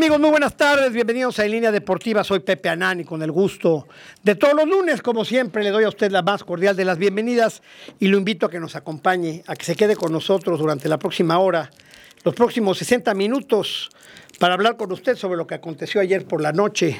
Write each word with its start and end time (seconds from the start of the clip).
Amigos? 0.00 0.18
Muy 0.18 0.30
buenas 0.30 0.56
tardes, 0.56 0.94
bienvenidos 0.94 1.38
a 1.38 1.44
En 1.44 1.50
Línea 1.50 1.70
Deportiva, 1.70 2.24
soy 2.24 2.40
Pepe 2.40 2.70
Anani 2.70 3.04
con 3.04 3.22
el 3.22 3.30
gusto 3.30 3.86
de 4.22 4.34
todos 4.34 4.54
los 4.54 4.66
lunes, 4.66 5.02
como 5.02 5.26
siempre 5.26 5.62
le 5.62 5.68
doy 5.68 5.84
a 5.84 5.90
usted 5.90 6.10
la 6.10 6.22
más 6.22 6.42
cordial 6.42 6.74
de 6.74 6.86
las 6.86 6.96
bienvenidas 6.96 7.60
y 7.98 8.08
lo 8.08 8.16
invito 8.16 8.46
a 8.46 8.50
que 8.50 8.58
nos 8.58 8.76
acompañe, 8.76 9.42
a 9.46 9.54
que 9.54 9.66
se 9.66 9.76
quede 9.76 9.96
con 9.96 10.10
nosotros 10.10 10.58
durante 10.58 10.88
la 10.88 10.98
próxima 10.98 11.38
hora, 11.38 11.70
los 12.24 12.34
próximos 12.34 12.78
60 12.78 13.12
minutos 13.12 13.90
para 14.38 14.54
hablar 14.54 14.78
con 14.78 14.90
usted 14.90 15.16
sobre 15.16 15.36
lo 15.36 15.46
que 15.46 15.56
aconteció 15.56 16.00
ayer 16.00 16.24
por 16.24 16.40
la 16.40 16.52
noche 16.52 16.98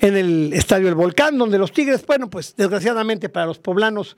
en 0.00 0.16
el 0.16 0.54
Estadio 0.54 0.88
El 0.88 0.94
Volcán, 0.94 1.36
donde 1.36 1.58
los 1.58 1.72
Tigres, 1.72 2.06
bueno, 2.06 2.30
pues 2.30 2.56
desgraciadamente 2.56 3.28
para 3.28 3.44
los 3.44 3.58
poblanos 3.58 4.16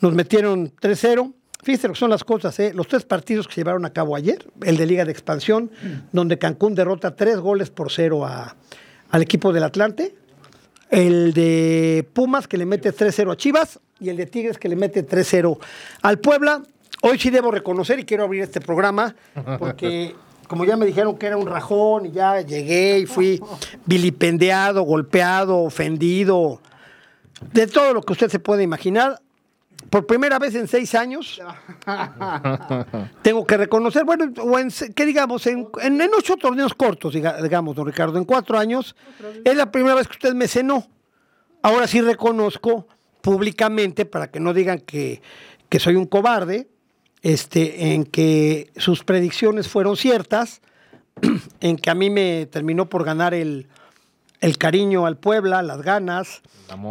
nos 0.00 0.14
metieron 0.14 0.72
3-0. 0.76 1.34
Fíjense 1.68 1.86
lo 1.86 1.92
que 1.92 2.00
son 2.00 2.08
las 2.08 2.24
cosas, 2.24 2.58
¿eh? 2.60 2.72
los 2.74 2.88
tres 2.88 3.04
partidos 3.04 3.46
que 3.46 3.52
se 3.52 3.60
llevaron 3.60 3.84
a 3.84 3.90
cabo 3.92 4.16
ayer, 4.16 4.42
el 4.62 4.78
de 4.78 4.86
Liga 4.86 5.04
de 5.04 5.12
Expansión, 5.12 5.70
donde 6.12 6.38
Cancún 6.38 6.74
derrota 6.74 7.14
tres 7.14 7.36
goles 7.40 7.68
por 7.68 7.92
cero 7.92 8.24
a- 8.24 8.56
al 9.10 9.20
equipo 9.20 9.52
del 9.52 9.64
Atlante, 9.64 10.14
el 10.88 11.34
de 11.34 12.08
Pumas 12.14 12.48
que 12.48 12.56
le 12.56 12.64
mete 12.64 12.90
3-0 12.90 13.30
a 13.32 13.36
Chivas 13.36 13.80
y 14.00 14.08
el 14.08 14.16
de 14.16 14.24
Tigres 14.24 14.56
que 14.56 14.70
le 14.70 14.76
mete 14.76 15.02
3-0 15.06 15.58
al 16.00 16.18
Puebla. 16.20 16.62
Hoy 17.02 17.18
sí 17.18 17.28
debo 17.28 17.50
reconocer 17.50 17.98
y 17.98 18.04
quiero 18.04 18.24
abrir 18.24 18.40
este 18.44 18.62
programa 18.62 19.14
porque 19.58 20.14
como 20.46 20.64
ya 20.64 20.78
me 20.78 20.86
dijeron 20.86 21.18
que 21.18 21.26
era 21.26 21.36
un 21.36 21.46
rajón 21.48 22.06
y 22.06 22.12
ya 22.12 22.40
llegué 22.40 23.00
y 23.00 23.04
fui 23.04 23.42
vilipendiado, 23.84 24.84
golpeado, 24.84 25.58
ofendido, 25.58 26.62
de 27.52 27.66
todo 27.66 27.92
lo 27.92 28.00
que 28.00 28.14
usted 28.14 28.30
se 28.30 28.38
puede 28.38 28.62
imaginar. 28.62 29.20
Por 29.90 30.06
primera 30.06 30.38
vez 30.38 30.54
en 30.54 30.68
seis 30.68 30.94
años, 30.94 31.40
tengo 33.22 33.46
que 33.46 33.56
reconocer, 33.56 34.04
bueno, 34.04 34.26
o 34.42 34.58
en, 34.58 34.68
¿qué 34.94 35.06
digamos? 35.06 35.46
En, 35.46 35.68
en- 35.80 36.00
ocho 36.16 36.36
torneos 36.36 36.74
cortos, 36.74 37.14
diga- 37.14 37.40
digamos, 37.42 37.74
don 37.76 37.86
Ricardo, 37.86 38.18
en 38.18 38.24
cuatro 38.24 38.58
años, 38.58 38.94
es 39.44 39.56
la 39.56 39.70
primera 39.70 39.94
vez 39.94 40.06
que 40.06 40.12
usted 40.14 40.34
me 40.34 40.48
cenó. 40.48 40.86
Ahora 41.62 41.86
sí 41.86 42.00
reconozco 42.00 42.86
públicamente, 43.22 44.04
para 44.04 44.30
que 44.30 44.40
no 44.40 44.52
digan 44.52 44.80
que, 44.80 45.22
que 45.68 45.78
soy 45.80 45.96
un 45.96 46.06
cobarde, 46.06 46.68
este, 47.22 47.94
en 47.94 48.04
que 48.04 48.70
sus 48.76 49.04
predicciones 49.04 49.68
fueron 49.68 49.96
ciertas, 49.96 50.60
en 51.60 51.76
que 51.76 51.90
a 51.90 51.94
mí 51.94 52.10
me 52.10 52.46
terminó 52.46 52.88
por 52.88 53.04
ganar 53.04 53.32
el, 53.34 53.66
el 54.40 54.56
cariño 54.58 55.06
al 55.06 55.16
Puebla, 55.16 55.62
las 55.62 55.82
ganas, 55.82 56.42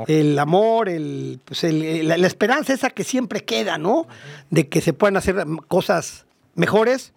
el 0.07 0.37
amor, 0.39 0.89
el, 0.89 1.39
pues 1.45 1.63
el- 1.63 1.81
el- 1.83 2.07
la, 2.07 2.17
la 2.17 2.27
esperanza 2.27 2.73
esa 2.73 2.89
que 2.89 3.03
siempre 3.03 3.43
queda, 3.45 3.77
¿no? 3.77 4.07
De 4.49 4.67
que 4.67 4.81
se 4.81 4.93
puedan 4.93 5.17
hacer 5.17 5.45
cosas 5.67 6.25
mejores. 6.55 7.13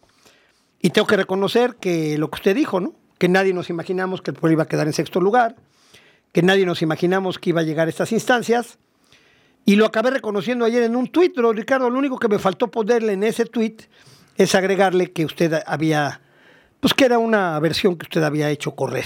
Y 0.82 0.90
tengo 0.90 1.06
que 1.06 1.16
reconocer 1.16 1.76
que 1.76 2.16
lo 2.18 2.30
que 2.30 2.36
usted 2.36 2.54
dijo, 2.54 2.80
¿no? 2.80 2.94
Que 3.18 3.28
nadie 3.28 3.52
nos 3.52 3.68
imaginamos 3.70 4.22
que 4.22 4.30
el 4.30 4.36
Puebla 4.36 4.52
iba 4.54 4.62
a 4.62 4.68
quedar 4.68 4.86
en 4.86 4.92
sexto 4.92 5.20
lugar, 5.20 5.56
que 6.32 6.42
nadie 6.42 6.64
nos 6.64 6.80
imaginamos 6.80 7.38
que 7.38 7.50
iba 7.50 7.60
a 7.60 7.64
llegar 7.64 7.86
a 7.86 7.90
estas 7.90 8.12
instancias. 8.12 8.78
Y 9.66 9.76
lo 9.76 9.84
acabé 9.84 10.10
reconociendo 10.10 10.64
ayer 10.64 10.82
en 10.84 10.96
un 10.96 11.08
tuit, 11.08 11.36
Ricardo. 11.36 11.90
Lo 11.90 11.98
único 11.98 12.18
que 12.18 12.28
me 12.28 12.38
faltó 12.38 12.68
ponerle 12.70 13.12
en 13.12 13.24
ese 13.24 13.44
tuit 13.44 13.82
es 14.36 14.54
agregarle 14.54 15.12
que 15.12 15.26
usted 15.26 15.62
había, 15.66 16.22
pues 16.80 16.94
que 16.94 17.04
era 17.04 17.18
una 17.18 17.58
versión 17.60 17.96
que 17.96 18.04
usted 18.04 18.22
había 18.22 18.50
hecho 18.50 18.72
correr 18.72 19.04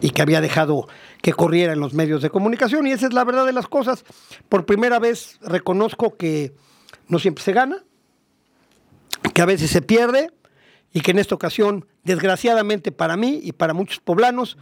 y 0.00 0.10
que 0.10 0.22
había 0.22 0.40
dejado 0.40 0.88
que 1.20 1.32
corriera 1.32 1.72
en 1.72 1.80
los 1.80 1.92
medios 1.92 2.22
de 2.22 2.30
comunicación. 2.30 2.86
Y 2.86 2.92
esa 2.92 3.06
es 3.06 3.12
la 3.12 3.24
verdad 3.24 3.44
de 3.44 3.52
las 3.52 3.66
cosas. 3.66 4.04
Por 4.48 4.64
primera 4.64 4.98
vez 4.98 5.38
reconozco 5.42 6.16
que 6.16 6.52
no 7.08 7.18
siempre 7.18 7.42
se 7.42 7.52
gana, 7.52 7.82
que 9.34 9.42
a 9.42 9.46
veces 9.46 9.70
se 9.70 9.82
pierde 9.82 10.30
y 10.92 11.00
que 11.00 11.10
en 11.10 11.18
esta 11.18 11.34
ocasión, 11.34 11.86
desgraciadamente 12.04 12.92
para 12.92 13.16
mí 13.16 13.40
y 13.42 13.52
para 13.52 13.74
muchos 13.74 14.00
poblanos, 14.00 14.56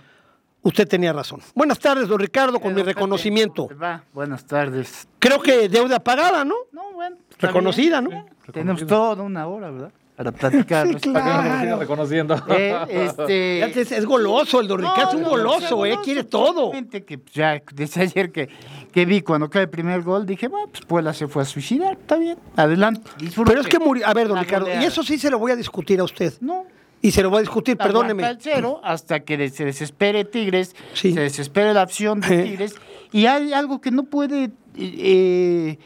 usted 0.62 0.88
tenía 0.88 1.12
razón. 1.12 1.40
Buenas 1.54 1.78
tardes, 1.78 2.08
don 2.08 2.18
Ricardo, 2.18 2.60
con 2.60 2.74
mi 2.74 2.82
reconocimiento. 2.82 3.68
¿Cómo 3.68 3.68
te 3.68 3.74
va? 3.74 4.04
Buenas 4.12 4.46
tardes. 4.46 5.06
Creo 5.18 5.40
que 5.40 5.68
deuda 5.68 6.00
pagada, 6.00 6.44
¿no? 6.44 6.54
No, 6.72 6.92
bueno. 6.92 7.16
Reconocida, 7.38 8.00
bien. 8.00 8.26
¿no? 8.26 8.52
Tenemos 8.52 8.86
toda 8.86 9.22
una 9.22 9.46
hora, 9.46 9.70
¿verdad? 9.70 9.92
Para 10.18 10.32
platicar. 10.32 10.88
Sí, 11.00 11.12
claro. 11.12 11.78
reconociendo. 11.78 12.34
Eh, 12.48 12.76
este... 12.90 13.60
Es, 13.80 13.92
es 13.92 14.04
goloso 14.04 14.60
el 14.60 14.66
don 14.66 14.80
Ricardo, 14.80 15.10
es 15.10 15.14
un 15.14 15.22
no, 15.22 15.28
goloso, 15.30 15.76
no, 15.76 15.86
¿eh? 15.86 15.94
no, 15.94 16.02
Quiere 16.02 16.24
todo. 16.24 16.72
que 16.72 17.18
pues, 17.18 17.32
ya 17.32 17.62
desde 17.72 18.02
ayer 18.02 18.32
que, 18.32 18.48
que 18.90 19.04
vi 19.04 19.22
cuando 19.22 19.48
cae 19.48 19.62
el 19.62 19.68
primer 19.68 20.02
gol, 20.02 20.26
dije, 20.26 20.48
bueno, 20.48 20.66
pues 20.72 20.84
Puebla 20.84 21.14
se 21.14 21.28
fue 21.28 21.42
a 21.42 21.44
suicidar, 21.44 21.92
está 21.92 22.16
bien, 22.16 22.36
adelante. 22.56 23.08
disfrute. 23.18 23.48
Pero 23.52 23.60
es 23.60 23.68
que 23.68 23.78
murió. 23.78 24.08
A 24.08 24.12
ver, 24.12 24.26
don 24.26 24.40
Ricardo, 24.40 24.66
y 24.68 24.84
eso 24.84 25.04
sí 25.04 25.18
se 25.18 25.30
lo 25.30 25.38
voy 25.38 25.52
a 25.52 25.56
discutir 25.56 26.00
a 26.00 26.04
usted. 26.04 26.34
No. 26.40 26.64
Y 27.00 27.12
se 27.12 27.22
lo 27.22 27.30
voy 27.30 27.38
a 27.38 27.40
discutir, 27.42 27.76
perdóneme. 27.76 28.28
El 28.28 28.38
cero 28.40 28.80
hasta 28.82 29.20
que 29.20 29.48
se 29.50 29.64
desespere 29.64 30.24
Tigres, 30.24 30.74
Sí. 30.94 31.12
se 31.12 31.20
desespere 31.20 31.72
la 31.72 31.84
opción 31.84 32.20
de 32.20 32.40
Eh. 32.40 32.42
Tigres. 32.42 32.74
Y 33.12 33.26
hay 33.26 33.52
algo 33.52 33.80
que 33.80 33.92
no 33.92 34.02
puede 34.02 34.50
eh, 34.76 35.78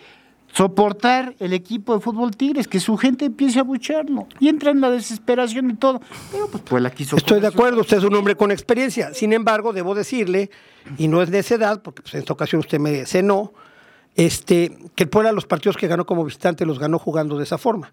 soportar 0.53 1.35
el 1.39 1.53
equipo 1.53 1.95
de 1.95 2.01
fútbol 2.01 2.37
Tigres, 2.37 2.69
que 2.69 2.79
su 2.79 2.97
gente 2.97 3.27
empiece 3.27 3.59
a 3.59 3.63
bucharlo. 3.63 4.27
Y 4.39 4.49
entra 4.49 4.71
en 4.71 4.81
la 4.81 4.91
desesperación 4.91 5.71
y 5.71 5.75
todo. 5.75 6.01
Pero 6.31 6.49
pues 6.49 6.63
Puebla 6.63 6.91
quiso... 6.91 7.17
Estoy 7.17 7.41
de 7.41 7.47
acuerdo, 7.47 7.81
usted 7.81 7.99
es 7.99 8.05
un 8.05 8.15
hombre 8.15 8.37
con 8.37 8.51
experiencia. 8.51 9.15
Sin 9.15 9.33
embargo, 9.33 9.73
debo 9.73 9.95
decirle, 9.95 10.51
y 10.99 11.09
no 11.09 11.23
es 11.23 11.31
de 11.31 11.39
esa 11.39 11.55
edad, 11.55 11.83
porque 11.83 12.03
pues, 12.03 12.15
en 12.15 12.21
esta 12.21 12.33
ocasión 12.33 12.61
usted 12.61 12.79
me 12.79 13.07
cenó, 13.07 13.53
este, 14.15 14.77
que 14.95 15.05
el 15.05 15.09
Puebla 15.09 15.33
los 15.33 15.47
partidos 15.47 15.77
que 15.77 15.87
ganó 15.87 16.05
como 16.05 16.25
visitante 16.25 16.67
los 16.67 16.79
ganó 16.79 16.99
jugando 16.99 17.39
de 17.39 17.45
esa 17.45 17.57
forma. 17.57 17.93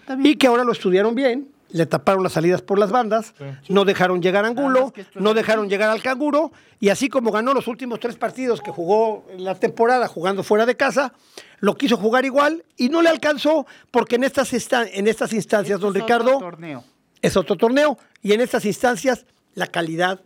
Está 0.00 0.16
bien. 0.16 0.32
Y 0.32 0.36
que 0.36 0.46
ahora 0.46 0.64
lo 0.64 0.72
estudiaron 0.72 1.14
bien, 1.14 1.48
le 1.72 1.86
taparon 1.86 2.22
las 2.22 2.32
salidas 2.32 2.62
por 2.62 2.78
las 2.78 2.90
bandas, 2.90 3.34
no 3.68 3.84
dejaron 3.84 4.22
llegar 4.22 4.44
a 4.44 4.48
Angulo, 4.48 4.92
no 5.14 5.34
dejaron 5.34 5.68
llegar 5.68 5.90
al 5.90 6.02
Canguro, 6.02 6.52
y 6.80 6.88
así 6.88 7.08
como 7.08 7.30
ganó 7.30 7.54
los 7.54 7.68
últimos 7.68 8.00
tres 8.00 8.16
partidos 8.16 8.60
que 8.60 8.70
jugó 8.70 9.24
en 9.30 9.44
la 9.44 9.54
temporada 9.54 10.08
jugando 10.08 10.42
fuera 10.42 10.66
de 10.66 10.76
casa, 10.76 11.12
lo 11.60 11.76
quiso 11.76 11.96
jugar 11.96 12.24
igual 12.24 12.64
y 12.76 12.88
no 12.88 13.02
le 13.02 13.08
alcanzó, 13.08 13.66
porque 13.90 14.16
en 14.16 14.24
estas, 14.24 14.52
en 14.52 15.06
estas 15.06 15.32
instancias, 15.32 15.76
Esto 15.76 15.86
don 15.86 15.96
es 15.96 16.02
otro 16.02 16.18
Ricardo, 16.18 16.38
torneo. 16.38 16.84
es 17.22 17.36
otro 17.36 17.56
torneo, 17.56 17.98
y 18.22 18.32
en 18.32 18.40
estas 18.40 18.64
instancias 18.64 19.26
la 19.54 19.66
calidad, 19.66 20.20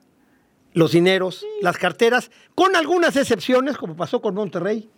los 0.72 0.92
dineros, 0.92 1.44
las 1.60 1.76
carteras, 1.78 2.30
con 2.54 2.74
algunas 2.76 3.16
excepciones, 3.16 3.76
como 3.76 3.96
pasó 3.96 4.20
con 4.20 4.34
Monterrey, 4.34 4.88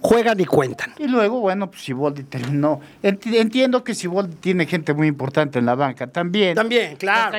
juegan 0.00 0.38
y 0.40 0.44
cuentan. 0.44 0.92
Y 0.98 1.06
luego, 1.06 1.38
bueno, 1.40 1.70
pues 1.70 1.82
Siboldi 1.84 2.24
terminó. 2.24 2.80
Enti- 3.02 3.36
Entiendo 3.36 3.84
que 3.84 3.94
Siboldi 3.94 4.34
tiene 4.36 4.66
gente 4.66 4.92
muy 4.92 5.06
importante 5.06 5.60
en 5.60 5.66
la 5.66 5.76
banca 5.76 6.08
también. 6.08 6.56
También, 6.56 6.96
claro. 6.96 7.36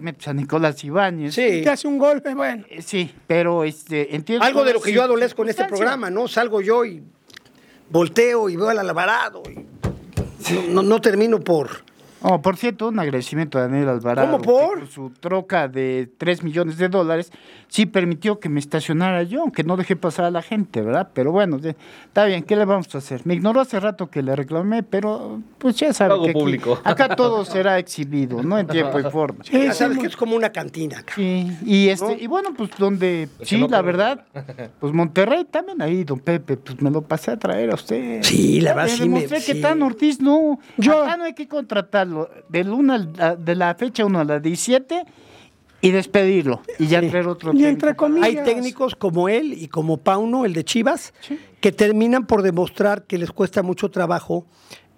Metes 0.00 0.26
a 0.28 0.32
Nicolás 0.34 0.82
Ibáñez. 0.82 1.32
Sí. 1.34 1.62
que 1.62 1.70
hace 1.70 1.86
un 1.86 1.96
golpe, 1.98 2.34
bueno. 2.34 2.64
Eh, 2.68 2.82
Sí, 2.82 3.14
pero 3.26 3.62
este, 3.62 4.14
entiendo. 4.16 4.44
Algo 4.44 4.64
de 4.64 4.72
lo 4.74 4.80
que 4.82 4.90
yo 4.92 4.98
las 5.02 5.06
adolezco 5.06 5.42
en 5.44 5.50
este 5.50 5.64
programa, 5.66 6.10
¿no? 6.10 6.26
Salgo 6.26 6.60
yo 6.60 6.84
y 6.84 7.04
volteo 7.90 8.48
y 8.48 8.56
veo 8.56 8.68
al 8.70 8.78
Alvarado. 8.78 9.42
y 9.48 10.52
no, 10.54 10.62
no- 10.74 10.82
no 10.82 11.00
termino 11.00 11.40
por... 11.40 11.89
Oh, 12.22 12.42
por 12.42 12.56
cierto, 12.58 12.88
un 12.88 12.98
agradecimiento 12.98 13.58
a 13.58 13.62
Daniel 13.62 13.88
Alvarado. 13.88 14.30
¿Cómo 14.30 14.42
por? 14.42 14.74
que 14.74 14.80
con 14.80 14.90
su 14.90 15.10
troca 15.10 15.68
de 15.68 16.10
3 16.18 16.42
millones 16.42 16.76
de 16.76 16.88
dólares 16.90 17.32
sí 17.68 17.86
permitió 17.86 18.38
que 18.40 18.48
me 18.50 18.60
estacionara 18.60 19.22
yo, 19.22 19.40
aunque 19.40 19.64
no 19.64 19.76
dejé 19.76 19.96
pasar 19.96 20.26
a 20.26 20.30
la 20.30 20.42
gente, 20.42 20.82
¿verdad? 20.82 21.08
Pero 21.14 21.32
bueno, 21.32 21.58
está 21.62 22.26
bien, 22.26 22.42
¿qué 22.42 22.56
le 22.56 22.64
vamos 22.66 22.94
a 22.94 22.98
hacer? 22.98 23.22
Me 23.24 23.34
ignoró 23.34 23.60
hace 23.60 23.80
rato 23.80 24.10
que 24.10 24.22
le 24.22 24.36
reclamé, 24.36 24.82
pero 24.82 25.40
pues 25.58 25.76
ya 25.76 25.92
sabe 25.94 26.12
Algo 26.12 26.24
que 26.24 26.30
aquí- 26.32 26.38
público. 26.40 26.78
acá 26.84 27.16
todo 27.16 27.44
será 27.46 27.78
exhibido, 27.78 28.42
¿no? 28.42 28.58
En 28.58 28.66
tiempo 28.66 28.98
y 29.00 29.04
forma. 29.04 29.42
Ya 29.44 29.72
sabes 29.72 29.96
que 29.98 30.06
es 30.08 30.16
como 30.16 30.36
una 30.36 30.50
cantina 30.50 30.98
acá. 30.98 31.14
Sí, 31.14 31.50
y 31.64 31.88
este, 31.88 32.18
y 32.20 32.26
bueno, 32.26 32.50
pues 32.56 32.70
donde, 32.78 33.28
que 33.38 33.46
sí, 33.46 33.58
no 33.58 33.66
la 33.68 33.80
verdad, 33.80 34.26
pues 34.80 34.92
Monterrey 34.92 35.44
también 35.46 35.80
ahí, 35.80 36.04
don 36.04 36.18
Pepe, 36.20 36.56
pues 36.58 36.82
me 36.82 36.90
lo 36.90 37.00
pasé 37.02 37.30
a 37.30 37.38
traer 37.38 37.70
a 37.70 37.74
usted. 37.76 38.22
Sí, 38.24 38.60
la 38.60 38.74
verdad 38.74 38.90
le 38.90 38.96
sí 38.96 39.08
me- 39.08 39.14
demostré 39.20 39.38
que 39.38 39.54
sí. 39.54 39.60
Tan 39.62 39.80
Ortiz 39.82 40.20
no, 40.20 40.58
Yo- 40.76 41.02
acá 41.04 41.16
no 41.16 41.24
hay 41.24 41.32
que 41.34 41.48
contratarlo 41.48 42.09
del 42.48 42.68
uno 42.70 42.94
al- 42.94 43.12
a- 43.18 43.36
de 43.36 43.54
la 43.54 43.74
fecha 43.74 44.04
1 44.04 44.18
a 44.20 44.24
la 44.24 44.38
17 44.40 45.04
y 45.82 45.90
despedirlo 45.92 46.60
y 46.78 46.86
ya 46.88 47.00
traer 47.00 47.26
otro 47.26 47.52
Y 47.54 47.64
entre 47.64 47.88
técnico. 47.92 47.96
comillas. 48.04 48.26
Hay 48.28 48.36
técnicos 48.44 48.94
como 48.94 49.28
él 49.28 49.54
y 49.54 49.68
como 49.68 49.96
Pauno, 49.96 50.44
el 50.44 50.52
de 50.52 50.64
Chivas, 50.64 51.14
que 51.60 51.72
terminan 51.72 52.26
por 52.26 52.42
demostrar 52.42 53.04
que 53.04 53.16
les 53.18 53.30
cuesta 53.32 53.62
mucho 53.62 53.90
trabajo 53.90 54.46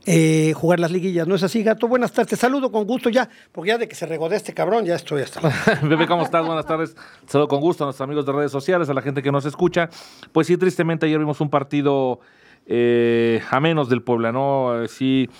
eh, 0.04 0.52
jugar 0.56 0.80
las 0.80 0.90
liguillas. 0.90 1.28
¿No 1.28 1.36
es 1.36 1.44
así, 1.44 1.62
gato? 1.62 1.86
Buenas 1.86 2.10
tardes. 2.10 2.30
Te 2.30 2.36
saludo 2.36 2.72
con 2.72 2.84
gusto 2.84 3.08
ya, 3.08 3.28
porque 3.52 3.68
ya 3.68 3.78
de 3.78 3.86
que 3.86 3.94
se 3.94 4.04
regodea 4.04 4.36
este 4.36 4.52
cabrón, 4.52 4.84
ya 4.84 4.96
estoy 4.96 5.22
hasta. 5.22 5.40
Bebé, 5.88 6.08
¿cómo 6.08 6.24
estás? 6.24 6.44
Buenas 6.44 6.66
tardes. 6.66 6.96
Saludo 7.28 7.46
con 7.46 7.60
gusto 7.60 7.84
a 7.84 7.86
nuestros 7.86 8.04
amigos 8.04 8.26
de 8.26 8.32
redes 8.32 8.50
sociales, 8.50 8.88
a 8.88 8.94
la 8.94 9.02
gente 9.02 9.22
que 9.22 9.30
nos 9.30 9.44
escucha. 9.46 9.88
Pues 10.32 10.48
sí, 10.48 10.56
tristemente 10.56 11.06
ayer 11.06 11.20
vimos 11.20 11.40
un 11.40 11.50
partido 11.50 12.18
eh, 12.66 13.40
a 13.48 13.60
menos 13.60 13.88
del 13.88 14.02
Puebla, 14.02 14.32
¿no? 14.32 14.82
Eh, 14.82 14.88
Sí, 14.88 15.30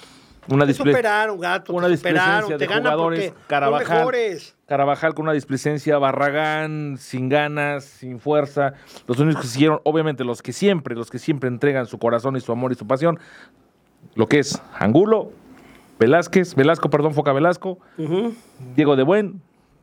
una 0.49 0.67
Te 0.67 0.73
disple- 0.73 0.91
superaron, 0.93 1.39
gato. 1.39 1.73
una 1.73 1.89
displicencia 1.89 2.59
de 2.59 2.67
jugadores. 2.67 3.33
Carabajal. 3.47 4.09
Carabajal 4.67 5.15
con 5.15 5.25
una 5.25 5.33
displicencia, 5.33 5.99
Barragán 5.99 6.97
sin 6.99 7.29
ganas, 7.29 7.85
sin 7.85 8.19
fuerza. 8.19 8.75
Los 9.07 9.19
únicos 9.19 9.43
que 9.43 9.49
siguieron, 9.49 9.81
obviamente, 9.85 10.25
los 10.25 10.43
que 10.43 10.53
siempre, 10.53 10.95
los 10.95 11.11
que 11.11 11.19
siempre 11.19 11.49
entregan 11.49 11.87
su 11.87 11.99
corazón 11.99 12.37
y 12.37 12.41
su 12.41 12.53
amor 12.53 12.73
y 12.73 12.75
su 12.75 12.87
pasión, 12.87 13.19
lo 14.15 14.27
que 14.29 14.39
es 14.41 14.61
Angulo, 14.79 15.31
Velázquez, 15.99 16.55
Velasco, 16.57 16.91
perdón, 16.91 17.15
Foca 17.15 17.33
Velasco, 17.33 17.79
Diego 18.75 18.97
de 18.97 19.03
Buen, 19.05 19.43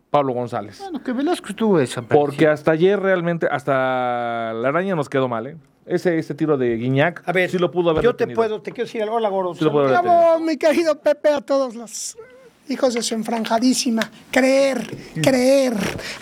Pablo 0.10 0.34
González. 0.34 0.80
Bueno, 0.80 1.04
que 1.04 1.14
Velasco 1.14 1.50
estuvo 1.50 1.78
desaparecido. 1.78 2.20
Porque 2.20 2.48
hasta 2.48 2.72
ayer 2.72 3.00
realmente, 3.00 3.48
hasta 3.50 4.54
la 4.54 4.70
araña 4.70 4.96
nos 4.96 5.10
quedó 5.10 5.28
mal, 5.28 5.48
¿eh? 5.48 5.58
Ese, 5.86 6.20
ese 6.20 6.36
tiro 6.36 6.58
de 6.58 6.76
Guiñac, 6.76 7.24
A 7.28 7.32
ver, 7.32 7.50
sí 7.50 7.58
lo 7.58 7.72
pudo 7.72 7.90
haber 7.90 8.04
yo 8.04 8.16
te 8.16 8.28
puedo, 8.28 8.62
te 8.62 8.72
quiero 8.72 8.86
decir 8.86 9.02
algo, 9.02 9.16
hola, 9.16 9.30
Gordo. 9.30 9.56
Sí 9.56 9.64
lo 9.64 9.72
pudo 9.72 9.88
haber 9.88 10.02
Bravo, 10.02 10.40
mi 10.40 10.56
querido 10.56 11.00
Pepe, 11.00 11.30
a 11.30 11.42
todos 11.42 11.74
los 11.76 12.16
hijos 12.68 12.94
de 12.94 13.02
su 13.02 13.16
enfranjadísima. 13.16 14.12
Creer, 14.32 14.86
creer. 15.22 15.74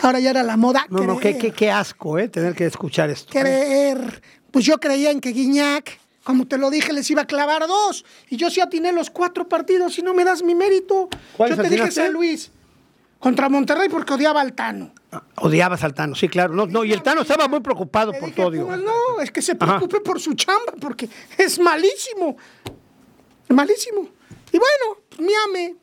Ahora 0.01 0.21
ya 0.21 0.29
era 0.29 0.43
la 0.43 0.55
moda. 0.55 0.85
No, 0.89 1.03
no, 1.03 1.19
qué, 1.19 1.37
qué, 1.37 1.51
qué 1.51 1.69
asco, 1.69 2.17
¿eh? 2.17 2.29
Tener 2.29 2.55
que 2.55 2.65
escuchar 2.65 3.09
esto. 3.09 3.31
Creer. 3.31 4.21
Pues 4.51 4.63
yo 4.63 4.77
creía 4.79 5.11
en 5.11 5.19
que 5.19 5.31
Guiñac, 5.31 5.99
como 6.23 6.47
te 6.47 6.57
lo 6.57 6.69
dije, 6.69 6.93
les 6.93 7.09
iba 7.11 7.23
a 7.23 7.25
clavar 7.25 7.67
dos. 7.67 8.05
Y 8.29 8.37
yo 8.37 8.49
sí 8.49 8.61
atiné 8.61 8.93
los 8.93 9.09
cuatro 9.09 9.49
partidos 9.49 9.99
y 9.99 10.01
no 10.01 10.13
me 10.13 10.23
das 10.23 10.43
mi 10.43 10.55
mérito. 10.55 11.09
¿Cuáles 11.35 11.57
Yo 11.57 11.63
te 11.63 11.69
dije? 11.69 11.91
San 11.91 12.13
Luis. 12.13 12.51
Contra 13.19 13.49
Monterrey 13.49 13.89
porque 13.89 14.13
odiaba 14.13 14.41
al 14.41 14.53
Tano. 14.53 14.93
Odiabas 15.37 15.83
al 15.83 15.93
Tano, 15.93 16.13
sí, 16.15 16.27
claro. 16.27 16.53
No, 16.53 16.67
no, 16.67 16.83
y 16.83 16.93
el 16.93 17.01
Tano 17.01 17.21
estaba 17.21 17.47
muy 17.47 17.61
preocupado 17.61 18.11
Le 18.11 18.19
por 18.19 18.29
dije, 18.29 18.41
todo. 18.41 18.51
digo. 18.51 18.67
pues 18.67 18.79
no, 18.79 19.21
es 19.21 19.31
que 19.31 19.41
se 19.41 19.55
preocupe 19.55 20.01
por 20.01 20.19
su 20.19 20.33
chamba 20.35 20.73
porque 20.79 21.09
es 21.37 21.59
malísimo. 21.59 22.37
Malísimo. 23.49 24.07
Y 24.51 24.57
bueno, 24.59 25.01
miame, 25.19 25.75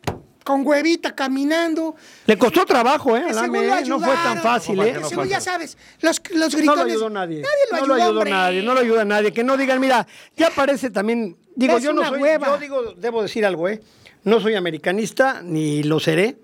con 0.44 0.66
huevita 0.66 1.14
caminando. 1.14 1.96
Le 2.26 2.36
costó 2.38 2.64
trabajo, 2.66 3.16
¿eh? 3.16 3.25
¿eh? 3.28 3.84
No 3.86 3.98
fue 4.00 4.14
tan 4.14 4.38
fácil, 4.42 4.76
No, 4.76 4.84
¿eh? 4.84 4.92
no 5.00 5.08
Según 5.08 5.28
ya 5.28 5.40
sabes, 5.40 5.76
los, 6.00 6.20
los 6.34 6.52
No 6.52 6.58
gritones. 6.58 6.76
lo 6.84 6.90
ayudó 6.90 7.10
nadie. 7.10 7.40
Nadie 7.40 7.64
lo 7.70 7.76
no 7.76 7.76
ayudó, 7.76 7.86
lo 7.88 7.94
ayudó 7.94 8.10
hombre. 8.19 8.31
nadie, 8.31 8.62
no 8.62 8.75
lo 8.75 8.81
ayuda 8.81 9.04
nadie. 9.04 9.32
Que 9.32 9.42
no 9.44 9.56
digan, 9.56 9.81
mira, 9.81 10.06
ya 10.36 10.50
parece 10.54 10.90
también. 10.90 11.36
Digo, 11.56 11.76
Es 11.78 11.82
yo 11.84 11.92
no 11.92 12.04
soy. 12.06 12.20
hueva. 12.20 12.46
Yo 12.48 12.58
digo, 12.58 12.92
debo 12.96 13.22
decir 13.22 13.44
algo, 13.46 13.69
¿eh? 13.69 13.81
No 14.25 14.40
soy 14.40 14.54
americanista, 14.54 15.40
ni 15.42 15.82
lo 15.82 16.00
seré, 16.00 16.36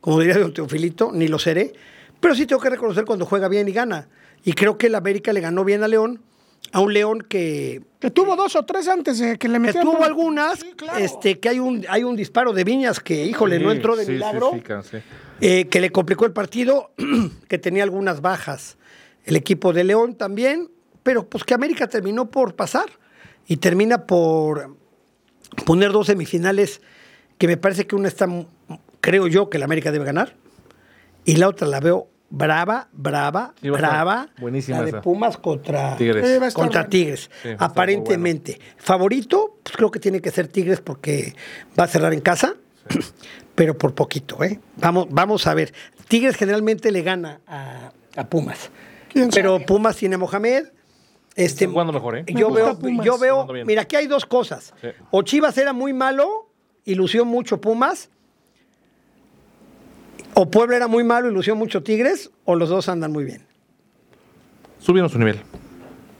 como 0.00 0.20
diría 0.20 0.38
don 0.38 0.52
Teofilito, 0.54 1.10
ni 1.12 1.28
lo 1.28 1.38
seré. 1.38 1.72
Pero 2.20 2.34
sí 2.34 2.46
tengo 2.46 2.60
que 2.60 2.70
reconocer 2.70 3.04
cuando 3.04 3.24
juega 3.26 3.48
bien 3.48 3.68
y 3.68 3.72
gana. 3.72 4.08
Y 4.44 4.52
creo 4.52 4.76
que 4.78 4.86
el 4.88 4.94
América 4.94 5.32
le 5.32 5.40
ganó 5.40 5.64
bien 5.64 5.82
a 5.82 5.88
León, 5.88 6.20
a 6.72 6.80
un 6.80 6.92
León 6.92 7.20
que, 7.28 7.82
Que 8.00 8.10
tuvo 8.10 8.34
dos 8.36 8.56
o 8.56 8.64
tres 8.64 8.88
antes 8.88 9.18
de 9.18 9.38
que 9.38 9.48
le 9.48 9.54
que 9.54 9.58
metieran. 9.60 9.84
tuvo 9.84 9.98
por- 9.98 10.06
algunas, 10.06 10.58
Sí, 10.60 10.72
claro. 10.76 10.98
este, 10.98 11.38
que 11.38 11.48
hay 11.48 11.58
un, 11.60 11.84
hay 11.88 12.02
un 12.04 12.16
disparo 12.16 12.52
de 12.52 12.64
Viñas 12.64 13.00
que, 13.00 13.24
híjole, 13.24 13.58
no 13.60 13.70
entró 13.72 13.94
de 13.96 14.04
sí, 14.04 14.12
milagro. 14.12 14.50
sí, 14.54 14.60
can- 14.60 14.82
sí. 14.84 14.98
eh, 15.40 15.66
que 15.68 15.80
le 15.80 15.90
complicó 15.90 16.24
el 16.26 16.32
partido, 16.32 16.90
que 17.48 17.58
tenía 17.58 17.82
algunas 17.84 18.20
bajas. 18.20 18.76
El 19.24 19.36
equipo 19.36 19.72
de 19.72 19.84
León 19.84 20.14
también, 20.14 20.70
pero 21.02 21.28
pues 21.28 21.44
que 21.44 21.54
América 21.54 21.86
terminó 21.88 22.30
por 22.30 22.54
pasar 22.54 22.86
y 23.46 23.58
termina 23.58 24.06
por 24.06 24.76
poner 25.64 25.92
dos 25.92 26.06
semifinales 26.08 26.80
que 27.38 27.46
me 27.46 27.56
parece 27.56 27.86
que 27.86 27.94
una 27.96 28.08
está, 28.08 28.26
creo 29.00 29.26
yo, 29.26 29.50
que 29.50 29.58
la 29.58 29.64
América 29.66 29.90
debe 29.92 30.04
ganar 30.04 30.34
y 31.24 31.36
la 31.36 31.48
otra 31.48 31.66
la 31.68 31.80
veo 31.80 32.08
brava, 32.30 32.88
brava, 32.92 33.54
Sí, 33.60 33.70
brava. 33.70 34.28
buenísima 34.38 34.78
la 34.80 34.84
de. 34.84 34.92
Pumas 35.00 35.36
contra 35.38 35.96
Tigres. 35.96 36.54
Contra 36.54 36.82
bueno. 36.90 37.16
Sí, 37.16 37.48
aparentemente. 37.58 38.60
Favorito, 38.76 39.58
pues 39.62 39.76
creo 39.76 39.90
que 39.90 39.98
tiene 40.00 40.20
que 40.20 40.30
ser 40.30 40.48
Tigres 40.48 40.80
porque 40.80 41.34
va 41.78 41.84
a 41.84 41.88
cerrar 41.88 42.12
en 42.12 42.20
casa, 42.20 42.54
pero 43.54 43.76
por 43.78 43.94
poquito, 43.94 44.42
¿eh? 44.44 44.60
Vamos, 44.76 45.06
vamos 45.10 45.46
a 45.46 45.54
ver. 45.54 45.72
Tigres 46.08 46.36
generalmente 46.36 46.90
le 46.92 47.02
gana 47.02 47.40
a, 47.46 47.92
a 48.16 48.24
Pumas, 48.28 48.70
¿Quién 49.12 49.30
pero 49.30 49.54
sabe? 49.54 49.64
Pumas 49.66 49.96
tiene 49.96 50.14
a 50.16 50.18
Mohamed. 50.18 50.66
Este, 51.34 51.64
Está 51.64 51.72
jugando 51.72 51.92
mejor, 51.92 52.16
¿eh? 52.18 52.24
Yo 52.26 52.50
Me 52.50 52.56
veo, 52.56 52.78
Pumas. 52.78 53.06
yo 53.06 53.18
veo, 53.18 53.46
mira, 53.64 53.82
aquí 53.82 53.96
hay 53.96 54.06
dos 54.06 54.26
cosas. 54.26 54.74
Sí. 54.80 54.88
O 55.10 55.22
Chivas 55.22 55.56
era 55.56 55.72
muy 55.72 55.92
malo 55.92 56.50
y 56.84 56.94
lució 56.94 57.24
mucho 57.24 57.60
Pumas, 57.60 58.10
o 60.40 60.48
Puebla 60.48 60.76
era 60.76 60.86
muy 60.86 61.02
malo 61.02 61.28
y 61.28 61.32
lució 61.34 61.56
mucho 61.56 61.82
Tigres, 61.82 62.30
o 62.44 62.54
los 62.54 62.68
dos 62.68 62.88
andan 62.88 63.10
muy 63.12 63.24
bien. 63.24 63.42
Subieron 64.78 65.10
su 65.10 65.18
nivel. 65.18 65.40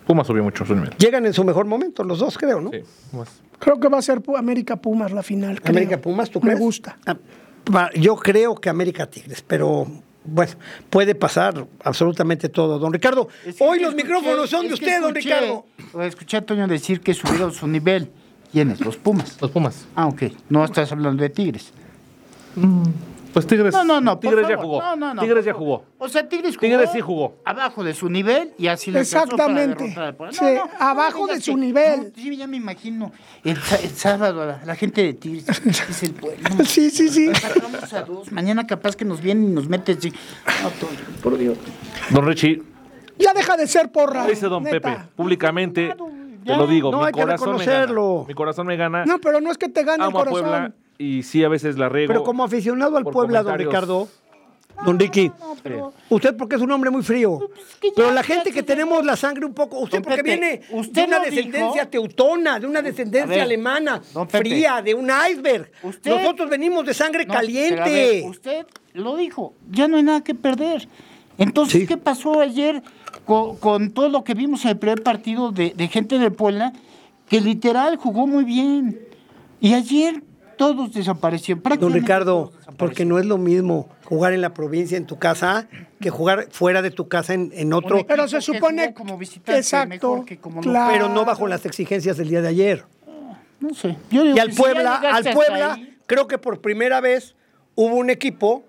Puma 0.09 0.25
subió 0.25 0.43
mucho 0.43 0.65
su 0.67 0.75
nivel. 0.75 0.91
Llegan 0.99 1.25
en 1.27 1.33
su 1.33 1.45
mejor 1.45 1.67
momento, 1.67 2.03
los 2.03 2.19
dos 2.19 2.37
creo, 2.37 2.61
¿no? 2.61 2.71
Sí, 2.71 2.81
Pumas. 3.13 3.29
Creo 3.61 3.79
que 3.79 3.89
va 3.89 3.99
a 3.99 4.03
ser 4.03 4.21
América 4.37 4.75
Pumas 4.77 5.13
la 5.13 5.23
final. 5.23 5.61
creo. 5.61 5.71
América 5.71 6.01
Pumas, 6.01 6.31
¿tú 6.31 6.41
Me 6.41 6.47
crees? 6.49 6.59
gusta. 6.59 6.99
Ah, 7.07 7.91
Yo 7.95 8.17
creo 8.17 8.57
que 8.57 8.69
América 8.69 9.07
Tigres, 9.09 9.43
pero 9.47 9.87
bueno, 10.25 10.53
puede 10.91 11.15
pasar 11.15 11.65
absolutamente 11.85 12.49
todo. 12.49 12.79
Don 12.81 12.93
Ricardo, 12.93 13.29
Es 13.47 13.57
que 13.57 13.65
hoy 13.65 13.79
los 13.79 13.93
escuché- 13.95 13.97
micrófonos 14.03 14.51
son 14.51 14.67
de 14.67 14.75
usted, 14.75 15.01
don 15.01 15.15
Ricardo. 15.15 15.65
Escuché 16.03 16.39
a 16.39 16.43
Toño 16.45 16.67
decir 16.67 17.01
que 17.01 17.15
subieron 17.15 17.53
su 17.53 17.69
nivel. 17.69 18.11
¿Quiénes? 18.51 18.81
Los 18.81 18.97
Pumas. 18.97 19.37
Los 19.41 19.51
Pumas. 19.53 19.87
Ah, 19.95 20.07
ok. 20.07 20.23
No 20.49 20.65
estás 20.65 20.91
hablando 20.91 21.23
de 21.23 21.29
Tigres. 21.31 21.73
Pues 23.39 23.47
Tigres. 23.47 23.73
No, 23.73 23.85
no, 23.85 24.01
no. 24.01 24.19
Tigres 24.19 24.49
ya 24.49 24.57
jugó. 24.57 24.81
No, 24.83 24.97
no, 24.97 25.15
no, 25.15 25.23
Tigres 25.23 25.45
ya 25.45 25.53
jugó. 25.55 25.85
O 25.99 26.09
sea, 26.09 26.29
Tigres 26.29 26.57
jugó. 26.57 26.61
Tigres 26.61 26.91
sí 26.93 27.01
jugó. 27.01 27.37
Abajo 27.45 27.85
de 27.85 27.95
su 27.95 28.09
nivel 28.09 28.53
y 28.59 28.67
así 28.67 28.91
le 28.91 28.95
para 28.95 29.03
Exactamente. 29.03 29.95
Sí, 30.33 30.45
abajo 30.81 31.27
de 31.29 31.41
su 31.41 31.53
que- 31.55 31.61
nivel. 31.61 32.01
no, 32.17 32.23
sí, 32.23 32.37
ya 32.37 32.47
me 32.49 32.57
imagino. 32.57 33.13
El, 33.45 33.57
sábado, 33.95 34.45
la, 34.45 34.61
la 34.65 34.75
gente 34.75 35.03
de 35.05 35.15
Tigres 35.15 35.47
es 35.89 36.03
el 36.03 36.15
pueblo. 36.15 36.65
Sí, 36.65 36.91
sí, 36.91 37.09
sí. 37.09 37.31
A 37.93 38.03
dos. 38.03 38.33
Mañana 38.33 38.67
capaz 38.67 38.97
que 38.97 39.05
nos 39.05 39.21
vienen 39.21 39.45
y 39.51 39.53
nos 39.53 39.69
meten. 39.69 40.01
Sí. 40.03 40.13
Por 41.23 41.39
Dios. 41.39 41.57
Don 42.11 42.27
Richie, 42.27 42.63
Ya 43.19 43.33
deja 43.35 43.57
de 43.57 43.69
ser 43.69 43.93
porra. 43.93 44.27
dice 44.27 44.47
don 44.47 44.65
neta. 44.65 44.81
Pepe, 44.81 44.99
públicamente, 45.15 45.95
te 46.45 46.51
Ya. 46.51 46.57
lo 46.57 46.67
digo, 46.67 46.91
No, 46.91 46.99
mi 47.01 47.07
hay 47.07 47.13
que 47.13 47.21
corazón 47.21 47.57
me 47.57 47.65
gana. 47.65 47.93
Mi 48.27 48.35
corazón 48.35 48.67
me 48.67 48.77
gana. 48.77 49.05
No, 49.05 49.21
pero 49.21 49.41
no 49.41 49.51
es 49.53 49.59
que 49.59 49.69
te 49.69 49.85
gane 49.85 50.03
el 50.03 50.11
a 50.11 50.13
corazón. 50.13 50.41
Puebla 50.43 50.73
y 50.99 51.23
sí 51.23 51.45
a 51.45 51.49
veces 51.49 51.79
la 51.79 51.89
riego. 51.89 52.09
Pero 52.09 52.25
como 52.25 52.45
aficionado 52.45 52.97
al 52.97 53.05
Puebla, 53.05 53.43
don. 53.43 53.57
Ricardo, 53.59 54.09
don 54.85 54.99
Ricky, 54.99 55.31
usted 56.09 56.37
porque 56.37 56.57
es 56.57 56.63
un 56.63 56.71
hombre 56.73 56.91
muy 56.91 57.03
frío. 57.03 57.39
Pues 57.39 57.77
que 57.81 57.93
Pero 57.95 58.13
la 58.13 58.23
gente 58.23 58.51
que 58.53 58.63
tenemos 58.63 59.05
la 59.05 59.17
sangre 59.17 59.45
un 59.47 59.55
poco, 59.55 59.79
usted 59.81 59.99
Don 59.99 60.03
porque 60.05 60.23
Pepe, 60.23 60.31
viene 60.31 60.61
usted 60.73 61.03
de 61.03 61.09
una 61.09 61.21
descendencia 61.21 61.83
dijo. 61.83 61.89
teutona, 61.91 62.61
de 62.61 62.67
una 62.67 62.83
descendencia 62.83 63.27
ver, 63.27 63.41
alemana, 63.41 64.03
fría, 64.29 64.83
de 64.83 64.95
un 64.95 65.11
iceberg. 65.31 65.71
Usted- 65.83 66.11
Nosotros 66.11 66.49
venimos 66.51 66.85
de 66.85 66.95
sangre 66.95 67.25
No, 67.27 67.35
caliente. 67.35 67.83
ver, 67.91 68.25
usted 68.25 68.67
lo 68.95 69.17
dijo, 69.17 69.55
ya 69.71 69.89
no 69.89 69.97
hay 69.97 70.03
nada 70.03 70.23
que 70.23 70.35
perder. 70.35 70.89
Entonces, 71.39 71.83
Sí. 71.83 71.87
¿qué 71.87 71.97
pasó 71.97 72.41
ayer 72.41 72.83
con, 73.25 73.57
con 73.59 73.91
todo 73.93 74.09
lo 74.09 74.25
que 74.25 74.35
vimos 74.35 74.65
en 74.65 74.71
el 74.73 74.79
primer 74.79 75.03
partido 75.05 75.53
de, 75.53 75.71
de 75.77 75.89
gente 75.89 76.19
de 76.19 76.31
Puebla? 76.33 76.73
Que 77.29 77.41
literal 77.41 77.97
jugó 77.97 78.27
muy 78.27 78.43
bien. 78.45 78.99
Y 79.61 79.75
ayer 79.75 80.23
todos 80.59 80.93
desaparecieron. 80.93 81.63
Don 81.81 81.93
Ricardo, 81.95 82.47
desaparecieron. 82.47 82.77
porque 82.77 83.05
no 83.07 83.19
es 83.19 83.25
lo 83.25 83.39
mismo 83.39 83.89
jugar 84.05 84.35
en 84.35 84.43
la 84.43 84.53
provincia, 84.53 84.99
en 84.99 85.07
tu 85.07 85.19
casa, 85.19 85.69
que 86.01 86.11
jugar 86.11 86.49
fuera 86.51 86.83
de 86.83 86.91
tu 86.91 87.09
casa 87.09 87.33
en, 87.33 87.51
en 87.55 87.73
otro, 87.73 88.07
Pero 88.07 88.29
se 88.29 88.43
supone. 88.43 88.93
como 88.93 89.17
visitante 89.17 89.59
Exacto. 89.61 89.89
mejor 89.89 90.25
que 90.27 90.37
como 90.39 90.61
claro. 90.61 90.93
pero 90.93 91.09
no 91.09 91.25
bajo 91.25 91.47
las 91.49 91.65
exigencias 91.65 92.19
del 92.19 92.29
día 92.29 92.43
de 92.43 92.49
ayer. 92.49 92.85
No 93.61 93.73
sé. 93.75 93.97
Yo 94.11 94.23
digo 94.23 94.37
Y 94.37 94.39
al 94.39 94.53
si 94.53 94.59
Puebla, 94.61 94.97
al 94.97 95.25
Puebla, 95.33 95.75
ahí, 95.75 95.97
creo 96.07 96.29
que 96.29 96.39
por 96.39 96.61
primera 96.61 97.01
vez 97.01 97.35
hubo 97.75 97.95
un 97.97 98.11
equipo 98.11 98.63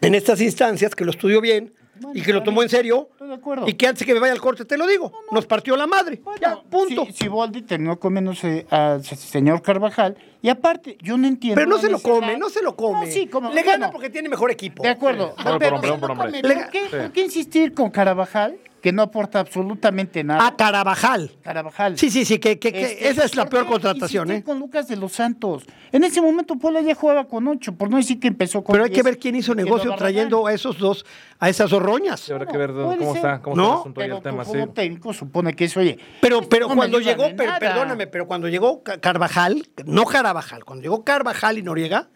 en 0.00 0.14
estas 0.14 0.40
instancias 0.40 0.94
que 0.94 1.04
lo 1.04 1.10
estudió 1.10 1.40
bien 1.40 1.72
y 2.14 2.22
que 2.22 2.32
lo 2.32 2.42
tomó 2.42 2.62
en 2.62 2.68
serio 2.68 3.08
Estoy 3.12 3.28
de 3.28 3.34
acuerdo. 3.34 3.68
y 3.68 3.74
que 3.74 3.86
antes 3.86 4.06
que 4.06 4.14
me 4.14 4.20
vaya 4.20 4.32
al 4.32 4.40
corte 4.40 4.64
te 4.64 4.76
lo 4.76 4.86
digo, 4.86 5.12
nos 5.30 5.46
partió 5.46 5.76
la 5.76 5.86
madre. 5.86 6.16
ya, 6.40 6.54
Bueno, 6.54 6.64
punto. 6.70 7.06
Si, 7.06 7.12
si 7.12 7.28
Boldi 7.28 7.62
terminó 7.62 7.98
comiéndose 7.98 8.66
al 8.70 9.04
señor 9.04 9.62
Carvajal. 9.62 10.16
Y 10.44 10.48
aparte, 10.48 10.98
yo 11.00 11.16
no 11.16 11.28
entiendo. 11.28 11.54
Pero 11.54 11.68
no 11.68 11.78
se 11.78 11.88
lo 11.88 12.00
come, 12.00 12.36
no 12.36 12.48
se 12.50 12.62
lo 12.62 12.74
come. 12.74 13.06
No, 13.06 13.12
sí, 13.12 13.28
como- 13.28 13.50
Le 13.52 13.62
gana 13.62 13.78
bueno, 13.86 13.92
porque 13.92 14.10
tiene 14.10 14.28
mejor 14.28 14.50
equipo. 14.50 14.82
De 14.82 14.88
acuerdo. 14.88 15.34
Hombre 15.38 15.44
por 15.44 15.58
Pero 15.60 15.74
hombre, 15.76 15.88
sí 15.88 15.94
hombre 15.94 16.08
por 16.08 16.16
lo 16.16 16.24
hombre. 16.24 16.40
come. 16.42 16.54
Le- 16.54 16.60
¿Por 16.62 16.70
qué, 16.70 16.80
por 16.98 17.12
qué 17.12 17.20
insistir 17.22 17.74
con 17.74 17.90
Carvajal, 17.90 18.56
que 18.82 18.92
no 18.92 19.02
aporta 19.02 19.38
absolutamente 19.38 20.24
nada? 20.24 20.44
A 20.44 20.56
Carabajal. 20.56 21.30
Carvajal. 21.40 21.96
Sí, 21.96 22.10
sí, 22.10 22.24
sí, 22.24 22.38
que, 22.38 22.58
que- 22.58 22.72
que 22.72 22.82
Este, 22.82 23.08
esa 23.10 23.24
es 23.24 23.36
la 23.36 23.44
¿por 23.44 23.50
peor 23.50 23.66
contratación, 23.66 24.30
¿eh? 24.32 24.42
con 24.42 24.58
Lucas 24.58 24.88
de 24.88 24.96
los 24.96 25.12
Santos. 25.12 25.62
En 25.92 26.02
ese 26.02 26.20
momento 26.20 26.56
Puebla 26.56 26.80
ya 26.80 26.94
jugaba 26.96 27.26
con 27.28 27.46
ocho, 27.46 27.72
por 27.76 27.88
no 27.88 27.96
decir 27.96 28.18
que 28.18 28.26
empezó 28.26 28.64
con 28.64 28.72
Pero 28.72 28.84
hay 28.84 28.90
que 28.90 28.94
10, 28.96 29.04
ver 29.04 29.18
quién 29.18 29.36
hizo 29.36 29.54
negocio 29.54 29.94
trayendo 29.94 30.46
a 30.48 30.52
esos 30.52 30.78
dos, 30.78 31.06
a 31.38 31.48
esas 31.48 31.70
dos 31.70 31.80
roñas. 31.80 32.28
Habrá 32.28 32.46
que 32.46 32.58
ver 32.58 32.72
cómo 32.72 32.96
ser. 32.96 33.16
está, 33.16 33.40
cómo 33.40 33.54
¿No? 33.56 33.62
está 33.62 33.72
el 33.72 33.78
asunto 33.78 34.00
Pero 34.00 34.16
el 34.16 34.22
tema, 34.22 34.44
sí. 34.44 34.72
técnico 34.74 35.12
supone 35.12 35.54
que 35.54 35.66
es, 35.66 35.76
oye. 35.76 35.96
Pero, 36.20 36.42
pero 36.48 36.68
no 36.68 36.74
cuando 36.74 36.98
llegó, 36.98 37.24
per- 37.36 37.58
perdóname, 37.60 38.08
pero 38.08 38.26
cuando 38.26 38.48
llegó 38.48 38.82
Ca- 38.82 38.98
Carvajal, 38.98 39.64
no 39.86 40.04
Carvajal, 40.06 40.64
cuando 40.64 40.82
llegó 40.82 41.04
Carvajal 41.04 41.56
y 41.56 41.62
Noriega, 41.62 42.08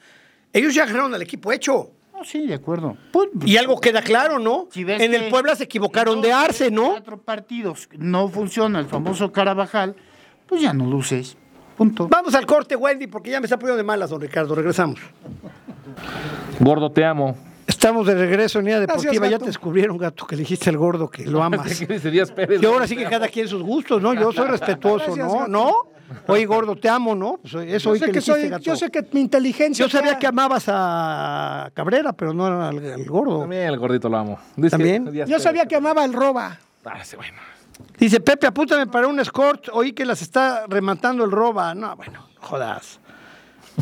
ellos 0.52 0.74
ya 0.74 0.82
agarraron 0.82 1.14
al 1.14 1.22
equipo 1.22 1.52
hecho. 1.52 1.92
No, 2.16 2.24
sí, 2.24 2.46
de 2.46 2.54
acuerdo. 2.54 2.96
Pues, 3.12 3.28
Y 3.44 3.56
algo 3.56 3.80
queda 3.80 4.00
claro, 4.00 4.38
¿no? 4.38 4.68
si 4.70 4.84
ves 4.84 5.02
En 5.02 5.14
el 5.14 5.28
Puebla 5.28 5.54
se 5.54 5.64
equivocaron 5.64 6.22
de 6.22 6.32
Arce, 6.32 6.70
¿no? 6.70 6.90
Cuatro 6.90 7.18
partidos 7.20 7.88
no 7.98 8.28
funciona 8.28 8.78
el 8.78 8.86
famoso 8.86 9.32
Carabajal, 9.32 9.96
pues 10.46 10.62
ya 10.62 10.72
no 10.72 10.86
luces. 10.86 11.36
Punto. 11.76 12.08
Vamos 12.08 12.34
al 12.34 12.46
corte, 12.46 12.74
Wendy, 12.74 13.06
porque 13.06 13.30
ya 13.30 13.38
me 13.38 13.44
está 13.44 13.58
poniendo 13.58 13.76
de 13.76 13.82
malas, 13.82 14.08
don 14.08 14.20
Ricardo. 14.20 14.54
Regresamos. 14.54 14.98
Gordo, 16.58 16.90
te 16.90 17.04
amo. 17.04 17.36
Estamos 17.76 18.06
de 18.06 18.14
regreso 18.14 18.58
en 18.58 18.64
Línea 18.64 18.80
Deportiva. 18.80 19.28
ya 19.28 19.38
te 19.38 19.44
descubrieron, 19.44 19.98
gato, 19.98 20.26
que 20.26 20.34
le 20.34 20.40
dijiste 20.40 20.70
al 20.70 20.78
gordo 20.78 21.10
que 21.10 21.26
lo 21.26 21.42
amas. 21.42 21.78
¿Qué 21.78 21.86
dice 21.86 22.10
Díaz 22.10 22.32
Pérez? 22.32 22.62
Y 22.62 22.64
ahora 22.64 22.86
sí 22.86 22.96
que 22.96 23.04
cada 23.04 23.28
quien 23.28 23.46
sus 23.46 23.62
gustos, 23.62 24.00
¿no? 24.00 24.14
Yo 24.14 24.32
soy 24.32 24.48
respetuoso, 24.48 25.04
Gracias, 25.14 25.28
¿no? 25.28 25.38
gato. 25.40 25.48
¿No? 25.48 25.72
Oye, 26.28 26.46
gordo, 26.46 26.74
te 26.74 26.88
amo, 26.88 27.14
¿no? 27.14 27.38
Pues, 27.42 27.52
eso 27.68 27.94
Yo 27.94 27.96
sé, 27.96 28.06
que 28.06 28.06
que 28.06 28.06
le 28.06 28.12
dijiste, 28.12 28.20
soy, 28.32 28.48
gato. 28.48 28.62
yo 28.64 28.76
sé 28.76 28.90
que 28.90 29.06
mi 29.12 29.20
inteligencia. 29.20 29.84
Yo 29.84 29.90
sabía 29.90 30.18
que 30.18 30.26
amabas 30.26 30.64
a 30.68 31.70
Cabrera, 31.74 32.14
pero 32.14 32.32
no 32.32 32.46
al, 32.46 32.78
al 32.92 33.04
gordo. 33.04 33.40
También 33.40 33.64
el 33.64 33.78
gordito 33.78 34.08
lo 34.08 34.16
amo. 34.16 34.38
Dice 34.56 34.70
¿También? 34.70 35.12
que 35.12 35.26
Yo 35.26 35.38
sabía 35.38 35.66
que 35.66 35.76
amaba 35.76 36.02
el 36.06 36.14
roba. 36.14 36.58
Ah, 36.86 37.04
sí, 37.04 37.14
bueno. 37.16 37.36
Dice, 37.98 38.20
Pepe, 38.20 38.46
apúntame 38.46 38.86
para 38.86 39.06
un 39.06 39.20
escort. 39.20 39.68
Oí 39.74 39.92
que 39.92 40.06
las 40.06 40.22
está 40.22 40.64
rematando 40.66 41.24
el 41.24 41.30
roba. 41.30 41.74
No, 41.74 41.94
bueno, 41.94 42.26
jodas. 42.40 43.00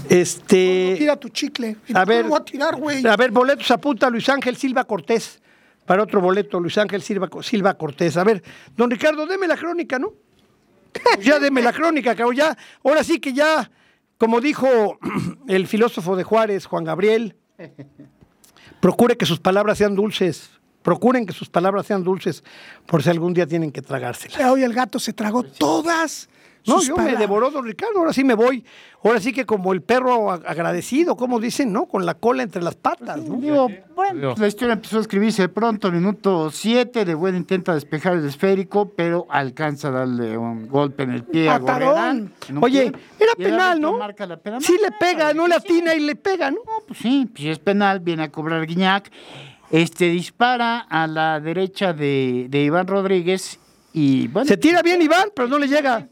Este. 0.08 0.96
Tira 0.98 1.16
tu 1.16 1.28
chicle. 1.28 1.76
¿Y 1.86 1.96
A 1.96 2.04
ver, 2.04 2.26
voy 2.26 2.38
a 2.38 2.44
tirar, 2.44 2.76
güey. 2.76 3.06
a 3.06 3.16
ver, 3.16 3.30
boletos 3.30 3.70
apunta 3.70 4.10
Luis 4.10 4.28
Ángel 4.28 4.56
Silva 4.56 4.84
Cortés. 4.84 5.40
Para 5.86 6.02
otro 6.02 6.20
boleto, 6.20 6.58
Luis 6.60 6.78
Ángel 6.78 7.02
Silva, 7.02 7.28
Silva 7.42 7.74
Cortés. 7.74 8.16
A 8.16 8.24
ver, 8.24 8.42
don 8.76 8.90
Ricardo, 8.90 9.26
deme 9.26 9.46
la 9.46 9.56
crónica, 9.56 9.98
¿no? 9.98 10.14
ya 11.20 11.38
deme 11.38 11.62
la 11.62 11.72
crónica, 11.72 12.14
cabrón. 12.14 12.36
Ya, 12.36 12.56
ahora 12.82 13.04
sí 13.04 13.20
que 13.20 13.32
ya, 13.32 13.70
como 14.18 14.40
dijo 14.40 14.98
el 15.48 15.66
filósofo 15.66 16.16
de 16.16 16.24
Juárez, 16.24 16.66
Juan 16.66 16.84
Gabriel, 16.84 17.36
procure 18.80 19.16
que 19.16 19.26
sus 19.26 19.40
palabras 19.40 19.78
sean 19.78 19.94
dulces. 19.94 20.50
Procuren 20.82 21.24
que 21.24 21.32
sus 21.32 21.48
palabras 21.48 21.86
sean 21.86 22.04
dulces, 22.04 22.44
por 22.84 23.02
si 23.02 23.08
algún 23.08 23.32
día 23.32 23.46
tienen 23.46 23.72
que 23.72 23.80
tragárselas. 23.80 24.38
Hoy 24.50 24.62
el 24.64 24.74
gato 24.74 24.98
se 24.98 25.14
tragó 25.14 25.42
todas. 25.42 26.28
No, 26.66 26.80
yo 26.82 26.96
me 26.96 27.16
devoró 27.16 27.50
don 27.50 27.64
Ricardo, 27.64 27.98
ahora 27.98 28.12
sí 28.12 28.24
me 28.24 28.34
voy. 28.34 28.64
Ahora 29.02 29.20
sí 29.20 29.32
que 29.34 29.44
como 29.44 29.72
el 29.74 29.82
perro 29.82 30.28
ag- 30.30 30.44
agradecido, 30.46 31.14
como 31.16 31.38
dicen, 31.38 31.72
¿no? 31.72 31.84
Con 31.86 32.06
la 32.06 32.14
cola 32.14 32.42
entre 32.42 32.62
las 32.62 32.74
patas, 32.74 33.18
¿no? 33.22 33.36
Digo, 33.36 33.68
bueno, 33.94 34.34
la 34.36 34.46
historia 34.48 34.72
empezó 34.72 34.96
a 34.96 35.00
escribirse 35.02 35.48
pronto, 35.50 35.92
minuto 35.92 36.50
7, 36.50 37.04
de 37.04 37.14
buen 37.14 37.36
intenta 37.36 37.74
despejar 37.74 38.14
el 38.14 38.24
esférico, 38.26 38.90
pero 38.96 39.26
alcanza 39.28 39.88
a 39.88 39.90
darle 39.90 40.38
un 40.38 40.66
golpe 40.68 41.02
en 41.02 41.10
el 41.10 41.24
pie 41.24 41.50
a 41.50 41.58
Patadón. 41.60 42.32
Gorrerán. 42.48 42.62
Oye, 42.62 42.92
pie, 42.92 43.00
era 43.20 43.34
penal, 43.36 43.80
¿no? 43.80 43.98
marca 43.98 44.26
la 44.26 44.38
pena. 44.38 44.58
Sí 44.60 44.72
le 44.82 44.88
No, 44.90 44.96
pega, 44.98 45.34
no 45.34 45.46
le 45.46 45.54
sí. 45.56 45.60
atina 45.64 45.94
y 45.94 46.00
le 46.00 46.16
pega, 46.16 46.50
¿no? 46.50 46.56
No, 46.64 46.86
pues 46.86 46.98
sí, 46.98 47.28
pues 47.30 47.42
si 47.42 47.50
es 47.50 47.58
penal, 47.58 48.00
viene 48.00 48.22
a 48.22 48.30
cobrar 48.32 48.66
Guiñac. 48.66 49.10
Este 49.70 50.06
dispara 50.06 50.78
a 50.80 51.06
la 51.06 51.40
derecha 51.40 51.92
de, 51.92 52.46
de 52.48 52.62
Iván 52.64 52.86
Rodríguez 52.86 53.58
y 53.92 54.28
bueno, 54.28 54.46
Se 54.48 54.56
tira 54.56 54.82
bien 54.82 55.02
Iván, 55.02 55.28
pero 55.34 55.48
no 55.48 55.58
le 55.58 55.68
llega. 55.68 56.06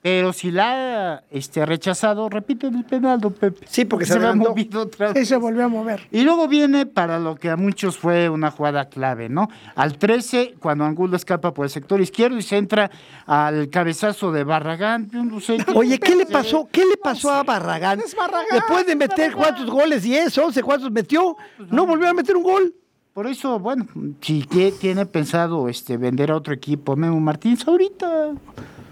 Pero 0.00 0.32
si 0.32 0.50
la 0.52 1.14
ha 1.16 1.22
este, 1.30 1.66
rechazado, 1.66 2.28
repite 2.28 2.68
el 2.68 2.84
penal, 2.84 3.20
don 3.20 3.32
Pepe. 3.32 3.66
Sí, 3.68 3.84
porque 3.84 4.06
se 4.06 4.12
ha 4.14 4.16
adelantó. 4.16 4.50
movido 4.50 4.82
otra 4.82 5.08
Sí, 5.08 5.14
vez. 5.14 5.28
se 5.28 5.36
volvió 5.36 5.64
a 5.64 5.68
mover. 5.68 6.06
Y 6.12 6.22
luego 6.22 6.46
viene 6.48 6.86
para 6.86 7.18
lo 7.18 7.34
que 7.36 7.50
a 7.50 7.56
muchos 7.56 7.98
fue 7.98 8.28
una 8.28 8.50
jugada 8.52 8.88
clave, 8.88 9.28
¿no? 9.28 9.48
Al 9.74 9.98
13, 9.98 10.54
cuando 10.60 10.84
Angulo 10.84 11.16
escapa 11.16 11.52
por 11.52 11.66
el 11.66 11.70
sector 11.70 12.00
izquierdo 12.00 12.36
y 12.38 12.42
se 12.42 12.56
entra 12.56 12.90
al 13.26 13.68
cabezazo 13.70 14.30
de 14.32 14.44
Barragán. 14.44 15.10
yo 15.10 15.24
no 15.24 15.40
sé 15.40 15.58
Oye, 15.74 15.98
¿qué 15.98 16.14
le 16.14 16.26
pasó? 16.26 16.68
¿Qué 16.70 16.84
le 16.86 16.96
pasó 16.96 17.30
a 17.32 17.42
Barragán? 17.42 18.00
Es 18.00 18.14
Barragán, 18.14 18.46
Después 18.52 18.86
de 18.86 18.94
meter 18.96 19.32
cuántos 19.34 19.68
goles, 19.68 20.02
10, 20.04 20.38
11, 20.38 20.62
¿cuántos 20.62 20.90
metió? 20.92 21.36
No 21.70 21.86
volvió 21.86 22.08
a 22.08 22.14
meter 22.14 22.36
un 22.36 22.44
gol. 22.44 22.74
Por 23.12 23.26
eso, 23.26 23.58
bueno, 23.58 23.84
si 24.20 24.42
tie- 24.44 24.72
tiene 24.78 25.04
pensado 25.04 25.68
este 25.68 25.96
vender 25.96 26.30
a 26.30 26.36
otro 26.36 26.54
equipo, 26.54 26.94
Memo 26.94 27.18
Martínez, 27.18 27.66
ahorita, 27.66 28.30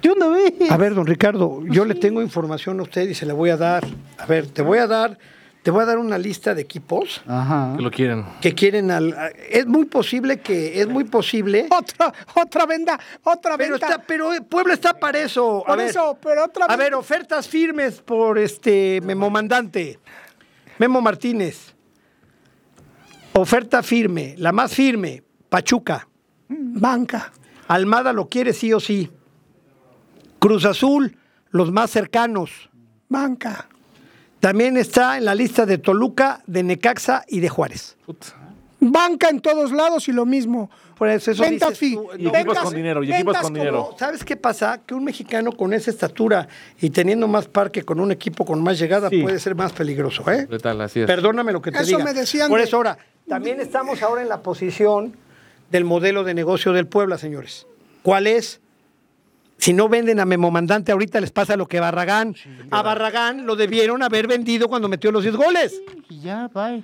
de 0.03 0.11
una 0.11 0.29
vez. 0.29 0.55
A 0.71 0.76
ver, 0.76 0.95
don 0.95 1.07
Ricardo, 1.07 1.62
yo 1.67 1.85
le 1.85 1.95
tengo 1.95 2.23
información 2.23 2.79
a 2.81 2.83
usted 2.85 3.09
y 3.09 3.15
se 3.15 3.26
la 3.26 3.35
voy 3.35 3.50
a 3.50 3.57
dar. 3.57 3.85
A 4.19 4.26
ver, 4.26 4.47
te 4.47 4.62
voy 4.62 4.79
a 4.79 4.87
dar, 4.87 5.19
te 5.62 5.71
voy 5.71 5.83
a 5.83 5.87
dar 5.87 5.99
una 5.99 6.17
lista 6.19 6.55
de 6.55 6.62
equipos 6.62 7.23
Ajá. 7.26 7.73
Que 7.76 7.83
lo 7.83 7.91
quieren. 7.91 8.25
que 8.41 8.55
quieren 8.55 8.91
al. 8.91 9.15
Es 9.50 9.67
muy 9.67 9.87
posible 9.87 10.38
que, 10.41 10.81
es 10.81 10.87
muy 10.88 11.05
posible. 11.05 11.67
Otra, 11.71 12.12
otra 12.35 12.67
venda, 12.67 12.99
otra 13.25 13.57
Pero 13.57 13.73
venta. 13.73 13.87
está, 13.88 14.03
pero 14.03 14.31
Puebla 14.49 14.75
está 14.75 14.95
para 14.95 15.19
eso. 15.19 15.62
A 15.65 15.67
Por 15.67 15.79
ver, 15.79 15.88
eso, 15.88 16.19
pero 16.23 16.45
otra 16.45 16.67
A 16.67 16.76
ver, 16.76 16.95
ofertas 16.95 17.49
firmes 17.49 18.00
por 18.00 18.38
este 18.38 19.00
Memo 19.03 19.29
Mandante. 19.31 19.99
Memo 20.79 21.00
Martínez. 21.00 21.75
Oferta 23.33 23.83
firme, 23.83 24.35
la 24.38 24.53
más 24.53 24.73
firme, 24.73 25.23
Pachuca. 25.49 26.09
Banca. 26.49 27.33
Almada 27.69 28.12
lo 28.12 28.29
quiere 28.29 28.53
sí 28.53 28.73
o 28.73 28.79
sí. 28.81 29.11
Cruz 30.47 30.65
Azul, 30.65 31.17
los 31.50 31.73
más 31.73 31.91
cercanos. 31.91 32.50
Banca. 33.09 33.67
También 34.38 34.76
está 34.76 35.19
en 35.19 35.25
la 35.25 35.35
lista 35.35 35.67
de 35.67 35.79
Toluca, 35.79 36.41
de 36.47 36.62
Necaxa 36.62 37.25
y 37.26 37.41
de 37.41 37.49
Juárez. 37.49 37.97
Puta. 38.07 38.26
Banca 38.79 39.29
en 39.29 39.41
todos 39.41 39.73
lados 39.73 40.07
y 40.07 40.12
lo 40.12 40.25
mismo. 40.25 40.71
Por 40.97 41.09
eso, 41.09 41.33
eso 41.33 41.43
Ventas 41.43 41.71
dices 41.71 41.79
fi- 41.81 41.95
tú, 41.97 42.09
Y 42.12 42.15
equipos 42.29 42.33
ventas- 42.33 42.62
con 42.62 42.75
dinero, 42.76 43.03
y 43.03 43.12
equipos 43.12 43.35
con 43.35 43.43
como- 43.43 43.57
dinero. 43.57 43.97
¿Sabes 43.99 44.25
qué 44.25 44.37
pasa? 44.37 44.81
Que 44.87 44.95
un 44.95 45.03
mexicano 45.03 45.50
con 45.50 45.73
esa 45.73 45.91
estatura 45.91 46.47
y 46.81 46.91
teniendo 46.91 47.26
más 47.26 47.49
parque 47.49 47.83
con 47.83 47.99
un 47.99 48.12
equipo 48.12 48.45
con 48.45 48.62
más 48.62 48.79
llegada 48.79 49.09
Sí. 49.11 49.23
puede 49.23 49.41
ser 49.41 49.57
más 49.57 49.73
peligroso, 49.73 50.31
¿eh? 50.31 50.47
Letal, 50.49 50.81
así 50.81 51.00
es. 51.00 51.07
Perdóname 51.09 51.50
lo 51.53 51.61
que 51.61 51.73
te 51.73 51.79
Eso 51.79 51.87
diga. 51.99 52.05
me 52.05 52.15
decían 52.15 52.49
Por 52.49 52.61
de- 52.61 52.67
eso 52.67 52.76
ahora, 52.76 52.99
también 53.29 53.61
estamos 53.61 54.00
ahora 54.03 54.23
en 54.23 54.29
la 54.29 54.43
posición 54.43 55.17
del 55.73 55.85
modelo 55.85 56.23
de 56.23 56.35
negocio 56.35 56.73
del 56.73 56.87
Puebla, 56.87 57.19
señores. 57.19 57.67
¿Cuál 58.05 58.29
es? 58.29 58.61
Si 59.59 59.73
no 59.73 59.89
venden 59.89 60.21
a 60.21 60.25
Memo 60.25 60.51
Mandante, 60.51 60.93
ahorita 60.93 61.21
les 61.21 61.31
pasa 61.31 61.57
lo 61.57 61.67
que 61.67 61.81
Barragán. 61.81 62.35
a 62.71 62.83
Barragán 62.83 63.47
lo 63.47 63.57
debieron 63.57 64.03
haber 64.03 64.27
vendido 64.27 64.69
cuando 64.69 64.89
metió 64.89 65.11
los 65.11 65.23
10 65.23 65.37
goles. 65.37 65.81
Y 66.09 66.21
ya, 66.21 66.49
bye. 66.49 66.83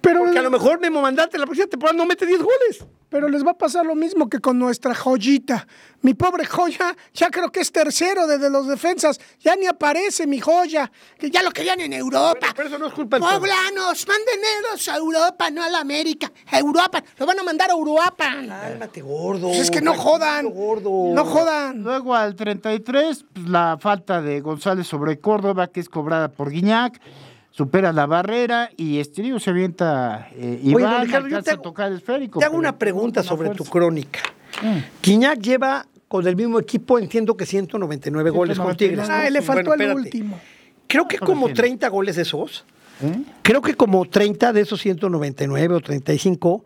Pero, 0.00 0.20
Porque 0.20 0.38
a 0.38 0.42
lo 0.42 0.50
mejor 0.50 0.80
Memo 0.80 1.00
Mandante 1.00 1.38
la 1.38 1.44
próxima 1.44 1.68
temporada 1.68 1.96
no 1.96 2.06
mete 2.06 2.26
10 2.26 2.40
goles. 2.40 2.86
Pero 3.12 3.28
les 3.28 3.44
va 3.44 3.50
a 3.50 3.58
pasar 3.58 3.84
lo 3.84 3.94
mismo 3.94 4.30
que 4.30 4.38
con 4.40 4.58
nuestra 4.58 4.94
joyita. 4.94 5.66
Mi 6.00 6.14
pobre 6.14 6.46
joya, 6.46 6.96
ya 7.12 7.28
creo 7.28 7.52
que 7.52 7.60
es 7.60 7.70
tercero 7.70 8.26
desde 8.26 8.48
los 8.48 8.66
defensas. 8.66 9.20
Ya 9.38 9.54
ni 9.54 9.66
aparece 9.66 10.26
mi 10.26 10.40
joya, 10.40 10.90
que 11.18 11.30
ya 11.30 11.42
lo 11.42 11.50
querían 11.50 11.78
en 11.80 11.92
Europa. 11.92 12.46
Pero 12.56 12.68
eso 12.68 12.78
no 12.78 12.86
es 12.86 12.94
culpa 12.94 13.18
Puebla. 13.18 13.38
Poblanos, 13.38 14.06
mándenos 14.08 14.88
a 14.88 14.96
Europa, 14.96 15.50
no 15.50 15.62
a 15.62 15.68
la 15.68 15.80
América. 15.80 16.32
A 16.50 16.58
Europa, 16.58 17.04
lo 17.18 17.26
van 17.26 17.38
a 17.38 17.42
mandar 17.42 17.68
a 17.68 17.74
Europa. 17.74 18.34
Cálmate, 18.48 19.02
gordo. 19.02 19.48
Pues 19.48 19.60
es 19.60 19.70
que 19.70 19.82
no 19.82 19.92
jodan. 19.92 20.50
Gordo. 20.50 21.12
No 21.12 21.26
jodan. 21.26 21.82
Luego 21.82 22.14
al 22.14 22.34
33, 22.34 23.26
pues, 23.30 23.46
la 23.46 23.76
falta 23.78 24.22
de 24.22 24.40
González 24.40 24.86
sobre 24.86 25.20
Córdoba, 25.20 25.66
que 25.66 25.80
es 25.80 25.90
cobrada 25.90 26.32
por 26.32 26.50
Guiñac, 26.50 26.98
supera 27.52 27.92
la 27.92 28.06
barrera 28.06 28.70
y 28.76 28.98
este 28.98 29.22
digo, 29.22 29.38
se 29.38 29.50
avienta 29.50 30.28
eh, 30.34 30.58
Oye, 30.60 30.70
Iván, 30.70 30.92
don 30.92 31.02
Ricardo, 31.06 31.28
yo 31.28 31.38
a 31.38 31.42
tocar 31.42 31.92
el 31.92 31.98
esférico. 31.98 32.40
te 32.40 32.44
hago 32.46 32.56
una 32.56 32.76
pregunta 32.76 33.20
una 33.20 33.28
sobre 33.28 33.50
tu 33.50 33.64
crónica. 33.64 34.20
Quiñac 35.00 35.38
lleva 35.40 35.86
con 36.08 36.26
el 36.26 36.34
mismo 36.36 36.58
equipo, 36.58 36.98
entiendo 36.98 37.36
que 37.36 37.46
199 37.46 38.30
goles 38.30 38.58
con 38.58 38.76
199. 38.76 38.76
Tigres. 38.76 39.08
Ah, 39.08 39.30
le 39.30 39.40
faltó 39.42 39.70
Bueno, 39.70 39.84
el 39.84 39.90
espérate. 39.90 40.00
último. 40.18 40.40
Creo 40.86 41.06
que 41.08 41.18
como 41.18 41.46
entiendo. 41.48 41.60
30 41.62 41.88
goles 41.88 42.16
de 42.16 42.22
esos, 42.22 42.64
¿Eh? 43.02 43.22
creo 43.42 43.62
que 43.62 43.74
como 43.74 44.04
30 44.04 44.52
de 44.52 44.60
esos 44.60 44.80
199 44.80 45.74
o 45.74 45.80
35 45.80 46.64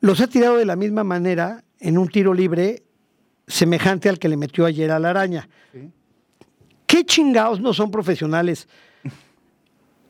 los 0.00 0.20
ha 0.20 0.26
tirado 0.26 0.56
de 0.56 0.64
la 0.66 0.76
misma 0.76 1.04
manera 1.04 1.62
en 1.80 1.96
un 1.96 2.08
tiro 2.08 2.34
libre 2.34 2.82
semejante 3.46 4.08
al 4.08 4.18
que 4.18 4.28
le 4.28 4.36
metió 4.36 4.66
ayer 4.66 4.90
a 4.90 4.98
la 4.98 5.10
araña. 5.10 5.48
¿Qué 6.86 7.04
chingados 7.04 7.60
no 7.60 7.72
son 7.72 7.90
profesionales? 7.90 8.68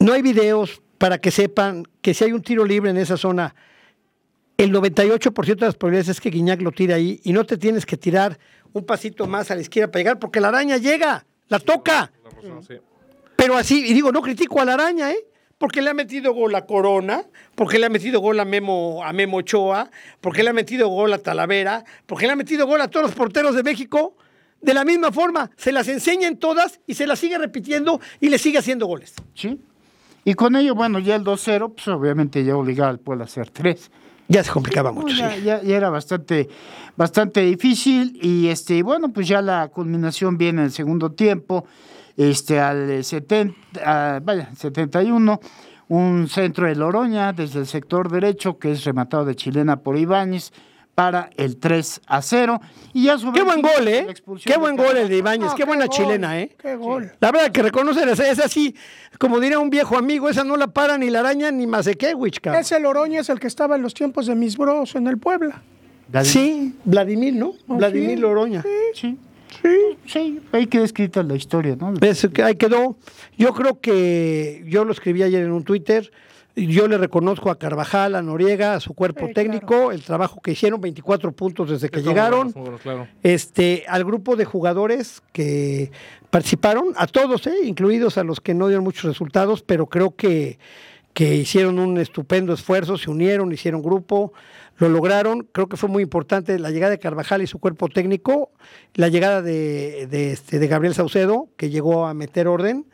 No 0.03 0.15
hay 0.15 0.23
videos 0.23 0.83
para 0.99 1.19
que 1.19 1.31
sepan 1.31 1.85
que 2.01 2.13
si 2.13 2.25
hay 2.25 2.33
un 2.33 2.43
tiro 2.43 2.65
libre 2.65 2.91
en 2.91 2.97
esa 2.97 3.17
zona, 3.17 3.55
el 4.57 4.73
98% 4.73 5.61
de 5.61 5.67
las 5.67 5.77
probabilidades 5.77 6.09
es 6.09 6.21
que 6.21 6.31
Guiñac 6.31 6.61
lo 6.61 6.73
tire 6.73 6.93
ahí 6.93 7.21
y 7.23 7.33
no 7.33 7.45
te 7.45 7.57
tienes 7.57 7.87
que 7.87 7.97
tirar 7.97 8.37
un 8.73 8.85
pasito 8.85 9.29
más 9.29 9.53
a 9.53 9.55
la 9.55 9.61
izquierda 9.61 9.93
para 9.93 10.01
llegar 10.01 10.19
porque 10.19 10.41
la 10.41 10.49
araña 10.49 10.77
llega, 10.79 11.25
la 11.47 11.61
toca. 11.61 12.11
La 12.25 12.31
razón, 12.31 12.65
sí. 12.65 12.75
Pero 13.37 13.57
así, 13.57 13.87
y 13.87 13.95
digo, 13.95 14.11
no 14.11 14.23
critico 14.23 14.61
a 14.61 14.65
la 14.65 14.75
araña, 14.75 15.13
¿eh? 15.13 15.25
Porque 15.57 15.81
le 15.81 15.91
ha 15.91 15.95
metido 15.95 16.35
gol 16.35 16.53
a 16.57 16.67
Corona, 16.67 17.25
porque 17.55 17.79
le 17.79 17.87
ha 17.87 17.89
metido 17.89 18.19
gol 18.19 18.41
a 18.41 18.45
Memo, 18.45 19.05
a 19.05 19.13
Memo 19.13 19.37
Ochoa, 19.37 19.89
porque 20.21 20.43
le 20.43 20.51
ha 20.51 20.53
metido 20.53 20.89
gol 20.89 21.13
a 21.13 21.19
Talavera, 21.19 21.85
porque 22.07 22.27
le 22.27 22.33
ha 22.33 22.37
metido 22.37 22.67
gol 22.67 22.81
a 22.81 22.89
todos 22.89 23.07
los 23.07 23.15
porteros 23.15 23.55
de 23.55 23.63
México. 23.63 24.17
De 24.61 24.75
la 24.75 24.85
misma 24.85 25.13
forma, 25.13 25.49
se 25.57 25.71
las 25.71 25.87
enseñan 25.87 26.39
todas 26.39 26.81
y 26.89 26.95
se 26.95 27.07
las 27.07 27.21
sigue 27.21 27.39
repitiendo 27.39 28.01
y 28.21 28.31
le 28.31 28.39
sigue 28.39 28.59
haciendo 28.59 28.87
goles. 28.87 29.15
Sí. 29.35 29.61
Y 30.25 30.35
con 30.35 30.55
ello, 30.57 30.75
bueno, 30.75 30.99
ya 30.99 31.17
el 31.17 31.25
2-0, 31.25 31.73
pues 31.75 31.89
obviamente 31.89 32.45
ya 32.45 32.57
obligaba 32.57 32.91
al 32.91 32.99
pueblo 33.01 33.25
a 33.25 33.27
hacer 33.27 33.51
3. 33.51 33.91
Ya 34.29 34.45
se 34.45 34.51
complicaba 34.53 34.93
mucho, 34.93 35.15
ya, 35.15 35.35
sí. 35.35 35.43
ya- 35.43 35.63
ya 35.63 35.77
era 35.77 35.91
bastante, 35.91 36.49
bastante 36.97 37.41
difícil 37.41 38.19
y 38.23 38.47
este, 38.49 38.83
bueno, 38.83 39.09
pues 39.13 39.27
ya 39.29 39.43
la 39.43 39.69
culminación 39.69 40.39
viene 40.39 40.61
en 40.61 40.67
el 40.67 40.73
segundo 40.73 41.11
tiempo, 41.13 41.67
este, 42.17 42.61
al 42.61 43.03
70, 43.05 43.55
ah, 43.85 44.21
vaya, 44.23 44.49
71, 44.55 45.41
un 45.89 46.29
centro 46.29 46.67
de 46.67 46.77
Loroña 46.77 47.33
desde 47.33 47.59
el 47.59 47.67
sector 47.67 48.11
derecho 48.11 48.59
que 48.59 48.73
es 48.73 48.85
rematado 48.85 49.25
de 49.25 49.35
chilena 49.35 49.81
por 49.81 49.99
Ibáñez 49.99 50.53
para 50.95 51.31
el 51.37 51.57
3 51.57 52.01
a 52.07 52.23
0. 52.23 52.61
Y 52.93 53.05
ya 53.05 53.17
Qué 53.33 53.43
buen 53.43 53.63
gol, 53.63 53.89
¿eh? 53.89 54.07
Qué 54.45 54.57
buen 54.57 54.77
de 54.77 54.83
gol 54.83 54.97
el 54.97 55.09
de 55.09 55.17
Ibáñez. 55.19 55.55
Qué 55.55 55.65
buena 55.65 55.87
gol, 55.87 55.97
chilena, 55.97 56.41
¿eh? 56.41 56.55
Qué 56.61 56.77
gol. 56.77 57.13
La 57.21 57.33
verdad 57.33 57.51
que 57.51 57.63
reconocer 57.63 58.09
esa 58.09 58.29
es 58.29 58.39
así, 58.39 58.75
como 59.19 59.41
diría 59.41 59.59
un 59.59 59.71
viejo 59.71 59.97
amigo, 59.97 60.29
esa 60.29 60.45
no 60.45 60.57
la 60.57 60.69
para 60.69 60.99
ni 60.99 61.11
la 61.11 61.21
araña 61.21 61.51
ni 61.51 61.67
Mazekewicz, 61.67 62.41
cabrón. 62.41 62.61
Ese 62.61 62.79
Loroña 62.79 63.21
es 63.21 63.29
el 63.31 63.41
que 63.41 63.47
estaba 63.47 63.77
en 63.77 63.83
los 63.83 63.95
tiempos 63.95 64.27
de 64.27 64.35
mis 64.35 64.57
bros 64.57 64.95
en 64.95 65.07
el 65.07 65.19
Puebla. 65.19 65.63
Sí, 66.23 66.75
Vladimir, 66.85 67.35
¿no? 67.35 67.55
¿Ah, 67.69 67.75
Vladimir 67.77 68.17
sí? 68.17 68.17
Loroña. 68.17 68.65
Sí. 68.95 69.19
Sí, 70.07 70.41
ahí 70.51 70.67
queda 70.67 70.85
escrita 70.85 71.23
la 71.23 71.37
historia, 71.37 71.77
¿no? 71.77 71.95
Ahí 72.45 72.57
quedó. 72.57 72.97
Yo 73.39 73.53
creo 73.55 73.81
que 73.81 74.65
yo 74.67 74.85
lo 74.85 74.93
escribí 74.93 75.23
ayer 75.23 75.43
en 75.45 75.53
un 75.53 75.63
Twitter. 75.63 76.11
Yo 76.55 76.87
le 76.87 76.99
reconozco 76.99 77.51
a 77.51 77.59
Carvajal, 77.59 78.15
a 78.15 78.21
Noriega, 78.23 78.75
a 78.75 78.81
su 78.81 78.93
cuerpo 78.93 79.27
Sí, 79.27 79.33
técnico, 79.33 79.91
el 79.91 80.03
trabajo 80.03 80.41
que 80.43 80.53
hicieron, 80.53 80.81
24 80.81 81.33
puntos 81.33 81.71
desde 81.71 81.89
que 81.89 82.01
Muy 82.01 82.09
llegaron. 82.09 82.53
buenos, 82.53 82.55
muy 82.55 82.63
buenos, 82.63 82.81
claro. 82.83 83.09
Este, 83.23 83.85
al 83.89 84.05
grupo 84.05 84.37
de 84.37 84.45
jugadores 84.45 85.23
que 85.33 85.91
participaron, 86.31 86.93
a 86.97 87.07
todos, 87.07 87.47
¿eh? 87.47 87.55
incluidos 87.65 88.19
a 88.19 88.25
los 88.25 88.41
que 88.41 88.53
no 88.53 88.69
dieron 88.69 88.85
muchos 88.85 89.05
resultados, 89.05 89.63
pero 89.63 89.87
creo 89.87 90.15
que, 90.15 90.59
que 91.15 91.37
hicieron 91.37 91.79
un 91.79 91.97
estupendo 91.99 92.53
esfuerzo, 92.53 92.99
se 92.99 93.11
unieron, 93.11 93.51
hicieron 93.53 93.83
grupo, 93.83 94.35
lo 94.77 94.91
lograron. 94.91 95.49
Creo 95.53 95.69
que 95.69 95.77
fue 95.79 95.89
muy 95.89 96.03
importante 96.03 96.59
la 96.59 96.71
llegada 96.71 96.91
de 96.91 96.99
Carvajal 96.99 97.41
y 97.41 97.47
su 97.47 97.61
cuerpo 97.61 97.89
técnico, 97.89 98.51
la 98.95 99.09
llegada 99.09 99.41
de, 99.41 100.07
de, 100.11 100.33
este, 100.33 100.59
de 100.59 100.67
Gabriel 100.69 100.95
Saucedo, 100.95 101.49
que 101.57 101.71
llegó 101.71 102.07
a 102.07 102.13
meter 102.15 102.47
orden, 102.47 102.87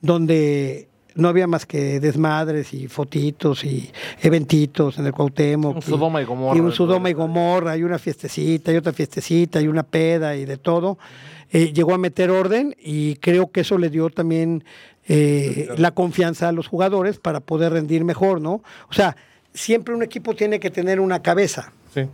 donde 0.00 0.88
no 1.16 1.28
había 1.28 1.46
más 1.46 1.66
que 1.66 2.00
desmadres 2.00 2.74
y 2.74 2.88
fotitos 2.88 3.64
y 3.64 3.90
eventitos 4.22 4.98
en 4.98 5.06
el 5.06 5.12
Cuauhtémoc. 5.12 5.76
Un 5.76 5.78
y- 5.78 5.82
Sodoma 5.82 6.22
y 6.22 6.24
Gomorra. 6.24 6.56
Y 6.56 6.60
un 6.60 6.72
Sodoma 6.72 7.10
y 7.10 7.12
Gomorra, 7.12 7.76
y 7.76 7.82
una 7.82 7.98
fiestecita, 7.98 8.72
y 8.72 8.76
otra 8.76 8.92
fiestecita, 8.92 9.60
y 9.60 9.68
una 9.68 9.82
peda, 9.82 10.36
y 10.36 10.44
de 10.44 10.56
todo. 10.56 10.98
Eh, 11.52 11.72
llegó 11.72 11.94
a 11.94 11.98
meter 11.98 12.30
orden 12.30 12.74
y 12.82 13.16
creo 13.16 13.50
que 13.52 13.60
eso 13.60 13.78
le 13.78 13.88
dio 13.90 14.10
también 14.10 14.64
eh, 15.06 15.68
la 15.76 15.90
confianza 15.92 16.48
a 16.48 16.52
los 16.52 16.66
jugadores 16.66 17.18
para 17.18 17.40
poder 17.40 17.72
rendir 17.74 18.04
mejor, 18.04 18.40
¿no? 18.40 18.62
O 18.88 18.92
sea, 18.92 19.16
siempre 19.52 19.94
un 19.94 20.02
equipo 20.02 20.34
tiene 20.34 20.58
que 20.58 20.70
tener 20.70 20.98
una 20.98 21.20
cabeza 21.22 21.72
Sí. 21.92 22.06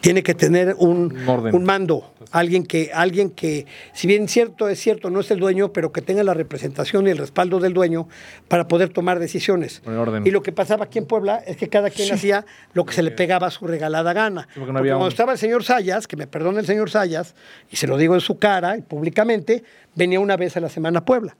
tiene 0.00 0.22
que 0.22 0.34
tener 0.34 0.74
un, 0.78 1.12
Un 1.20 1.28
orden. 1.28 1.54
un 1.54 1.64
mando, 1.64 2.12
alguien 2.32 2.64
que, 2.64 2.90
alguien 2.92 3.30
que, 3.30 3.66
si 3.92 4.06
bien 4.06 4.28
cierto 4.28 4.68
es 4.68 4.78
cierto, 4.80 5.10
no 5.10 5.20
es 5.20 5.30
el 5.30 5.38
dueño, 5.38 5.72
pero 5.72 5.92
que 5.92 6.02
tenga 6.02 6.22
la 6.24 6.34
representación 6.34 7.06
y 7.06 7.10
el 7.10 7.18
respaldo 7.18 7.60
del 7.60 7.72
dueño 7.72 8.08
para 8.48 8.68
poder 8.68 8.88
tomar 8.90 9.18
decisiones. 9.18 9.82
Orden. 9.86 10.26
Y 10.26 10.30
lo 10.30 10.42
que 10.42 10.52
pasaba 10.52 10.84
aquí 10.84 10.98
en 10.98 11.06
Puebla 11.06 11.42
es 11.46 11.56
que 11.56 11.68
cada 11.68 11.90
quien 11.90 12.12
hacía 12.12 12.44
lo 12.74 12.84
que 12.84 12.92
se 12.94 13.02
le 13.02 13.10
pegaba 13.10 13.46
a 13.46 13.50
su 13.50 13.66
regalada 13.66 14.12
gana. 14.12 14.42
porque 14.54 14.58
no 14.58 14.64
Porque 14.66 14.78
había 14.78 14.92
cuando 14.92 15.04
un- 15.06 15.10
estaba 15.12 15.32
el 15.32 15.38
señor 15.38 15.64
Sayas, 15.64 16.06
que 16.06 16.16
me 16.16 16.26
perdone 16.26 16.60
el 16.60 16.66
señor 16.66 16.90
Sayas, 16.90 17.34
y 17.70 17.76
se 17.76 17.86
lo 17.86 17.96
digo 17.96 18.14
en 18.14 18.20
su 18.20 18.38
cara 18.38 18.76
y 18.76 18.82
públicamente, 18.82 19.62
venía 19.94 20.20
una 20.20 20.36
vez 20.36 20.56
a 20.56 20.60
la 20.60 20.68
semana 20.68 21.00
a 21.00 21.04
Puebla 21.04 21.36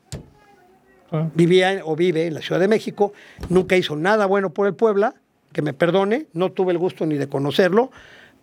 Ah. 1.12 1.28
vivía 1.34 1.82
o 1.84 1.94
vive 1.94 2.26
en 2.26 2.34
la 2.34 2.40
Ciudad 2.40 2.60
de 2.60 2.66
México, 2.66 3.12
nunca 3.48 3.76
hizo 3.76 3.94
nada 3.94 4.26
bueno 4.26 4.50
por 4.50 4.66
el 4.66 4.74
Puebla, 4.74 5.14
que 5.52 5.62
me 5.62 5.72
perdone, 5.72 6.26
no 6.32 6.50
tuve 6.50 6.72
el 6.72 6.78
gusto 6.78 7.06
ni 7.06 7.16
de 7.16 7.28
conocerlo, 7.28 7.92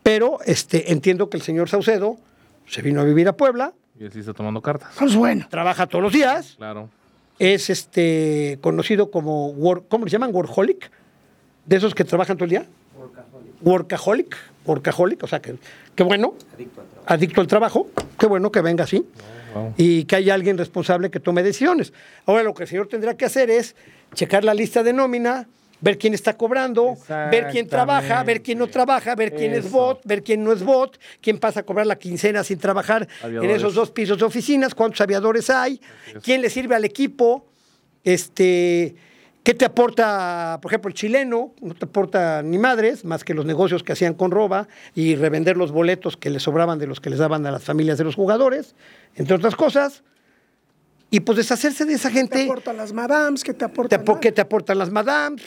pero 0.02 0.40
este, 0.46 0.92
entiendo 0.94 1.30
que 1.30 1.36
el 1.38 1.44
señor 1.44 1.68
Saucedo 1.70 2.18
se 2.68 2.82
vino 2.82 3.02
a 3.02 3.04
vivir 3.04 3.28
a 3.28 3.34
Puebla, 3.34 3.74
Y 4.00 4.06
él 4.06 4.12
sí 4.12 4.20
está 4.20 4.34
tomando 4.34 4.62
cartas. 4.62 4.90
Pues 4.98 5.16
bueno. 5.16 5.46
trabaja 5.50 5.86
todos 5.88 6.04
los 6.04 6.12
días, 6.14 6.56
Claro. 6.58 6.90
es 7.40 7.70
este, 7.70 8.58
conocido 8.62 9.12
como, 9.12 9.54
wor- 9.56 9.84
¿cómo 9.88 10.06
le 10.06 10.12
llaman? 10.12 10.34
Workaholic, 10.34 10.90
de 11.66 11.76
esos 11.76 11.94
que 11.96 12.04
trabajan 12.04 12.36
todo 12.38 12.46
el 12.46 12.50
día. 12.52 12.66
Workaholic, 13.62 14.36
workaholic, 14.66 15.24
o 15.24 15.28
sea 15.28 15.42
que, 15.42 15.56
qué 15.96 16.04
bueno, 16.04 16.34
adicto 17.06 17.42
al 17.42 17.48
trabajo, 17.48 17.88
qué 18.20 18.26
bueno 18.26 18.52
que 18.52 18.62
venga 18.62 18.84
así 18.84 19.06
Wow. 19.54 19.74
y 19.78 20.06
que 20.06 20.16
haya 20.16 20.34
alguien 20.34 20.58
responsable 20.58 21.12
que 21.12 21.20
tome 21.20 21.44
decisiones. 21.44 21.94
Ahora 22.26 22.42
lo 22.44 22.54
que 22.56 22.64
el 22.64 22.70
señor 22.70 22.88
tendrá 22.88 23.16
que 23.16 23.26
hacer 23.26 23.52
es 23.52 23.76
checar 24.16 24.44
la 24.44 24.54
lista 24.56 24.82
de 24.82 24.94
nómina, 24.94 25.48
ver 25.84 25.98
quién 25.98 26.14
está 26.14 26.38
cobrando, 26.38 26.96
ver 27.30 27.48
quién 27.52 27.68
trabaja, 27.68 28.24
ver 28.24 28.42
quién 28.42 28.58
no 28.58 28.68
trabaja, 28.68 29.16
ver 29.16 29.36
quién 29.36 29.52
es 29.54 29.70
bot, 29.70 30.00
ver 30.06 30.24
quién 30.24 30.42
no 30.42 30.54
es 30.54 30.64
bot, 30.64 30.98
quién 31.22 31.38
pasa 31.40 31.60
a 31.60 31.64
cobrar 31.64 31.86
la 31.86 31.98
quincena 31.98 32.42
sin 32.46 32.58
trabajar 32.58 33.06
en 33.44 33.50
esos 33.58 33.74
dos 33.74 33.92
pisos 33.92 34.18
de 34.18 34.24
oficinas, 34.24 34.74
cuántos 34.74 35.02
aviadores 35.02 35.50
hay, 35.50 35.82
quién 36.24 36.42
le 36.42 36.50
sirve 36.50 36.76
al 36.76 36.86
equipo, 36.86 37.46
este, 38.06 38.96
qué 39.44 39.54
te 39.54 39.66
aporta, 39.66 40.58
por 40.62 40.72
ejemplo, 40.72 40.88
el 40.88 40.94
chileno, 40.94 41.54
no 41.62 41.74
te 41.74 41.84
aporta 41.86 42.42
ni 42.44 42.58
madres, 42.58 43.04
más 43.04 43.26
que 43.26 43.34
los 43.34 43.46
negocios 43.46 43.84
que 43.84 43.92
hacían 43.92 44.14
con 44.14 44.32
roba 44.32 44.70
y 44.96 45.16
revender 45.16 45.58
los 45.58 45.72
boletos 45.74 46.16
que 46.16 46.30
les 46.30 46.44
sobraban 46.44 46.80
de 46.80 46.88
los 46.88 47.02
que 47.02 47.10
les 47.10 47.20
daban 47.20 47.46
a 47.46 47.52
las 47.52 47.64
familias 47.64 47.98
de 47.98 48.06
los 48.06 48.16
jugadores, 48.16 48.74
entre 49.16 49.36
otras 49.36 49.56
cosas. 49.58 50.04
Y 51.10 51.20
pues 51.20 51.38
deshacerse 51.38 51.86
de 51.86 51.94
esa 51.94 52.08
Te 52.10 52.16
gente 52.16 52.44
aportan 52.46 52.76
las 52.78 52.92
madams, 52.92 53.44
que 53.44 53.54
te 53.54 53.60
te 53.60 53.66
aportan. 53.66 54.02
apo- 54.02 54.20
¿Qué 54.20 54.32
te 54.32 54.42
aportan 54.42 54.80
las 54.80 54.90
madams? 54.90 55.44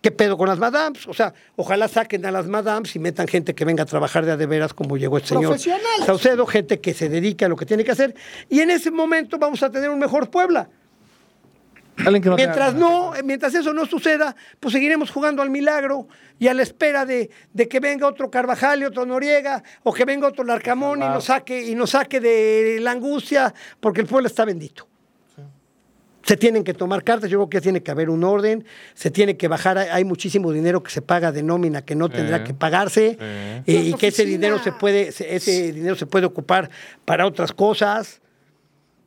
¿Qué 0.00 0.12
pedo 0.12 0.36
con 0.38 0.48
las 0.48 0.58
madams? 0.60 1.08
O 1.08 1.14
sea, 1.14 1.34
ojalá 1.56 1.88
saquen 1.88 2.24
a 2.24 2.30
las 2.30 2.46
madams 2.46 2.94
y 2.94 3.00
metan 3.00 3.26
gente 3.26 3.54
que 3.54 3.64
venga 3.64 3.82
a 3.82 3.86
trabajar 3.86 4.24
de 4.24 4.32
a 4.32 4.36
de 4.36 4.46
veras 4.46 4.72
como 4.72 4.96
llegó 4.96 5.16
el 5.16 5.24
señor 5.24 5.46
Profesionales. 5.46 6.06
Saucedo, 6.06 6.46
gente 6.46 6.80
que 6.80 6.94
se 6.94 7.08
dedique 7.08 7.44
a 7.44 7.48
lo 7.48 7.56
que 7.56 7.66
tiene 7.66 7.82
que 7.84 7.90
hacer. 7.90 8.14
Y 8.48 8.60
en 8.60 8.70
ese 8.70 8.92
momento 8.92 9.38
vamos 9.38 9.60
a 9.64 9.70
tener 9.70 9.90
un 9.90 9.98
mejor 9.98 10.30
Puebla. 10.30 10.68
Alguien 12.06 12.22
que 12.22 12.28
no 12.28 12.36
Mientras 12.36 12.74
tenga- 12.74 12.78
no, 12.78 13.12
mientras 13.24 13.52
eso 13.56 13.72
no 13.74 13.84
suceda, 13.86 14.36
pues 14.60 14.72
seguiremos 14.72 15.10
jugando 15.10 15.42
al 15.42 15.50
milagro 15.50 16.06
y 16.38 16.46
a 16.46 16.54
la 16.54 16.62
espera 16.62 17.04
de, 17.04 17.28
de 17.52 17.66
que 17.68 17.80
venga 17.80 18.06
otro 18.06 18.30
Carvajal 18.30 18.80
y 18.82 18.84
otro 18.84 19.04
Noriega, 19.04 19.64
o 19.82 19.92
que 19.92 20.04
venga 20.04 20.28
otro 20.28 20.44
Larcamón 20.44 21.02
y 21.02 21.06
nos 21.06 21.24
saque, 21.24 21.60
y 21.66 21.74
nos 21.74 21.90
saque 21.90 22.20
de 22.20 22.78
la 22.80 22.92
angustia, 22.92 23.52
porque 23.80 24.00
el 24.02 24.06
pueblo 24.06 24.28
está 24.28 24.44
bendito. 24.44 24.86
Se 26.22 26.36
tienen 26.36 26.62
que 26.64 26.74
tomar 26.74 27.04
cartas, 27.04 27.30
yo 27.30 27.38
creo 27.38 27.48
que 27.48 27.60
tiene 27.60 27.82
que 27.82 27.90
haber 27.90 28.10
un 28.10 28.22
orden, 28.24 28.64
se 28.94 29.10
tiene 29.10 29.36
que 29.36 29.48
bajar, 29.48 29.78
hay, 29.78 30.04
muchísimo 30.04 30.52
dinero 30.52 30.82
que 30.82 30.90
se 30.90 31.00
paga 31.00 31.32
de 31.32 31.42
nómina 31.42 31.82
que 31.82 31.94
no 31.94 32.08
tendrá 32.08 32.44
que 32.44 32.52
pagarse, 32.54 33.16
eh, 33.20 33.62
y 33.66 33.94
que 33.94 34.08
ese 34.08 34.24
dinero 34.26 34.58
se 34.58 34.72
puede, 34.72 35.12
se- 35.12 35.34
ese 35.34 35.72
dinero 35.72 35.94
se 35.94 36.06
puede 36.06 36.26
ocupar 36.26 36.68
para 37.04 37.24
otras 37.26 37.52
cosas. 37.52 38.20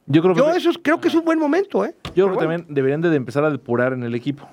Yo 0.07 0.21
creo 0.23 0.33
que, 0.33 0.39
Yo 0.41 0.49
eso 0.51 0.69
es- 0.71 0.79
creo 0.81 0.99
que 0.99 1.09
es 1.09 1.13
un 1.13 1.23
buen 1.23 1.37
momento, 1.37 1.85
¿eh? 1.85 1.93
yo 2.15 2.25
creo 2.25 2.37
que 2.37 2.45
también 2.45 2.65
deberían 2.69 3.01
de 3.01 3.13
empezar 3.15 3.43
a 3.45 3.51
depurar 3.51 3.93
en 3.93 4.03
el 4.03 4.15
equipo. 4.15 4.47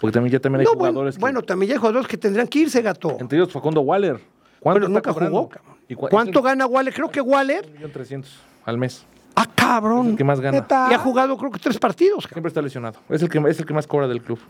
Porque 0.00 0.12
también 0.14 0.32
ya 0.32 0.40
también 0.40 0.60
hay 0.60 0.64
No, 0.64 0.74
bueno, 0.74 0.92
jugadores 0.92 1.16
que- 1.16 1.20
bueno, 1.20 1.42
también 1.42 1.68
ya 1.70 1.74
hay 1.74 1.78
jugadores 1.80 2.06
que 2.08 2.16
tendrán 2.16 2.46
que 2.48 2.60
irse, 2.60 2.80
gato. 2.82 3.16
Entre 3.20 3.36
ellos 3.38 3.52
Facundo 3.52 3.80
Waller. 3.82 4.18
¿Cuánto 4.60 4.80
Bueno, 4.80 4.88
nunca 4.94 5.12
cobrando? 5.12 5.36
jugó, 5.38 5.48
cabrón. 5.50 5.76
¿Y 5.88 5.94
cua- 5.94 6.08
¿Cuánto 6.10 6.40
gana 6.42 6.66
Waller? 6.66 6.92
Creo 6.94 7.10
que 7.10 7.20
Waller. 7.20 7.64
el 7.64 7.72
millón 7.74 7.92
trescientos 7.92 8.36
al 8.64 8.78
mes. 8.78 9.04
Ah, 9.40 9.46
cabrón. 9.54 10.16
¿Qué 10.16 10.24
más 10.24 10.40
gana? 10.40 10.58
Neta. 10.58 10.88
Y 10.90 10.94
ha 10.94 10.98
jugado 10.98 11.36
creo 11.36 11.52
que 11.52 11.60
tres 11.60 11.78
partidos. 11.78 12.26
cabrón. 12.26 12.34
Siempre 12.34 12.48
está 12.48 12.60
lesionado. 12.62 12.98
Es 13.08 13.22
el 13.22 13.28
que, 13.28 13.38
es 13.48 13.60
el 13.60 13.66
que 13.66 13.72
más 13.74 13.86
cobra 13.86 14.08
del 14.08 14.20
club. 14.20 14.40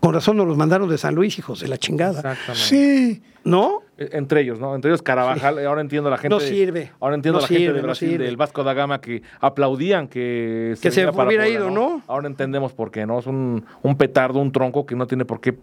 Con 0.00 0.12
razón 0.12 0.36
nos 0.36 0.46
los 0.46 0.58
mandaron 0.58 0.88
de 0.90 0.98
San 0.98 1.14
Luis, 1.14 1.38
hijos 1.38 1.60
de 1.60 1.68
la 1.68 1.78
chingada. 1.78 2.18
Exactamente. 2.18 2.68
Sí. 2.68 3.22
¿No? 3.46 3.82
Eh, 3.96 4.10
Entre 4.12 4.40
ellos, 4.42 4.58
¿no? 4.58 4.74
Entre 4.74 4.90
ellos 4.90 5.00
Carabajal. 5.02 5.64
Ahora 5.66 5.80
entiendo 5.80 6.10
la 6.10 6.18
gente. 6.18 6.34
No 6.34 6.40
sirve. 6.40 6.90
Ahora 7.00 7.14
entiendo 7.14 7.38
No 7.38 7.42
la 7.42 7.48
gente 7.48 7.62
sirve, 7.62 7.76
de 7.76 7.82
Brasil, 7.82 8.18
del 8.18 8.36
Vasco 8.36 8.62
da 8.64 8.74
Gama, 8.74 9.00
que 9.00 9.22
aplaudían 9.40 10.08
que 10.08 10.74
Que 10.82 10.90
se 10.90 11.06
para 11.06 11.26
hubiera 11.28 11.44
Puebla, 11.44 11.48
ido, 11.48 11.70
¿no? 11.70 12.02
Ahora 12.08 12.26
entendemos 12.26 12.72
por 12.72 12.90
qué, 12.90 13.06
¿no? 13.06 13.18
Es 13.20 13.26
un, 13.26 13.64
un 13.82 13.96
petardo, 13.96 14.40
un 14.40 14.52
tronco 14.52 14.84
que 14.84 14.94
no 14.96 15.06
tiene 15.06 15.24
por 15.24 15.40
qué 15.40 15.56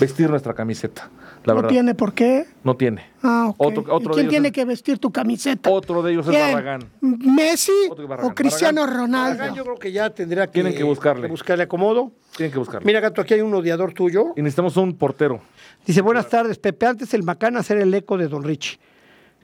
vestir 0.00 0.28
nuestra 0.28 0.52
camiseta. 0.52 1.08
La 1.44 1.52
no 1.54 1.58
verdad. 1.58 1.68
tiene 1.70 1.94
por 1.94 2.12
qué. 2.12 2.44
No 2.64 2.76
tiene. 2.76 3.04
Ah, 3.22 3.46
ok. 3.48 3.54
Otro, 3.58 3.82
¿Y 3.82 3.90
otro 3.90 4.14
¿Quién 4.14 4.28
tiene 4.28 4.48
es- 4.48 4.54
que 4.54 4.64
vestir 4.64 4.98
tu 4.98 5.10
camiseta? 5.12 5.70
Otro 5.70 6.02
de 6.02 6.12
ellos 6.12 6.26
es. 6.28 6.34
Barragán. 6.34 6.82
¿Messi 7.00 7.72
Barragán. 8.08 8.30
o 8.32 8.34
Cristiano 8.34 8.80
Barragán. 8.82 9.00
Ronaldo? 9.00 9.38
Barragán 9.38 9.54
yo 9.56 9.64
creo 9.64 9.76
que 9.76 9.92
ya 9.92 10.10
tendrá 10.10 10.46
que, 10.46 10.52
Tienen 10.54 10.74
que 10.74 10.82
buscarle. 10.82 11.28
buscarle 11.28 11.64
acomodo. 11.64 12.10
Tienen 12.36 12.52
que 12.52 12.58
buscarlo. 12.58 12.84
Mira, 12.86 13.00
gato, 13.00 13.20
aquí 13.22 13.34
hay 13.34 13.40
un 13.40 13.54
odiador 13.54 13.92
tuyo. 13.94 14.26
Y 14.36 14.42
necesitamos 14.42 14.76
un 14.76 14.94
portero. 14.94 15.40
Dice, 15.86 16.00
buenas 16.02 16.28
tardes, 16.28 16.58
Pepe. 16.58 16.86
Antes 16.86 17.14
el 17.14 17.22
Macana 17.22 17.62
era 17.68 17.82
el 17.82 17.94
eco 17.94 18.18
de 18.18 18.28
Don 18.28 18.42
Richie. 18.44 18.78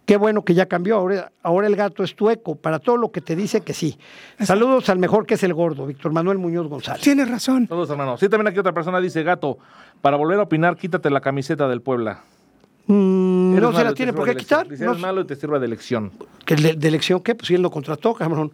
Qué 0.05 0.19
bueno 0.19 0.45
que 0.45 0.53
ya 0.53 0.67
cambió. 0.67 0.97
Ahora, 0.97 1.33
ahora 1.43 1.67
el 1.67 1.77
gato 1.77 2.05
es 2.05 2.15
tu 2.15 2.29
eco. 2.29 2.57
Para 2.57 2.79
todo 2.79 2.99
lo 2.99 3.11
que 3.11 3.23
te 3.23 3.35
dice 3.35 3.63
que 3.63 3.73
sí. 3.73 3.99
Saludos 4.39 4.91
al 4.91 4.99
mejor 4.99 5.25
que 5.25 5.35
es 5.35 5.43
el 5.43 5.55
gordo, 5.55 5.87
Víctor 5.87 6.13
Manuel 6.13 6.37
Muñoz 6.37 6.69
González. 6.69 7.03
Tienes 7.03 7.31
razón. 7.31 7.67
Todos 7.67 7.89
hermanos. 7.89 8.21
Sí, 8.21 8.29
también 8.29 8.49
aquí 8.49 8.59
otra 8.59 8.75
persona 8.75 9.01
dice, 9.01 9.23
gato, 9.23 9.59
para 10.03 10.19
volver 10.19 10.39
a 10.41 10.43
opinar, 10.43 10.77
quítate 10.77 11.09
la 11.09 11.23
camiseta 11.23 11.67
del 11.69 11.81
Puebla. 11.81 12.23
Mm, 12.87 13.59
no 13.59 13.73
se 13.73 13.83
la 13.83 13.95
tiene 13.95 14.13
por 14.13 14.27
qué 14.27 14.37
quitar. 14.37 14.69
Dice, 14.69 14.85
No 14.85 14.91
eres 14.91 15.03
malo 15.03 15.23
y 15.23 15.25
te 15.25 15.37
sirva 15.37 15.59
de 15.59 15.65
elección. 15.65 16.13
¿Que 16.45 16.55
de, 16.57 16.75
de 16.75 16.89
elección 16.89 17.21
qué? 17.21 17.35
Pues 17.35 17.49
si 17.49 17.55
él 17.55 17.63
lo 17.63 17.71
contrató, 17.71 18.13
cabrón. 18.13 18.53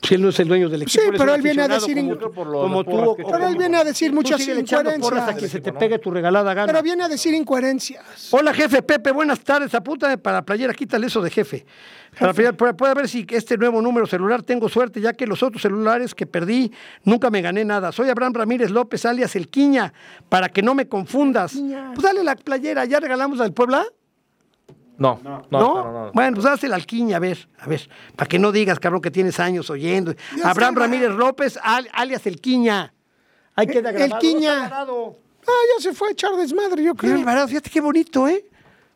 Si 0.00 0.14
él 0.14 0.22
no 0.22 0.28
es 0.28 0.38
el 0.38 0.46
dueño 0.48 0.68
del 0.68 0.82
equipo. 0.82 1.02
Sí, 1.02 1.08
pero 1.18 1.34
él 1.34 1.42
viene 1.42 1.62
a 1.62 1.68
decir 1.68 1.96
como, 1.96 2.12
in- 2.12 2.18
por 2.34 2.46
lo- 2.46 2.60
como 2.62 2.76
las 2.82 2.84
tú. 2.86 2.90
o- 3.26 3.30
Pero 3.32 3.48
él 3.48 3.56
viene 3.56 3.76
a 3.78 3.84
decir 3.84 4.12
muchas 4.12 4.40
a 4.40 4.42
incoherencias. 4.54 5.34
que 5.36 5.48
se 5.48 5.60
te 5.60 5.72
pegue 5.72 5.98
tu 5.98 6.10
regalada 6.10 6.54
gana. 6.54 6.66
Pero 6.72 6.82
viene 6.82 7.02
a 7.04 7.08
decir 7.08 7.34
incoherencias. 7.34 8.04
Hola, 8.32 8.54
jefe 8.54 8.80
Pepe, 8.82 9.10
buenas 9.10 9.40
tardes. 9.40 9.74
Apúntame 9.74 10.16
para 10.16 10.42
playera, 10.42 10.72
quítale 10.72 11.08
eso 11.08 11.20
de 11.20 11.30
jefe. 11.30 11.66
Para 12.18 12.32
playera, 12.32 12.56
puede 12.76 12.94
ver 12.94 13.08
si 13.08 13.26
este 13.28 13.58
nuevo 13.58 13.82
número 13.82 14.06
celular 14.06 14.42
tengo 14.42 14.68
suerte, 14.68 15.00
ya 15.00 15.12
que 15.12 15.26
los 15.26 15.42
otros 15.42 15.60
celulares 15.62 16.14
que 16.14 16.26
perdí 16.26 16.72
nunca 17.04 17.28
me 17.30 17.42
gané 17.42 17.64
nada. 17.64 17.90
Soy 17.92 18.08
Abraham 18.08 18.34
Ramírez 18.34 18.70
López, 18.70 19.04
alias 19.04 19.34
El 19.36 19.48
Quiña, 19.48 19.92
para 20.28 20.48
que 20.48 20.62
no 20.62 20.74
me 20.74 20.88
confundas. 20.88 21.52
Pues 21.54 22.02
dale 22.02 22.22
la 22.22 22.36
playera, 22.36 22.84
¿ya 22.84 23.00
regalamos 23.00 23.38
la 23.38 23.44
del 23.44 23.52
Puebla? 23.52 23.84
No, 24.98 25.20
no, 25.22 25.42
¿No? 25.50 25.58
no, 25.60 25.74
no, 25.84 25.92
no. 26.06 26.12
Bueno, 26.12 26.34
pues 26.34 26.44
dásela 26.44 26.74
al 26.76 26.84
Quiña, 26.84 27.16
a 27.16 27.20
ver, 27.20 27.48
a 27.60 27.66
ver, 27.68 27.88
para 28.16 28.28
que 28.28 28.38
no 28.38 28.50
digas, 28.52 28.78
cabrón, 28.80 29.00
que 29.00 29.10
tienes 29.10 29.38
años 29.40 29.70
oyendo. 29.70 30.12
Abraham 30.44 30.74
Ramírez 30.74 31.10
López, 31.10 31.58
al- 31.62 31.88
alias 31.92 32.26
El 32.26 32.40
Quiña. 32.40 32.92
Ahí 33.54 33.66
queda 33.66 33.90
El 33.90 33.96
grabado. 33.96 34.14
no 34.14 34.18
Quiña. 34.20 34.64
Ah, 34.66 35.62
ya 35.76 35.82
se 35.82 35.92
fue 35.94 36.08
a 36.08 36.10
echar 36.12 36.34
desmadre, 36.36 36.82
yo 36.82 36.94
creo. 36.94 37.14
Alvarado, 37.16 37.48
fíjate 37.48 37.70
qué 37.70 37.80
bonito, 37.80 38.28
¿eh? 38.28 38.44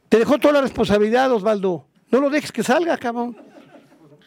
Te 0.09 0.19
dejó 0.19 0.39
toda 0.39 0.55
la 0.55 0.61
responsabilidad, 0.61 1.33
Osvaldo. 1.33 1.87
No 2.11 2.21
lo 2.21 2.29
dejes 2.31 2.53
que 2.53 2.63
salga, 2.63 2.99
cabrón. 2.99 3.37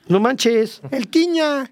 No 0.07 0.19
manches. 0.19 0.81
El 0.91 1.09
Quiña. 1.09 1.69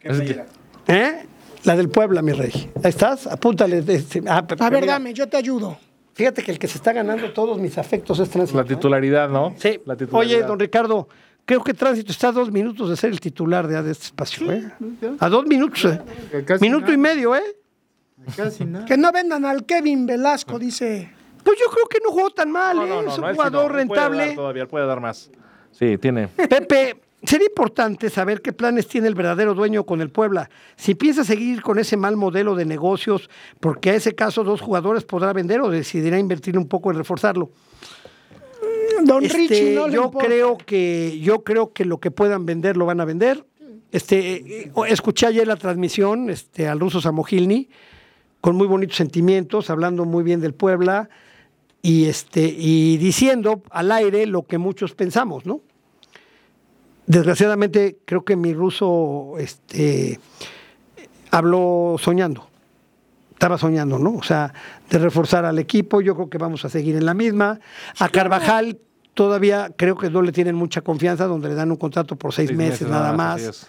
Es 0.00 0.20
que- 0.20 0.44
¿Eh? 0.86 1.26
La 1.64 1.76
del 1.76 1.90
Puebla, 1.90 2.22
mi 2.22 2.32
rey. 2.32 2.70
Ahí 2.82 2.88
estás, 2.90 3.26
apúntale. 3.26 3.84
este- 3.86 4.22
ah, 4.26 4.38
A 4.58 4.70
ver, 4.70 4.80
mira, 4.82 4.94
dame, 4.94 5.12
yo 5.12 5.28
te 5.28 5.36
ayudo. 5.36 5.76
Fíjate 6.20 6.42
que 6.42 6.50
el 6.52 6.58
que 6.58 6.68
se 6.68 6.76
está 6.76 6.92
ganando 6.92 7.32
todos 7.32 7.58
mis 7.58 7.78
afectos 7.78 8.18
es 8.20 8.28
Tránsito. 8.28 8.58
la 8.58 8.64
titularidad, 8.66 9.28
¿no? 9.30 9.54
Sí. 9.56 9.80
La 9.86 9.96
titularidad. 9.96 10.38
Oye, 10.38 10.46
don 10.46 10.58
Ricardo, 10.60 11.08
creo 11.46 11.64
que 11.64 11.72
Tránsito 11.72 12.12
está 12.12 12.28
a 12.28 12.32
dos 12.32 12.52
minutos 12.52 12.90
de 12.90 12.96
ser 12.96 13.08
el 13.10 13.20
titular 13.20 13.66
de, 13.66 13.82
de 13.82 13.92
este 13.92 14.04
espacio, 14.04 14.52
¿eh? 14.52 14.70
A 15.18 15.28
dos 15.30 15.46
minutos, 15.46 15.82
¿eh? 15.86 16.42
Casi 16.44 16.60
Minuto 16.62 16.82
nada. 16.82 16.92
y 16.94 16.96
medio, 16.98 17.34
¿eh? 17.34 17.56
Casi 18.36 18.66
nada. 18.66 18.84
Que 18.84 18.98
no 18.98 19.10
vendan 19.12 19.46
al 19.46 19.64
Kevin 19.64 20.04
Velasco, 20.04 20.58
dice. 20.58 21.10
Pues 21.42 21.58
yo 21.58 21.70
creo 21.72 21.86
que 21.86 22.00
no 22.04 22.10
jugó 22.10 22.28
tan 22.28 22.50
mal, 22.50 22.76
No, 22.76 22.84
¿eh? 22.84 22.88
no, 22.90 23.00
no, 23.02 23.08
es 23.10 23.14
un 23.16 23.22
no, 23.22 23.28
él 23.28 23.32
sí 23.34 23.36
jugador 23.38 23.72
no, 23.72 23.78
él 23.80 23.86
puede 23.88 24.00
rentable. 24.02 24.26
dar 24.26 24.34
todavía, 24.36 24.68
puede 24.68 24.86
dar 24.86 25.00
más. 25.00 25.30
Sí, 25.72 25.96
tiene. 25.96 26.28
Pepe, 26.28 27.00
sería 27.22 27.46
importante 27.46 28.10
saber 28.10 28.40
qué 28.42 28.52
planes 28.52 28.86
tiene 28.86 29.08
el 29.08 29.14
verdadero 29.14 29.54
dueño 29.54 29.84
con 29.84 30.00
el 30.00 30.10
Puebla. 30.10 30.50
Si 30.76 30.94
piensa 30.94 31.24
seguir 31.24 31.62
con 31.62 31.78
ese 31.78 31.96
mal 31.96 32.16
modelo 32.16 32.54
de 32.54 32.64
negocios, 32.64 33.28
porque 33.60 33.90
a 33.90 33.94
ese 33.94 34.14
caso 34.14 34.44
dos 34.44 34.60
jugadores 34.60 35.04
podrá 35.04 35.32
vender 35.32 35.60
o 35.60 35.70
decidirá 35.70 36.18
invertir 36.18 36.58
un 36.58 36.68
poco 36.68 36.90
en 36.90 36.96
reforzarlo. 36.96 37.50
Don 39.04 39.24
Este, 39.24 39.38
Richie, 39.38 39.74
no 39.74 39.88
le 39.88 39.94
yo 39.94 40.10
creo 40.10 40.58
que 40.58 41.18
yo 41.20 41.42
creo 41.42 41.72
que 41.72 41.84
lo 41.84 41.98
que 42.00 42.10
puedan 42.10 42.44
vender 42.46 42.76
lo 42.76 42.86
van 42.86 43.00
a 43.00 43.04
vender. 43.04 43.44
Este, 43.92 44.62
eh, 44.62 44.72
escuché 44.88 45.26
ayer 45.26 45.46
la 45.46 45.56
transmisión 45.56 46.30
este, 46.30 46.68
al 46.68 46.78
ruso 46.78 47.00
Samogilny 47.00 47.68
con 48.40 48.56
muy 48.56 48.66
bonitos 48.66 48.96
sentimientos, 48.96 49.70
hablando 49.70 50.04
muy 50.04 50.22
bien 50.22 50.40
del 50.40 50.54
Puebla 50.54 51.08
y 51.82 52.06
este 52.06 52.54
y 52.56 52.98
diciendo 52.98 53.62
al 53.70 53.90
aire 53.90 54.26
lo 54.26 54.46
que 54.46 54.58
muchos 54.58 54.94
pensamos, 54.94 55.46
¿no? 55.46 55.62
Desgraciadamente 57.10 57.98
creo 58.04 58.24
que 58.24 58.36
mi 58.36 58.54
ruso 58.54 59.34
este 59.38 60.20
habló 61.32 61.96
soñando. 61.98 62.46
Estaba 63.32 63.58
soñando, 63.58 63.98
¿no? 63.98 64.14
O 64.14 64.22
sea, 64.22 64.54
de 64.88 64.98
reforzar 64.98 65.44
al 65.44 65.58
equipo, 65.58 66.00
yo 66.02 66.14
creo 66.14 66.30
que 66.30 66.38
vamos 66.38 66.64
a 66.64 66.68
seguir 66.68 66.94
en 66.94 67.04
la 67.04 67.14
misma. 67.14 67.58
A 67.98 68.08
Carvajal 68.10 68.78
todavía 69.14 69.72
creo 69.76 69.96
que 69.96 70.08
no 70.08 70.22
le 70.22 70.30
tienen 70.30 70.54
mucha 70.54 70.82
confianza, 70.82 71.26
donde 71.26 71.48
le 71.48 71.56
dan 71.56 71.72
un 71.72 71.78
contrato 71.78 72.14
por 72.14 72.32
seis, 72.32 72.50
Seis 72.50 72.56
meses, 72.56 72.88
nada 72.88 73.12
más. 73.12 73.66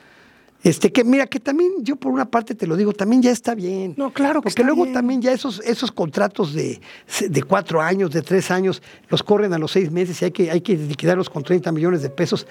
Este, 0.64 0.92
que 0.92 1.04
mira, 1.04 1.26
que 1.26 1.40
también, 1.40 1.72
yo 1.80 1.96
por 1.96 2.12
una 2.12 2.30
parte 2.30 2.54
te 2.54 2.68
lo 2.68 2.76
digo, 2.76 2.94
también 2.94 3.24
ya 3.24 3.32
está 3.32 3.56
bien. 3.56 3.96
No, 3.98 4.14
claro 4.14 4.42
que 4.42 4.44
Porque 4.44 4.62
está 4.62 4.64
luego 4.64 4.84
bien. 4.84 4.94
también 4.94 5.20
ya 5.20 5.32
esos, 5.32 5.60
esos 5.62 5.92
contratos 5.92 6.54
de, 6.54 6.80
de 7.28 7.44
cuatro 7.44 7.82
años, 7.82 8.12
de 8.12 8.22
tres 8.22 8.52
años, 8.52 8.84
los 9.10 9.24
corren 9.24 9.52
a 9.54 9.58
los 9.58 9.72
seis 9.72 9.90
meses 9.90 10.22
y 10.22 10.26
hay 10.26 10.32
que, 10.32 10.52
hay 10.52 10.62
que 10.62 10.78
liquidarlos 10.78 11.32
con 11.32 11.42
30 11.42 11.72
millones 11.72 12.04
de 12.04 12.12
pesos. 12.12 12.46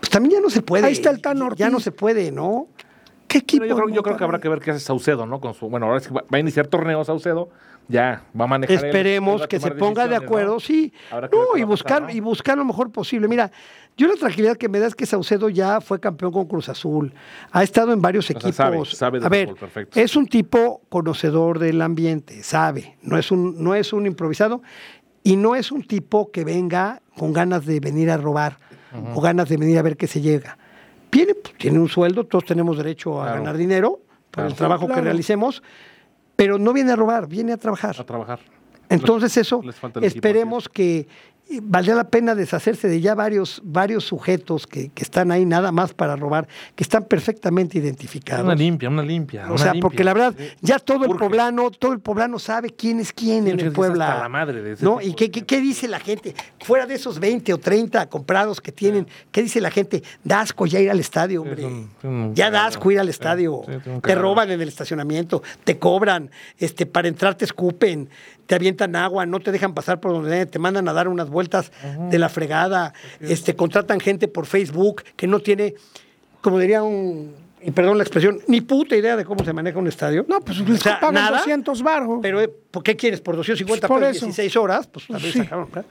Pues 0.00 0.10
también 0.10 0.36
ya 0.36 0.40
no 0.40 0.50
se 0.50 0.62
puede. 0.62 0.86
Ahí 0.86 0.92
está 0.92 1.10
el 1.10 1.20
Tan 1.20 1.38
Ya- 1.38 1.44
Ortiz. 1.44 1.58
Ya 1.58 1.70
no 1.70 1.80
se 1.80 1.92
puede, 1.92 2.32
¿no? 2.32 2.68
¿Qué 3.28 3.38
equipo? 3.38 3.64
Yo, 3.64 3.76
creo, 3.76 3.86
de 3.88 3.94
yo 3.94 4.02
creo 4.02 4.16
que 4.16 4.24
habrá 4.24 4.40
que 4.40 4.48
ver 4.48 4.58
qué 4.58 4.72
hace 4.72 4.80
Saucedo, 4.80 5.24
¿no? 5.24 5.40
Con 5.40 5.54
su, 5.54 5.68
bueno, 5.68 5.86
ahora 5.86 6.00
sí 6.00 6.10
va, 6.12 6.22
va 6.22 6.36
a 6.36 6.40
iniciar 6.40 6.66
torneo 6.66 7.04
Saucedo, 7.04 7.48
ya 7.86 8.24
va 8.38 8.44
a 8.44 8.48
manejar. 8.48 8.76
él 8.78 8.84
Esperemos 8.86 9.46
que 9.46 9.60
se 9.60 9.70
ponga 9.70 10.08
de 10.08 10.16
acuerdo, 10.16 10.54
¿no? 10.54 10.60
sí. 10.60 10.92
Que 11.10 11.28
No, 11.36 11.56
y 11.56 11.62
buscar, 11.62 12.00
pasar, 12.00 12.02
¿no? 12.02 12.10
y 12.10 12.20
buscar 12.20 12.58
lo 12.58 12.64
mejor 12.64 12.90
posible. 12.90 13.28
Mira, 13.28 13.52
yo 13.96 14.08
la 14.08 14.14
tranquilidad 14.16 14.56
que 14.56 14.68
me 14.68 14.80
da 14.80 14.88
es 14.88 14.96
que 14.96 15.06
Saucedo 15.06 15.48
ya 15.48 15.80
fue 15.80 16.00
campeón 16.00 16.32
con 16.32 16.46
Cruz 16.46 16.68
Azul. 16.68 17.12
Ha 17.52 17.62
estado 17.62 17.92
en 17.92 18.02
varios 18.02 18.28
equipos. 18.30 18.56
sabe, 18.56 18.84
sabe 18.86 19.20
de 19.20 19.26
a 19.26 19.28
ver, 19.28 19.46
fútbol, 19.46 19.60
perfecto. 19.60 20.00
es 20.00 20.16
un 20.16 20.26
tipo 20.26 20.80
conocedor 20.88 21.60
del 21.60 21.82
ambiente, 21.82 22.42
sabe. 22.42 22.96
No 23.02 23.16
es 23.16 23.30
un, 23.30 23.62
no 23.62 23.76
es 23.76 23.92
un 23.92 24.06
improvisado 24.06 24.60
y 25.22 25.36
no 25.36 25.54
es 25.54 25.70
un 25.70 25.84
tipo 25.84 26.32
que 26.32 26.42
venga 26.42 27.00
con 27.16 27.32
ganas 27.32 27.64
de 27.64 27.78
venir 27.78 28.10
a 28.10 28.16
robar 28.16 28.56
o 29.14 29.20
ganas 29.20 29.48
de 29.48 29.56
venir 29.56 29.78
a 29.78 29.82
ver 29.82 29.96
qué 29.96 30.06
se 30.06 30.20
llega. 30.20 30.56
Viene, 31.10 31.34
pues, 31.34 31.54
tiene 31.56 31.78
un 31.78 31.88
sueldo, 31.88 32.24
todos 32.24 32.44
tenemos 32.44 32.76
derecho 32.76 33.20
a 33.20 33.24
Claro. 33.26 33.38
ganar 33.40 33.56
dinero 33.56 34.00
por 34.30 34.32
Claro. 34.42 34.48
el 34.50 34.54
trabajo 34.54 34.88
que 34.88 35.00
realicemos, 35.00 35.62
pero 36.36 36.58
no 36.58 36.72
viene 36.72 36.92
a 36.92 36.96
robar, 36.96 37.26
viene 37.26 37.52
a 37.52 37.56
trabajar. 37.56 37.96
A 37.98 38.04
trabajar. 38.04 38.38
Entonces 38.88 39.36
eso, 39.36 39.60
esperemos 40.02 40.68
que 40.68 41.06
valdría 41.58 41.96
la 41.96 42.04
pena 42.08 42.36
deshacerse 42.36 42.86
de 42.86 43.00
ya 43.00 43.16
varios, 43.16 43.60
varios 43.64 44.04
sujetos 44.04 44.68
que, 44.68 44.90
que 44.90 45.02
están 45.02 45.32
ahí 45.32 45.44
nada 45.44 45.72
más 45.72 45.92
para 45.92 46.14
robar, 46.14 46.46
que 46.76 46.84
están 46.84 47.04
perfectamente 47.04 47.78
identificados. 47.78 48.44
Una 48.44 48.54
limpia, 48.54 48.88
una 48.88 49.02
limpia. 49.02 49.46
o 49.46 49.54
una 49.54 49.58
sea, 49.58 49.72
limpia. 49.72 49.80
porque 49.82 50.04
la 50.04 50.14
verdad, 50.14 50.34
ya 50.60 50.78
todo 50.78 51.04
el 51.06 51.16
poblano, 51.16 51.70
todo 51.72 51.92
el 51.92 52.00
poblano 52.00 52.38
sabe 52.38 52.70
quién 52.70 53.00
es 53.00 53.12
quién 53.12 53.48
en 53.48 53.58
el 53.58 53.72
Puebla. 53.72 54.08
hasta 54.10 54.22
la 54.22 54.28
madre 54.28 54.62
de 54.62 54.72
ese 54.74 54.84
¿No? 54.84 55.00
¿Y 55.00 55.14
qué, 55.14 55.30
qué, 55.30 55.44
qué 55.44 55.60
dice 55.60 55.88
la 55.88 55.98
gente? 55.98 56.34
Fuera 56.60 56.86
de 56.86 56.94
esos 56.94 57.18
20 57.18 57.52
o 57.54 57.58
30 57.58 58.08
comprados 58.08 58.60
que 58.60 58.70
tienen, 58.70 59.08
¿qué 59.32 59.42
dice 59.42 59.60
la 59.60 59.70
gente? 59.70 60.02
Da 60.22 60.40
asco 60.42 60.66
ya 60.66 60.78
ir 60.78 60.90
al 60.90 61.00
estadio, 61.00 61.42
hombre. 61.42 61.64
un- 61.64 61.90
es 61.98 62.04
un 62.04 62.34
ya 62.34 62.50
da 62.50 62.66
asco 62.66 62.90
ir 62.90 63.00
al 63.00 63.08
estadio. 63.08 63.62
sí, 63.66 63.72
es 63.72 63.86
un 63.86 64.00
te 64.00 64.14
roban 64.14 64.50
en 64.50 64.60
el 64.60 64.68
estacionamiento, 64.68 65.42
te 65.64 65.78
cobran, 65.78 66.30
este, 66.58 66.86
para 66.86 67.08
entrar 67.08 67.34
te 67.34 67.44
escupen, 67.44 68.08
te 68.50 68.56
avientan 68.56 68.96
agua, 68.96 69.26
no 69.26 69.38
te 69.38 69.52
dejan 69.52 69.74
pasar 69.74 70.00
por 70.00 70.10
donde 70.10 70.44
te 70.44 70.58
mandan 70.58 70.88
a 70.88 70.92
dar 70.92 71.06
unas 71.06 71.30
vueltas 71.30 71.70
de 72.10 72.18
la 72.18 72.28
fregada, 72.28 72.92
este, 73.20 73.54
contratan 73.54 74.00
gente 74.00 74.26
por 74.26 74.44
Facebook 74.44 75.04
que 75.14 75.28
no 75.28 75.38
tiene, 75.38 75.74
como 76.40 76.58
diría 76.58 76.82
un, 76.82 77.32
y 77.62 77.70
perdón 77.70 77.96
la 77.96 78.02
expresión, 78.02 78.40
ni 78.48 78.60
puta 78.60 78.96
idea 78.96 79.14
de 79.14 79.24
cómo 79.24 79.44
se 79.44 79.52
maneja 79.52 79.78
un 79.78 79.86
estadio. 79.86 80.26
No, 80.28 80.40
pues 80.40 80.58
les 80.58 80.80
O 80.80 80.82
sea, 80.82 80.98
pagan 80.98 81.14
nada, 81.14 81.38
200 81.38 81.80
baros. 81.80 82.18
Pero, 82.20 82.40
eh, 82.40 82.50
¿por 82.72 82.82
qué 82.82 82.96
quieres? 82.96 83.20
¿Por 83.20 83.36
250 83.36 83.86
Por 83.86 84.00
pesos 84.00 84.16
eso. 84.16 84.26
16 84.26 84.56
horas? 84.56 84.88
Pues 84.88 85.06
también 85.06 85.32
sí. 85.32 85.38
sacaron, 85.38 85.66
claro. 85.68 85.86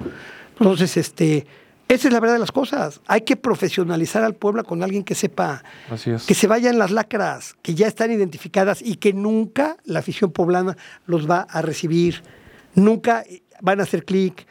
Entonces, 0.60 0.98
este, 0.98 1.48
esa 1.88 2.08
es 2.10 2.14
la 2.14 2.20
verdad 2.20 2.36
de 2.36 2.40
las 2.40 2.52
cosas. 2.52 3.00
Hay 3.08 3.22
que 3.22 3.38
profesionalizar 3.38 4.22
al 4.26 4.34
pueblo 4.34 4.66
con 4.66 4.84
alguien 4.84 5.06
que 5.06 5.16
sepa, 5.16 5.64
Así 5.90 6.12
es. 6.12 6.26
que 6.26 6.34
se 6.34 6.48
vayan 6.48 6.78
las 6.78 6.92
lacras, 6.92 7.56
que 7.62 7.74
ya 7.74 7.88
están 7.88 8.12
identificadas 8.12 8.82
y 8.82 8.98
que 8.98 9.14
nunca 9.14 9.78
la 9.86 10.00
afición 10.00 10.34
poblana 10.34 10.76
los 11.06 11.30
va 11.30 11.48
a 11.50 11.62
recibir. 11.62 12.22
Nunca 12.80 13.24
van 13.62 13.80
a 13.80 13.84
hacer 13.84 14.06
clic. 14.06 14.48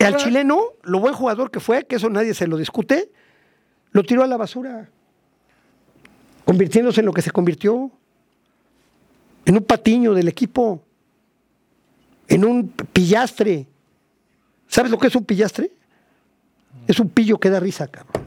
Al 0.00 0.16
chileno, 0.16 0.60
lo 0.82 0.98
buen 0.98 1.14
jugador 1.14 1.50
que 1.50 1.60
fue, 1.60 1.86
que 1.86 1.96
eso 1.96 2.10
nadie 2.10 2.34
se 2.34 2.48
lo 2.48 2.56
discute, 2.56 3.12
lo 3.92 4.02
tiró 4.02 4.24
a 4.24 4.26
la 4.26 4.36
basura, 4.36 4.90
convirtiéndose 6.44 7.00
en 7.00 7.06
lo 7.06 7.12
que 7.12 7.22
se 7.22 7.30
convirtió, 7.30 7.90
en 9.44 9.56
un 9.56 9.62
patiño 9.62 10.12
del 10.12 10.26
equipo, 10.26 10.82
en 12.26 12.44
un 12.44 12.68
pillastre. 12.68 13.68
¿Sabes 14.66 14.90
lo 14.90 14.98
que 14.98 15.06
es 15.06 15.14
un 15.14 15.24
pillastre? 15.24 15.70
Es 16.88 16.98
un 16.98 17.08
pillo 17.08 17.38
que 17.38 17.50
da 17.50 17.60
risa, 17.60 17.86
cabrón. 17.86 18.24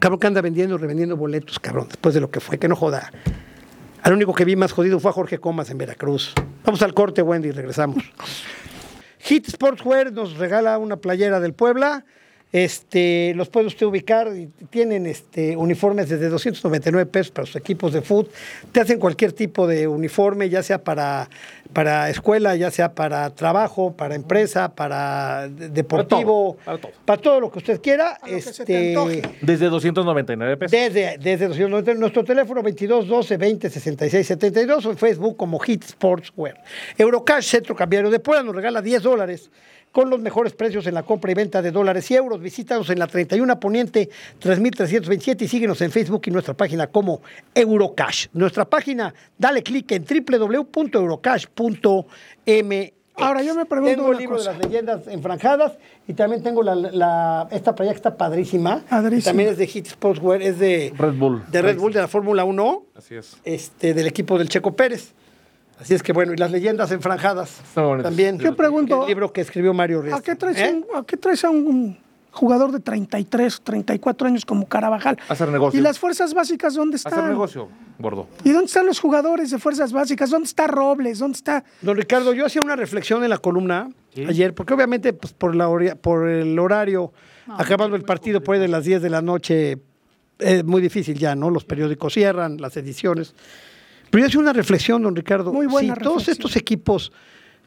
Cabrón 0.00 0.20
que 0.20 0.26
anda 0.26 0.42
vendiendo, 0.42 0.76
revendiendo 0.76 1.16
boletos, 1.16 1.58
cabrón, 1.58 1.86
después 1.88 2.14
de 2.14 2.20
lo 2.20 2.30
que 2.30 2.40
fue, 2.40 2.58
que 2.58 2.68
no 2.68 2.76
joda. 2.76 3.10
Al 4.02 4.12
único 4.12 4.34
que 4.34 4.44
vi 4.44 4.56
más 4.56 4.72
jodido 4.72 5.00
fue 5.00 5.10
a 5.10 5.14
Jorge 5.14 5.38
Comas 5.38 5.70
en 5.70 5.78
Veracruz. 5.78 6.34
Vamos 6.64 6.80
al 6.80 6.94
corte, 6.94 7.20
Wendy, 7.20 7.50
regresamos. 7.50 8.02
Hit 9.18 9.48
Sportswear 9.48 10.12
nos 10.12 10.38
regala 10.38 10.78
una 10.78 10.96
playera 10.96 11.38
del 11.38 11.52
Puebla. 11.52 12.06
Este, 12.52 13.32
los 13.34 13.48
puede 13.48 13.66
usted 13.66 13.84
ubicar 13.84 14.30
tienen 14.70 15.06
este, 15.06 15.56
uniformes 15.56 16.08
desde 16.08 16.28
299 16.28 17.10
pesos 17.10 17.32
para 17.32 17.46
sus 17.46 17.56
equipos 17.56 17.92
de 17.92 18.00
fútbol. 18.00 18.28
Te 18.70 18.80
hacen 18.80 19.00
cualquier 19.00 19.32
tipo 19.32 19.66
de 19.66 19.88
uniforme, 19.88 20.48
ya 20.48 20.62
sea 20.62 20.78
para, 20.84 21.28
para 21.72 22.08
escuela, 22.10 22.54
ya 22.54 22.70
sea 22.70 22.92
para 22.94 23.30
trabajo, 23.30 23.96
para 23.96 24.14
empresa, 24.14 24.72
para 24.72 25.48
de- 25.48 25.68
deportivo, 25.68 26.56
para 26.64 26.78
todo. 26.78 26.92
para 27.04 27.20
todo 27.20 27.40
lo 27.40 27.50
que 27.50 27.58
usted 27.58 27.80
quiera. 27.80 28.18
Para 28.20 28.32
lo 28.32 28.38
que 28.38 28.42
se 28.42 28.64
te 28.64 28.90
este, 28.90 28.96
antoje. 28.96 29.22
Desde 29.40 29.66
299 29.68 30.56
pesos. 30.56 30.70
desde, 30.70 31.18
desde 31.18 31.48
290, 31.48 31.94
nuestro 31.94 32.22
teléfono 32.22 32.62
22 32.62 33.08
12 33.08 33.36
20 33.36 33.68
66 33.68 34.26
72 34.28 34.86
o 34.86 34.90
en 34.92 34.96
Facebook 34.96 35.36
como 35.36 35.58
Hit 35.58 35.82
Sportswear. 35.82 36.62
Eurocash, 36.96 37.46
centro 37.46 37.74
cambiario 37.74 38.10
de 38.10 38.20
Puebla, 38.20 38.44
nos 38.44 38.54
regala 38.54 38.80
10 38.80 39.02
dólares 39.02 39.50
con 39.94 40.10
los 40.10 40.18
mejores 40.20 40.52
precios 40.54 40.86
en 40.88 40.94
la 40.94 41.04
compra 41.04 41.30
y 41.30 41.34
venta 41.34 41.62
de 41.62 41.70
dólares 41.70 42.10
y 42.10 42.14
euros. 42.16 42.40
Visítanos 42.40 42.90
en 42.90 42.98
la 42.98 43.06
31 43.06 43.60
Poniente 43.60 44.10
3327 44.40 45.44
y 45.44 45.48
síguenos 45.48 45.80
en 45.82 45.92
Facebook 45.92 46.22
y 46.26 46.32
nuestra 46.32 46.52
página 46.54 46.88
como 46.88 47.22
Eurocash. 47.54 48.26
Nuestra 48.32 48.64
página, 48.64 49.14
dale 49.38 49.62
clic 49.62 49.92
en 49.92 50.04
www.eurocash.m. 50.04 52.94
Ahora, 53.16 53.44
yo 53.44 53.54
me 53.54 53.64
pregunto 53.66 53.94
Tengo 53.94 54.10
el 54.10 54.18
libro 54.18 54.36
cosa. 54.38 54.50
de 54.52 54.58
las 54.58 54.66
leyendas 54.66 55.06
enfranjadas 55.06 55.74
y 56.08 56.14
también 56.14 56.42
tengo 56.42 56.64
la, 56.64 56.74
la- 56.74 57.46
esta 57.52 57.72
playa 57.76 57.92
que 57.92 57.96
está 57.98 58.16
padrísima. 58.16 58.82
Padrísima. 58.90 59.30
También 59.30 59.50
es 59.50 59.58
de 59.58 59.68
Hit 59.68 59.86
Sportswear, 59.86 60.42
es 60.42 60.58
de 60.58 60.92
Red 60.98 61.14
Bull. 61.14 61.44
de 61.48 61.62
Red 61.62 61.78
Bull 61.78 61.92
de 61.92 62.00
la 62.00 62.08
Fórmula 62.08 62.44
1 62.44 62.82
Así 62.96 63.14
es. 63.14 63.36
este, 63.44 63.94
del 63.94 64.08
equipo 64.08 64.36
del 64.36 64.48
Checo 64.48 64.74
Pérez. 64.74 65.14
Así 65.80 65.94
es 65.94 66.02
que 66.02 66.12
bueno, 66.12 66.32
y 66.32 66.36
las 66.36 66.50
leyendas 66.50 66.90
enfranjadas 66.92 67.60
también. 67.74 68.38
Yo 68.38 68.54
pregunto, 68.56 69.02
El 69.02 69.08
libro 69.08 69.32
que 69.32 69.40
escribió 69.40 69.74
Mario 69.74 70.02
Reyes. 70.02 70.18
¿A 70.18 70.22
qué 70.22 70.34
traes, 70.36 70.58
¿Eh? 70.58 70.82
un- 70.90 70.96
a, 70.96 71.04
qué 71.04 71.16
traes 71.16 71.44
a 71.44 71.50
un 71.50 71.98
jugador 72.30 72.72
de 72.72 72.80
33, 72.80 73.60
34 73.62 74.26
años 74.28 74.44
como 74.44 74.66
Carabajal? 74.66 75.18
Hacer 75.28 75.48
negocio. 75.48 75.78
¿Y 75.78 75.82
las 75.82 75.98
fuerzas 75.98 76.32
básicas 76.32 76.74
dónde 76.74 76.96
Hacer 76.96 77.12
están? 77.12 77.28
negocio, 77.28 77.68
gordo. 77.98 78.28
¿Y 78.44 78.50
dónde 78.50 78.66
están 78.66 78.86
los 78.86 79.00
jugadores 79.00 79.50
de 79.50 79.58
fuerzas 79.58 79.92
básicas? 79.92 80.30
¿Dónde 80.30 80.46
está 80.46 80.66
Robles? 80.68 81.18
¿Dónde 81.18 81.36
está...? 81.36 81.64
Don 81.82 81.96
Ricardo, 81.96 82.32
yo 82.34 82.46
hacía 82.46 82.62
una 82.62 82.76
reflexión 82.76 83.24
en 83.24 83.30
la 83.30 83.38
columna 83.38 83.90
ayer, 84.28 84.54
porque 84.54 84.74
obviamente 84.74 85.12
pues, 85.12 85.32
por, 85.32 85.54
la 85.56 85.68
hora- 85.68 85.96
por 85.96 86.28
el 86.28 86.56
horario, 86.58 87.12
acabando 87.48 87.96
el 87.96 88.02
partido 88.04 88.40
por 88.42 88.54
ahí 88.54 88.60
de 88.60 88.68
las 88.68 88.84
10 88.84 89.02
de 89.02 89.10
la 89.10 89.22
noche, 89.22 89.78
es 90.38 90.64
muy 90.64 90.80
difícil 90.80 91.18
ya, 91.18 91.34
¿no? 91.34 91.50
Los 91.50 91.64
periódicos 91.64 92.14
cierran, 92.14 92.58
las 92.60 92.76
ediciones. 92.76 93.34
Pero 94.10 94.22
yo 94.22 94.26
hacía 94.28 94.40
una 94.40 94.52
reflexión, 94.52 95.02
don 95.02 95.14
Ricardo. 95.16 95.52
Muy 95.52 95.66
buena 95.66 95.94
si 95.94 96.00
todos 96.00 96.28
estos 96.28 96.56
equipos, 96.56 97.12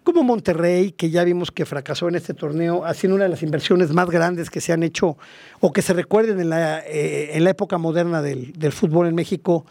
como 0.04 0.24
Monterrey, 0.24 0.92
que 0.92 1.10
ya 1.10 1.24
vimos 1.24 1.52
que 1.52 1.66
fracasó 1.66 2.08
en 2.08 2.16
este 2.16 2.34
torneo, 2.34 2.86
haciendo 2.86 3.16
una 3.16 3.26
de 3.26 3.32
las 3.32 3.44
inversiones 3.44 3.92
más 3.92 4.10
grandes 4.10 4.50
que 4.50 4.62
se 4.62 4.72
han 4.72 4.84
hecho 4.84 5.18
o 5.60 5.74
que 5.74 5.82
se 5.82 5.94
recuerden 5.94 6.40
en 6.40 6.50
la, 6.50 6.80
eh, 6.80 7.32
en 7.34 7.44
la 7.44 7.50
época 7.50 7.78
moderna 7.78 8.22
del, 8.22 8.54
del 8.54 8.72
fútbol 8.72 9.08
en 9.08 9.16
México, 9.16 9.66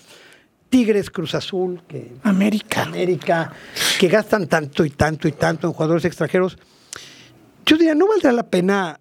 Tigres, 0.68 1.10
Cruz 1.10 1.34
Azul, 1.34 1.82
que 1.88 2.12
América. 2.22 2.82
América, 2.82 3.52
que 3.98 4.08
gastan 4.08 4.46
tanto 4.46 4.84
y 4.84 4.90
tanto 4.90 5.28
y 5.28 5.32
tanto 5.32 5.66
en 5.68 5.72
jugadores 5.72 6.04
extranjeros, 6.04 6.58
yo 7.64 7.76
diría, 7.76 7.94
¿no 7.94 8.06
valdrá 8.06 8.32
la 8.32 8.48
pena 8.48 9.00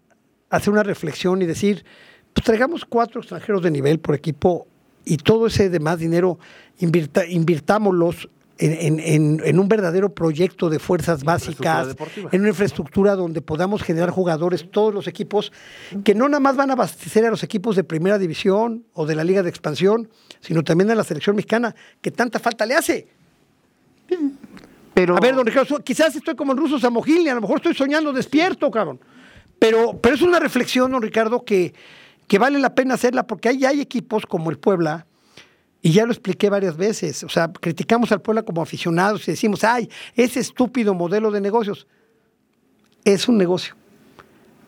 hacer 0.49 0.71
una 0.71 0.83
reflexión 0.83 1.41
y 1.41 1.45
decir, 1.45 1.85
pues 2.33 2.45
traigamos 2.45 2.85
cuatro 2.85 3.21
extranjeros 3.21 3.61
de 3.61 3.71
nivel 3.71 3.99
por 3.99 4.15
equipo 4.15 4.67
y 5.05 5.17
todo 5.17 5.47
ese 5.47 5.69
demás 5.69 5.99
dinero 5.99 6.39
invirta- 6.79 7.25
invirtámoslos 7.27 8.29
en, 8.57 8.99
en- 8.99 9.41
en- 9.43 9.59
un 9.59 9.67
verdadero 9.67 10.13
proyecto 10.13 10.69
de 10.69 10.79
fuerzas 10.79 11.25
básicas, 11.25 11.89
deportiva. 11.89 12.29
en 12.31 12.39
una 12.39 12.49
infraestructura 12.49 13.15
donde 13.15 13.41
podamos 13.41 13.83
generar 13.83 14.11
jugadores, 14.11 14.71
todos 14.71 14.93
los 14.93 15.07
equipos, 15.07 15.51
que 16.05 16.15
no 16.15 16.29
nada 16.29 16.39
más 16.39 16.55
van 16.55 16.69
a 16.69 16.73
abastecer 16.73 17.25
a 17.25 17.29
los 17.29 17.43
equipos 17.43 17.75
de 17.75 17.83
primera 17.83 18.17
división 18.17 18.85
o 18.93 19.05
de 19.05 19.15
la 19.15 19.25
Liga 19.25 19.43
de 19.43 19.49
Expansión, 19.49 20.09
sino 20.39 20.63
también 20.63 20.89
a 20.91 20.95
la 20.95 21.03
selección 21.03 21.35
mexicana, 21.35 21.75
que 22.01 22.11
tanta 22.11 22.39
falta 22.39 22.65
le 22.65 22.75
hace. 22.75 23.07
Pero 24.93 25.17
A 25.17 25.19
ver, 25.19 25.35
don 25.35 25.45
Ricardo, 25.45 25.79
quizás 25.83 26.15
estoy 26.15 26.35
como 26.35 26.53
el 26.53 26.57
ruso 26.57 26.79
Samogil, 26.79 27.23
y 27.23 27.29
a 27.29 27.35
lo 27.35 27.41
mejor 27.41 27.57
estoy 27.57 27.73
soñando 27.73 28.13
despierto, 28.13 28.71
cabrón. 28.71 28.99
Pero, 29.59 29.97
pero 30.01 30.15
es 30.15 30.21
una 30.21 30.39
reflexión, 30.39 30.91
don 30.91 31.01
Ricardo, 31.01 31.43
que, 31.43 31.73
que 32.27 32.39
vale 32.39 32.59
la 32.59 32.73
pena 32.73 32.93
hacerla, 32.93 33.27
porque 33.27 33.49
ahí 33.49 33.65
hay 33.65 33.81
equipos 33.81 34.25
como 34.25 34.49
el 34.49 34.57
Puebla, 34.57 35.05
y 35.85 35.91
ya 35.91 36.03
lo 36.07 36.11
expliqué 36.11 36.49
varias 36.49 36.75
veces. 36.75 37.23
O 37.23 37.29
sea, 37.29 37.47
criticamos 37.53 38.11
al 38.11 38.19
Puebla 38.19 38.41
como 38.41 38.59
aficionados 38.63 39.27
y 39.27 39.31
decimos, 39.31 39.63
ay, 39.63 39.87
ese 40.15 40.39
estúpido 40.39 40.95
modelo 40.95 41.29
de 41.29 41.39
negocios. 41.39 41.85
Es 43.03 43.27
un 43.27 43.37
negocio. 43.37 43.75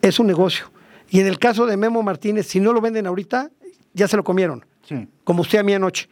Es 0.00 0.20
un 0.20 0.28
negocio. 0.28 0.70
Y 1.10 1.18
en 1.18 1.26
el 1.26 1.40
caso 1.40 1.66
de 1.66 1.76
Memo 1.76 2.04
Martínez, 2.04 2.46
si 2.46 2.60
no 2.60 2.72
lo 2.72 2.80
venden 2.80 3.08
ahorita, 3.08 3.50
ya 3.94 4.06
se 4.06 4.16
lo 4.16 4.22
comieron. 4.22 4.64
Sí. 4.88 5.08
Como 5.24 5.42
usted 5.42 5.58
a 5.58 5.64
mí 5.64 5.74
anoche. 5.74 6.08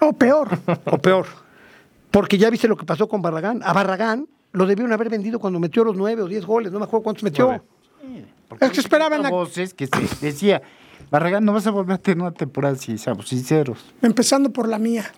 O 0.00 0.12
peor. 0.12 0.50
O 0.84 0.98
peor. 0.98 1.24
Porque 2.10 2.36
ya 2.36 2.50
viste 2.50 2.68
lo 2.68 2.76
que 2.76 2.84
pasó 2.84 3.08
con 3.08 3.22
Barragán. 3.22 3.62
A 3.64 3.72
Barragán 3.72 4.28
lo 4.52 4.66
debieron 4.66 4.92
haber 4.92 5.08
vendido 5.08 5.38
cuando 5.40 5.58
metió 5.58 5.82
los 5.82 5.96
nueve 5.96 6.20
o 6.20 6.26
diez 6.28 6.44
goles. 6.44 6.70
No 6.72 6.78
me 6.78 6.84
acuerdo 6.84 7.04
cuántos 7.04 7.24
metió. 7.24 7.62
Es 8.60 8.70
que 8.70 8.80
esperaban 8.80 9.22
la- 9.22 9.30
voces 9.30 9.72
que 9.72 9.86
se 9.86 9.96
decía, 10.20 10.60
Barragán, 11.10 11.44
no 11.44 11.52
vas 11.52 11.66
a 11.66 11.70
volver 11.70 11.94
a 11.94 11.98
tener 11.98 12.20
una 12.20 12.32
temporada 12.32 12.74
así, 12.74 12.98
seamos 12.98 13.28
sinceros. 13.28 13.78
empezando 14.02 14.50
por 14.50 14.68
la 14.68 14.78
mía. 14.78 15.10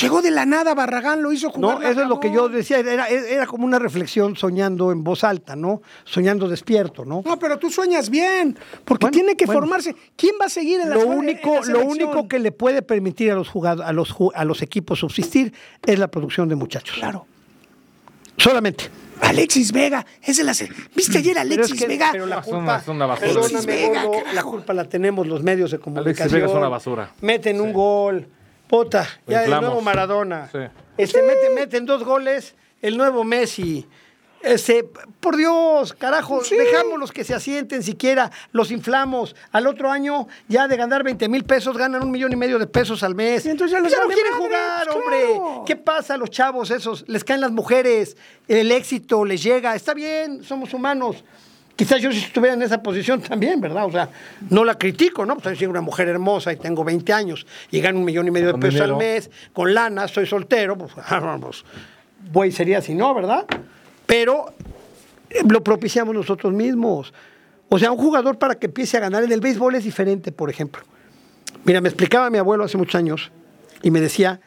Llegó 0.00 0.20
de 0.20 0.32
la 0.32 0.44
nada 0.44 0.74
Barragán, 0.74 1.22
lo 1.22 1.32
hizo 1.32 1.48
jugar. 1.50 1.80
No, 1.80 1.88
eso 1.88 2.02
es 2.02 2.08
lo 2.08 2.18
que 2.18 2.32
yo 2.32 2.48
decía. 2.48 2.80
Era, 2.80 3.08
era 3.08 3.46
como 3.46 3.64
una 3.64 3.78
reflexión 3.78 4.34
soñando 4.36 4.90
en 4.90 5.04
voz 5.04 5.22
alta, 5.22 5.54
¿no? 5.54 5.80
Soñando 6.04 6.48
despierto, 6.48 7.04
¿no? 7.04 7.22
No, 7.24 7.38
pero 7.38 7.56
tú 7.58 7.70
sueñas 7.70 8.10
bien, 8.10 8.58
porque 8.84 9.04
Bueno, 9.06 9.12
tiene 9.12 9.36
que 9.36 9.46
bueno. 9.46 9.60
formarse. 9.60 9.94
¿Quién 10.16 10.34
va 10.40 10.46
a 10.46 10.48
seguir 10.50 10.80
en 10.80 10.90
la 10.90 10.96
Lo 10.96 11.02
en 11.02 11.08
la 11.10 11.14
único, 11.14 11.60
lo 11.66 11.84
único 11.84 12.26
que 12.26 12.40
le 12.40 12.50
puede 12.50 12.82
permitir 12.82 13.30
a 13.30 13.36
los 13.36 13.48
jugadores, 13.48 13.88
a 13.88 13.92
los, 13.92 14.12
a 14.34 14.44
los 14.44 14.60
equipos 14.60 14.98
subsistir 14.98 15.54
es 15.86 15.98
la 16.00 16.08
producción 16.08 16.48
de 16.48 16.56
muchachos. 16.56 16.96
Claro. 16.98 17.24
Solamente. 18.36 18.90
Alexis 19.20 19.72
Vega, 19.72 20.04
es 20.22 20.36
de 20.36 20.44
la 20.44 20.54
se- 20.54 20.68
¿Viste 20.94 21.18
ayer 21.18 21.38
a 21.38 21.42
Pero 21.42 21.54
es 21.54 21.58
Alexis 21.70 21.80
que- 21.80 21.86
Vega? 21.88 22.08
pero 22.12 22.26
la 22.26 22.40
Es 22.40 22.46
una- 22.46 22.56
culpa, 22.58 22.76
es 22.78 22.88
una 22.88 23.06
basura. 23.06 23.30
Alexis 23.30 23.66
Vega, 23.66 24.04
la 24.34 24.42
culpa 24.42 24.72
la 24.74 24.84
tenemos 24.84 25.26
los 25.26 25.42
medios 25.42 25.70
de 25.70 25.78
comunicación. 25.78 26.30
Vega 26.32 26.46
es 26.46 26.52
una 26.52 26.68
basura. 26.68 27.10
Meten 27.20 27.60
un 27.60 27.72
gol, 27.72 28.28
puta, 28.68 29.06
ya 29.26 29.44
el 29.44 29.50
nuevo 29.50 29.80
Maradona. 29.80 30.48
Sí. 30.52 30.58
Este, 30.98 31.22
meten, 31.22 31.54
meten 31.54 31.86
dos 31.86 32.04
goles, 32.04 32.54
el 32.82 32.96
nuevo 32.96 33.24
Messi. 33.24 33.86
Este, 34.46 34.84
por 35.18 35.36
Dios, 35.36 35.92
carajo, 35.92 36.40
dejámoslos 36.40 37.10
que 37.10 37.24
se 37.24 37.34
asienten 37.34 37.82
siquiera, 37.82 38.30
los 38.52 38.70
inflamos. 38.70 39.34
Al 39.50 39.66
otro 39.66 39.90
año, 39.90 40.28
ya 40.46 40.68
de 40.68 40.76
ganar 40.76 41.02
20 41.02 41.28
mil 41.28 41.44
pesos, 41.44 41.76
ganan 41.76 42.04
un 42.04 42.12
millón 42.12 42.32
y 42.32 42.36
medio 42.36 42.56
de 42.60 42.68
pesos 42.68 43.02
al 43.02 43.16
mes. 43.16 43.44
Y 43.44 43.50
entonces 43.50 43.76
ya 43.76 43.80
les 43.82 43.92
no 43.92 43.98
vale 43.98 44.14
quieren 44.14 44.32
madre, 44.32 44.46
jugar, 44.46 44.86
pues, 44.86 44.96
hombre. 44.96 45.18
claro. 45.24 45.64
¿Qué 45.66 45.74
pasa 45.74 46.14
a 46.14 46.16
los 46.16 46.30
chavos 46.30 46.70
esos? 46.70 47.04
Les 47.08 47.24
caen 47.24 47.40
las 47.40 47.50
mujeres, 47.50 48.16
el 48.46 48.70
éxito 48.70 49.24
les 49.24 49.42
llega. 49.42 49.74
Está 49.74 49.94
bien, 49.94 50.44
somos 50.44 50.72
humanos. 50.72 51.24
Quizás 51.74 52.00
yo 52.00 52.12
si 52.12 52.18
estuviera 52.18 52.54
en 52.54 52.62
esa 52.62 52.80
posición 52.80 53.20
también, 53.20 53.60
¿verdad? 53.60 53.84
O 53.84 53.90
sea, 53.90 54.08
no 54.48 54.64
la 54.64 54.78
critico, 54.78 55.26
¿no? 55.26 55.36
Pues 55.36 55.58
soy 55.58 55.66
una 55.66 55.80
mujer 55.80 56.06
hermosa 56.06 56.52
y 56.52 56.56
tengo 56.56 56.84
20 56.84 57.12
años 57.12 57.46
y 57.72 57.80
gano 57.80 57.98
un 57.98 58.04
millón 58.04 58.28
y 58.28 58.30
medio 58.30 58.52
de 58.52 58.54
pesos 58.54 58.74
dinero. 58.74 58.94
al 58.94 58.98
mes, 58.98 59.28
con 59.52 59.74
lana, 59.74 60.06
soy 60.06 60.24
soltero, 60.24 60.78
pues, 60.78 60.92
pues 61.40 61.64
güey 62.32 62.52
sería 62.52 62.78
así, 62.78 62.94
¿no? 62.94 63.12
¿Verdad? 63.12 63.44
Pero 64.06 64.54
eh, 65.30 65.42
lo 65.48 65.62
propiciamos 65.62 66.14
nosotros 66.14 66.52
mismos. 66.52 67.12
O 67.68 67.78
sea, 67.78 67.90
un 67.90 67.98
jugador 67.98 68.38
para 68.38 68.54
que 68.54 68.66
empiece 68.66 68.96
a 68.96 69.00
ganar 69.00 69.24
en 69.24 69.32
el 69.32 69.40
béisbol 69.40 69.74
es 69.74 69.84
diferente, 69.84 70.32
por 70.32 70.50
ejemplo. 70.50 70.82
Mira, 71.64 71.80
me 71.80 71.88
explicaba 71.88 72.30
mi 72.30 72.38
abuelo 72.38 72.64
hace 72.64 72.78
muchos 72.78 72.94
años 72.94 73.32
y 73.82 73.90
me 73.90 74.00
decía 74.00 74.40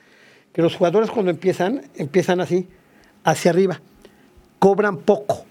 que 0.53 0.61
los 0.61 0.75
jugadores 0.75 1.11
cuando 1.11 1.31
empiezan, 1.31 1.83
empiezan 1.95 2.39
así, 2.39 2.67
hacia 3.23 3.51
arriba, 3.51 3.81
cobran 4.57 4.97
poco, 4.97 5.45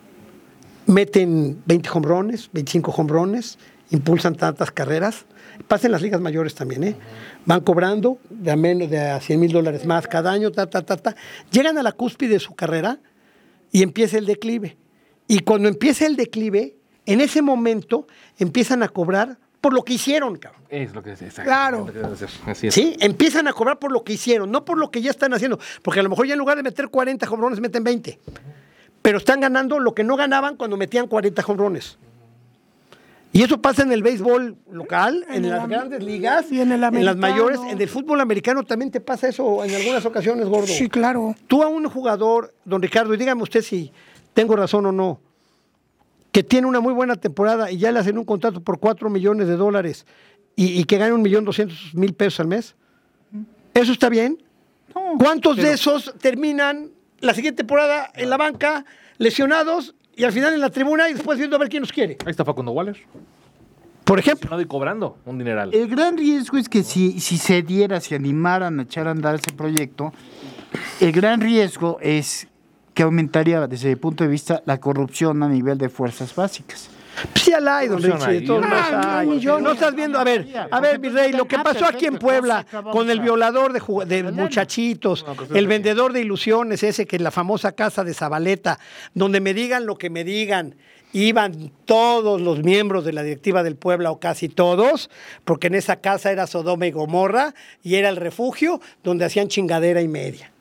meten 0.87 1.62
20 1.66 1.90
hombrones, 1.92 2.49
25 2.53 2.90
hombrones, 2.97 3.59
impulsan 3.90 4.35
tantas 4.35 4.71
carreras, 4.71 5.27
pasa 5.66 5.87
en 5.87 5.92
las 5.92 6.03
ligas 6.03 6.21
mayores 6.21 6.55
también, 6.55 6.85
¿eh? 6.85 6.97
Van 7.44 7.61
cobrando 7.61 8.18
de 8.31 8.51
a 8.51 8.57
menos 8.57 8.90
de 8.90 8.99
a 8.99 9.21
100 9.21 9.40
mil 9.40 9.53
dólares 9.53 9.85
más 9.87 10.07
cada 10.07 10.33
año, 10.33 10.51
ta, 10.51 10.68
ta, 10.68 10.83
ta, 10.83 10.97
ta. 10.97 11.16
Llegan 11.51 11.79
a 11.79 11.83
la 11.83 11.92
cúspide 11.92 12.35
de 12.35 12.40
su 12.40 12.55
carrera 12.55 12.99
y 13.70 13.83
empieza 13.83 14.18
el 14.18 14.26
declive. 14.26 14.76
Y 15.26 15.40
cuando 15.40 15.68
empieza 15.68 16.07
el 16.07 16.16
declive, 16.16 16.76
en 17.07 17.20
ese 17.20 17.42
momento 17.42 18.07
empiezan 18.38 18.83
a 18.83 18.88
cobrar 18.88 19.38
por 19.61 19.72
lo 19.72 19.83
que 19.85 19.94
hicieron, 19.94 20.37
cabrón. 20.37 20.62
Es 20.68 20.94
lo 20.94 21.02
que 21.02 21.12
es. 21.12 21.22
exacto, 21.22 21.48
Claro. 21.48 21.87
lo 21.87 21.92
que 21.92 22.26
Así 22.50 22.68
es. 22.68 22.74
Sí, 22.74 22.96
empiezan 23.00 23.48
a 23.48 23.52
cobrar 23.52 23.78
por 23.78 23.90
lo 23.92 24.04
que 24.04 24.12
hicieron, 24.12 24.50
no 24.50 24.64
por 24.64 24.78
lo 24.78 24.90
que 24.90 25.02
ya 25.02 25.11
están 25.11 25.35
haciendo. 25.35 25.59
Porque 25.83 26.00
a 26.00 26.02
lo 26.02 26.09
mejor 26.11 26.26
ya 26.26 26.35
en 26.35 26.38
lugar 26.38 26.57
de 26.57 26.62
meter 26.62 26.88
40 26.88 27.28
hombrones, 27.28 27.61
meten 27.61 27.83
20. 27.83 28.18
Pero 29.02 29.18
están 29.18 29.40
ganando 29.40 29.78
lo 29.78 29.94
que 29.94 30.04
no 30.04 30.16
ganaban 30.16 30.57
cuando 30.57 30.76
metían 30.76 31.07
40 31.09 31.44
hombrones. 31.46 31.98
Y 33.32 33.42
eso 33.42 33.60
pasa 33.60 33.82
en 33.82 33.92
el 33.92 34.02
béisbol 34.02 34.56
local, 34.70 35.24
en, 35.28 35.44
En 35.44 35.50
las 35.50 35.64
am- 35.64 35.70
grandes 35.70 36.02
ligas, 36.02 36.50
y 36.50 36.60
en 36.60 36.72
el 36.72 36.80
las 36.80 36.88
americano. 36.88 37.20
mayores. 37.20 37.60
En 37.68 37.80
el 37.80 37.88
fútbol 37.88 38.20
americano 38.20 38.62
también 38.64 38.90
te 38.90 39.00
pasa 39.00 39.28
eso 39.28 39.62
en 39.64 39.74
algunas 39.74 40.04
ocasiones, 40.06 40.46
gordo. 40.46 40.66
Sí, 40.66 40.88
claro. 40.88 41.34
Tú 41.46 41.62
a 41.62 41.68
un 41.68 41.88
jugador, 41.88 42.54
don 42.64 42.80
Ricardo, 42.80 43.12
y 43.12 43.16
dígame 43.18 43.42
usted 43.42 43.60
si 43.62 43.92
tengo 44.32 44.56
razón 44.56 44.86
o 44.86 44.92
no, 44.92 45.20
que 46.32 46.42
tiene 46.42 46.66
una 46.66 46.80
muy 46.80 46.94
buena 46.94 47.16
temporada 47.16 47.70
y 47.70 47.76
ya 47.78 47.92
le 47.92 47.98
hacen 47.98 48.16
un 48.18 48.24
contrato 48.24 48.60
por 48.62 48.78
4 48.78 49.10
millones 49.10 49.46
de 49.46 49.56
dólares 49.56 50.06
y, 50.56 50.78
y 50.80 50.84
que 50.84 50.96
gana 50.98 51.14
un 51.14 51.22
millón 51.22 51.44
doscientos 51.44 51.90
mil 51.94 52.14
pesos 52.14 52.40
al 52.40 52.48
mes, 52.48 52.74
¿eso 53.74 53.92
está 53.92 54.08
bien? 54.08 54.42
No, 54.94 55.16
¿Cuántos 55.18 55.56
pero- 55.56 55.68
de 55.68 55.74
esos 55.74 56.14
terminan 56.20 56.90
la 57.20 57.34
siguiente 57.34 57.58
temporada 57.58 58.10
en 58.14 58.30
la 58.30 58.36
banca, 58.36 58.84
lesionados, 59.18 59.94
y 60.18 60.24
al 60.24 60.33
final 60.33 60.52
en 60.52 60.61
la 60.61 60.68
tribuna 60.68 61.09
y 61.09 61.14
después 61.14 61.38
viendo 61.38 61.54
a 61.54 61.61
ver 61.61 61.68
quién 61.68 61.81
nos 61.81 61.92
quiere? 61.92 62.18
Ahí 62.26 62.33
está 62.33 62.44
Facundo 62.44 62.72
Waller. 62.72 62.96
Por 64.02 64.18
ejemplo. 64.18 64.50
No 64.50 64.61
y 64.61 64.66
cobrando 64.66 65.16
un 65.24 65.38
dineral. 65.38 65.72
El 65.72 65.87
gran 65.87 66.18
riesgo 66.18 66.59
es 66.59 66.68
que 66.68 66.83
si, 66.83 67.20
si 67.20 67.38
se 67.38 67.62
diera, 67.62 68.00
si 68.00 68.16
animaran 68.16 68.81
a 68.81 68.83
echar 68.83 69.07
a 69.07 69.12
andar 69.12 69.37
ese 69.37 69.52
proyecto, 69.52 70.12
el 71.00 71.12
gran 71.12 71.40
riesgo 71.40 71.98
es 72.00 72.48
que 72.94 73.04
aumentaría 73.04 73.64
desde 73.68 73.90
mi 73.90 73.96
punto 73.96 74.24
de 74.24 74.31
vista 74.31 74.61
la 74.66 74.81
corrupción 74.81 75.40
a 75.44 75.48
nivel 75.48 75.78
de 75.78 75.88
fuerzas 75.88 76.35
básicas. 76.35 76.90
Sí, 77.35 77.52
al 77.52 77.66
hay, 77.68 77.88
don 77.88 78.02
Richie, 78.02 78.42
todos 78.42 78.64
Ah, 78.68 79.18
hay. 79.20 79.26
millones. 79.26 79.62
No 79.64 79.72
estás 79.72 79.94
viendo, 79.94 80.18
a 80.18 80.24
ver, 80.24 80.46
a 80.70 80.81
ver, 80.81 80.98
mi 80.98 81.09
rey, 81.09 81.33
lo 81.33 81.46
que 81.46 81.59
pasó 81.59 81.87
aquí 81.87 82.07
en 82.07 82.18
Puebla 82.18 82.64
con 82.92 83.11
el 83.11 83.20
violador 83.20 83.72
de, 83.72 84.04
de 84.07 84.22
muchachitos, 84.33 85.24
el 85.54 85.66
vendedor 85.66 86.12
de 86.12 86.20
ilusiones, 86.20 86.83
ese 86.83 87.07
que 87.07 87.16
en 87.16 87.24
la 87.24 87.31
famosa 87.31 87.72
casa 87.72 88.04
de 88.04 88.14
Zabaleta, 88.14 88.78
donde 89.14 89.40
me 89.40 89.54
digan 89.54 89.87
lo 89.87 89.96
que 89.96 90.11
me 90.11 90.24
digan, 90.24 90.74
iban 91.12 91.72
todos 91.87 92.40
los 92.40 92.62
miembros 92.62 93.04
de 93.04 93.12
la 93.14 93.22
directiva 93.22 93.62
del 93.62 93.76
Puebla 93.76 94.11
o 94.11 94.20
casi 94.20 94.48
todos, 94.48 95.09
porque 95.44 95.68
en 95.68 95.74
esa 95.74 95.96
casa 95.96 96.31
era 96.31 96.46
Sodoma 96.46 96.87
y 96.87 96.90
Gomorra 96.90 97.54
y 97.83 97.94
era 97.94 98.11
el 98.11 98.16
refugio 98.16 98.81
donde 99.02 99.24
hacían 99.24 99.48
chingadera 99.48 100.02
y 100.02 100.09
media. 100.09 100.52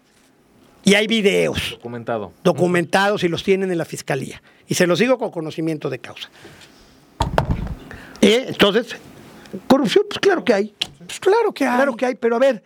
Y 0.87 0.95
hay 0.95 1.05
videos 1.05 1.71
Documentado. 1.71 2.31
documentados 2.45 3.21
y 3.25 3.27
los 3.27 3.43
tienen 3.43 3.71
en 3.71 3.77
la 3.77 3.83
fiscalía. 3.83 4.41
Y 4.67 4.75
se 4.75 4.87
los 4.87 4.99
digo 4.99 5.17
con 5.17 5.31
conocimiento 5.31 5.89
de 5.89 5.99
causa. 5.99 6.29
Eh, 8.21 8.45
Entonces, 8.47 8.95
corrupción, 9.67 10.05
pues 10.09 10.19
claro 10.19 10.45
que 10.45 10.53
hay. 10.53 10.73
Pues 11.05 11.19
claro 11.19 11.53
que 11.53 11.65
hay. 11.65 11.75
Claro 11.75 11.95
que 11.97 12.05
hay, 12.05 12.15
pero 12.15 12.37
a 12.37 12.39
ver, 12.39 12.63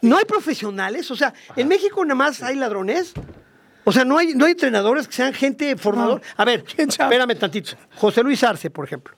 no 0.00 0.16
hay 0.16 0.24
profesionales. 0.24 1.08
O 1.12 1.16
sea, 1.16 1.32
en 1.54 1.68
México 1.68 2.04
nada 2.04 2.16
más 2.16 2.42
hay 2.42 2.56
ladrones. 2.56 3.12
O 3.84 3.92
sea, 3.92 4.04
no 4.04 4.18
hay, 4.18 4.34
no 4.34 4.46
hay 4.46 4.50
entrenadores 4.52 5.06
que 5.06 5.14
sean 5.14 5.32
gente 5.32 5.76
formador. 5.76 6.22
A 6.36 6.44
ver, 6.44 6.64
espérame 6.76 7.38
tantito. 7.38 7.76
José 7.94 8.24
Luis 8.24 8.42
Arce, 8.42 8.70
por 8.70 8.84
ejemplo. 8.84 9.14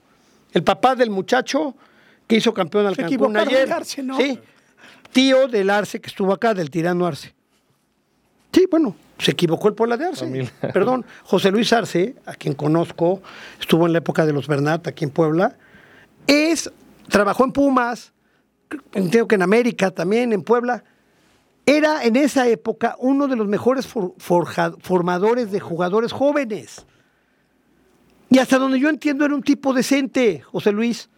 El 0.52 0.62
papá 0.64 0.94
del 0.94 1.08
muchacho 1.08 1.74
que 2.26 2.36
hizo 2.36 2.52
campeón 2.52 2.86
al 2.88 2.94
Se 2.94 3.04
Cancún 3.04 3.38
ayer. 3.38 3.72
Arce, 3.72 4.02
¿no? 4.02 4.18
Sí. 4.18 4.38
Tío 5.12 5.48
del 5.48 5.70
Arce 5.70 5.98
que 5.98 6.08
estuvo 6.08 6.30
acá, 6.34 6.52
del 6.52 6.68
tirano 6.68 7.06
Arce. 7.06 7.37
Sí, 8.52 8.66
bueno, 8.70 8.96
se 9.18 9.32
equivocó 9.32 9.68
el 9.68 9.74
Puebla 9.74 9.96
de 9.96 10.06
Arce. 10.06 10.24
Familia. 10.24 10.52
Perdón, 10.72 11.04
José 11.24 11.50
Luis 11.50 11.72
Arce, 11.72 12.16
a 12.26 12.34
quien 12.34 12.54
conozco, 12.54 13.20
estuvo 13.60 13.86
en 13.86 13.92
la 13.92 13.98
época 13.98 14.24
de 14.26 14.32
los 14.32 14.46
Bernat 14.48 14.86
aquí 14.86 15.04
en 15.04 15.10
Puebla, 15.10 15.56
es, 16.26 16.70
trabajó 17.08 17.44
en 17.44 17.52
Pumas, 17.52 18.12
entiendo 18.92 19.28
que 19.28 19.34
en 19.36 19.42
América 19.42 19.90
también, 19.90 20.32
en 20.32 20.42
Puebla. 20.42 20.84
Era 21.66 22.04
en 22.04 22.16
esa 22.16 22.48
época 22.48 22.96
uno 22.98 23.28
de 23.28 23.36
los 23.36 23.46
mejores 23.46 23.86
for- 23.86 24.14
forja- 24.18 24.74
formadores 24.80 25.50
de 25.52 25.60
jugadores 25.60 26.12
jóvenes. 26.12 26.86
Y 28.30 28.38
hasta 28.38 28.58
donde 28.58 28.78
yo 28.80 28.88
entiendo 28.88 29.24
era 29.26 29.34
un 29.34 29.42
tipo 29.42 29.72
decente, 29.74 30.40
José 30.40 30.72
Luis. 30.72 31.08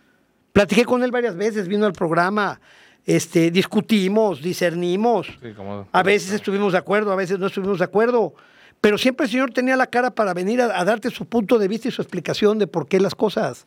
Platiqué 0.53 0.85
con 0.85 1.03
él 1.05 1.12
varias 1.12 1.37
veces, 1.37 1.69
vino 1.69 1.87
al 1.87 1.93
programa, 1.93 2.61
este, 3.07 3.51
discutimos, 3.51 4.43
discernimos. 4.43 5.27
Sí, 5.43 5.53
como- 5.57 5.87
A 5.93 6.03
veces 6.03 6.33
estuvimos 6.33 6.73
de 6.73 6.79
acuerdo, 6.79 7.13
a 7.13 7.17
veces 7.17 7.39
no 7.39 7.47
estuvimos 7.47 7.79
de 7.79 7.85
acuerdo. 7.85 8.35
Pero 8.81 8.97
siempre 8.97 9.27
el 9.27 9.31
señor 9.33 9.53
tenía 9.53 9.77
la 9.77 9.87
cara 9.87 10.11
para 10.11 10.33
venir 10.33 10.63
a, 10.63 10.79
a 10.81 10.85
darte 10.85 11.11
su 11.11 11.27
punto 11.27 11.59
de 11.59 11.69
vista 11.69 11.89
y 11.89 11.91
su 11.91 12.01
explicación 12.01 12.59
de 12.59 12.67
por 12.67 12.89
qué 12.89 12.99
las 13.01 13.15
cosas. 13.15 13.67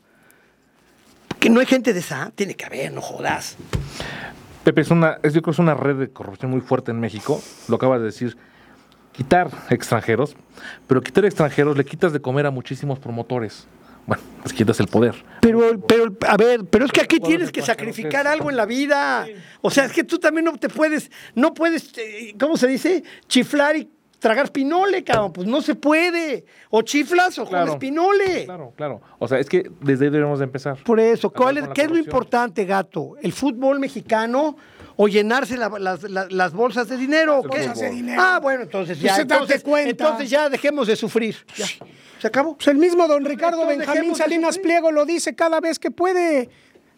Que 1.39 1.49
no 1.49 1.59
hay 1.59 1.65
gente 1.65 1.93
de 1.93 1.99
esa, 1.99 2.31
tiene 2.35 2.55
que 2.55 2.65
haber, 2.65 2.91
no 2.91 3.01
jodas. 3.01 3.57
Pepe, 4.63 4.81
es 4.81 4.89
una, 4.91 5.19
es, 5.23 5.33
yo 5.33 5.41
creo 5.41 5.51
que 5.51 5.55
es 5.55 5.59
una 5.59 5.73
red 5.75 5.97
de 5.97 6.09
corrupción 6.09 6.49
muy 6.51 6.61
fuerte 6.61 6.91
en 6.91 6.99
México. 6.99 7.41
Lo 7.67 7.75
acabas 7.75 7.99
de 7.99 8.05
decir. 8.05 8.37
Quitar 9.11 9.51
extranjeros, 9.69 10.35
pero 10.87 10.99
quitar 11.01 11.23
extranjeros 11.25 11.77
le 11.77 11.85
quitas 11.85 12.13
de 12.13 12.19
comer 12.19 12.47
a 12.47 12.49
muchísimos 12.49 12.97
promotores. 12.97 13.67
Bueno, 14.05 14.23
les 14.43 14.53
quitas 14.53 14.79
el 14.79 14.87
poder. 14.87 15.15
Pero, 15.41 15.79
pero, 15.87 16.15
a 16.27 16.37
ver, 16.37 16.65
pero 16.65 16.85
es 16.85 16.91
que 16.91 17.01
aquí 17.01 17.19
tienes 17.19 17.51
que 17.51 17.61
sacrificar 17.61 18.27
algo 18.27 18.49
en 18.49 18.57
la 18.57 18.65
vida. 18.65 19.25
O 19.61 19.69
sea, 19.69 19.85
es 19.85 19.91
que 19.93 20.03
tú 20.03 20.19
también 20.19 20.45
no 20.45 20.55
te 20.57 20.69
puedes, 20.69 21.11
no 21.35 21.53
puedes, 21.53 21.97
eh, 21.97 22.35
¿cómo 22.39 22.57
se 22.57 22.67
dice? 22.67 23.03
Chiflar 23.27 23.75
y 23.75 23.89
tragar 24.19 24.51
pinole, 24.53 25.03
cabrón. 25.03 25.33
Pues 25.33 25.47
no 25.47 25.61
se 25.61 25.75
puede. 25.75 26.45
O 26.69 26.81
chiflas 26.81 27.37
o 27.39 27.45
Claro. 27.45 27.65
comes 27.67 27.79
pinole. 27.79 28.45
Claro, 28.45 28.73
claro. 28.75 29.01
O 29.19 29.27
sea, 29.27 29.37
es 29.39 29.49
que 29.49 29.69
desde 29.81 30.05
ahí 30.05 30.11
debemos 30.11 30.39
de 30.39 30.45
empezar. 30.45 30.77
Por 30.83 30.99
eso, 31.01 31.29
¿cuál 31.29 31.57
es, 31.57 31.67
¿qué 31.69 31.81
es 31.83 31.91
lo 31.91 31.97
importante, 31.97 32.63
gato? 32.63 33.15
¿El 33.21 33.33
fútbol 33.33 33.79
mexicano 33.81 34.55
o 34.95 35.07
llenarse 35.07 35.57
la- 35.57 35.69
las, 35.79 36.03
las- 36.03 36.31
las 36.31 36.53
bolsas 36.53 36.87
de 36.89 36.97
dinero? 36.97 37.39
o 37.39 37.43
qué? 37.43 37.67
de 37.69 37.89
dinero. 37.89 38.21
Ah, 38.23 38.39
bueno, 38.41 38.63
entonces 38.63 38.99
ya. 38.99 39.11
Pues, 39.13 39.21
entonces, 39.21 39.63
cuenta. 39.63 39.89
entonces 39.89 40.29
ya 40.29 40.49
dejemos 40.49 40.87
de 40.87 40.95
sufrir. 40.95 41.35
Ya. 41.57 41.65
¿Se 42.19 42.27
acabó? 42.27 42.55
Pues 42.55 42.67
el 42.67 42.77
mismo 42.77 43.07
don 43.07 43.25
Ricardo 43.25 43.61
Entonces 43.63 43.85
Benjamín 43.87 44.15
Salinas. 44.15 44.57
Pliego 44.57 44.91
lo 44.91 45.05
dice 45.05 45.35
cada 45.35 45.59
vez 45.59 45.77
que 45.79 45.91
puede. 45.91 46.49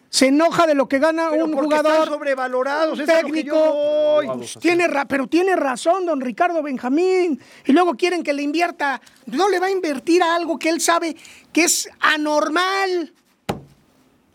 Se 0.08 0.28
enoja 0.28 0.66
de 0.68 0.76
lo 0.76 0.88
que 0.88 1.00
gana 1.00 1.28
Pero 1.32 1.46
un 1.46 1.54
jugador 1.54 2.08
sobrevalorados, 2.08 3.00
es 3.00 3.06
técnico. 3.08 4.22
yo. 4.24 4.34
Pues 4.38 4.58
tiene 4.62 4.88
ra- 4.88 5.06
pero 5.06 5.28
tiene 5.28 5.56
razón 5.56 6.06
don 6.06 6.22
Ricardo 6.22 6.62
Benjamín. 6.64 7.40
Y 7.66 7.72
luego 7.74 7.96
quieren 7.96 8.24
que 8.24 8.32
le 8.34 8.44
invierta. 8.44 9.02
No 9.26 9.50
le 9.50 9.60
va 9.60 9.66
a 9.66 9.72
invertir 9.72 10.22
a 10.24 10.36
algo 10.36 10.58
que 10.60 10.70
él 10.70 10.80
sabe 10.80 11.16
que 11.52 11.64
es 11.64 11.90
anormal. 12.00 13.14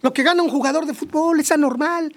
Lo 0.03 0.13
que 0.13 0.23
gana 0.23 0.43
un 0.43 0.51
jugador 0.51 0.87
de 0.87 0.93
fútbol 0.95 1.41
es 1.41 1.51
anormal. 1.53 2.13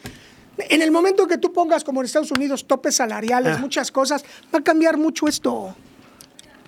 En 0.57 0.81
el 0.81 0.91
momento 0.91 1.27
que 1.27 1.37
tú 1.37 1.51
pongas, 1.51 1.83
como 1.83 2.01
en 2.01 2.05
Estados 2.05 2.31
Unidos, 2.31 2.65
topes 2.67 2.95
salariales, 2.95 3.55
Ah. 3.57 3.59
muchas 3.59 3.91
cosas, 3.91 4.23
va 4.53 4.59
a 4.59 4.63
cambiar 4.63 4.97
mucho 4.97 5.27
esto. 5.27 5.75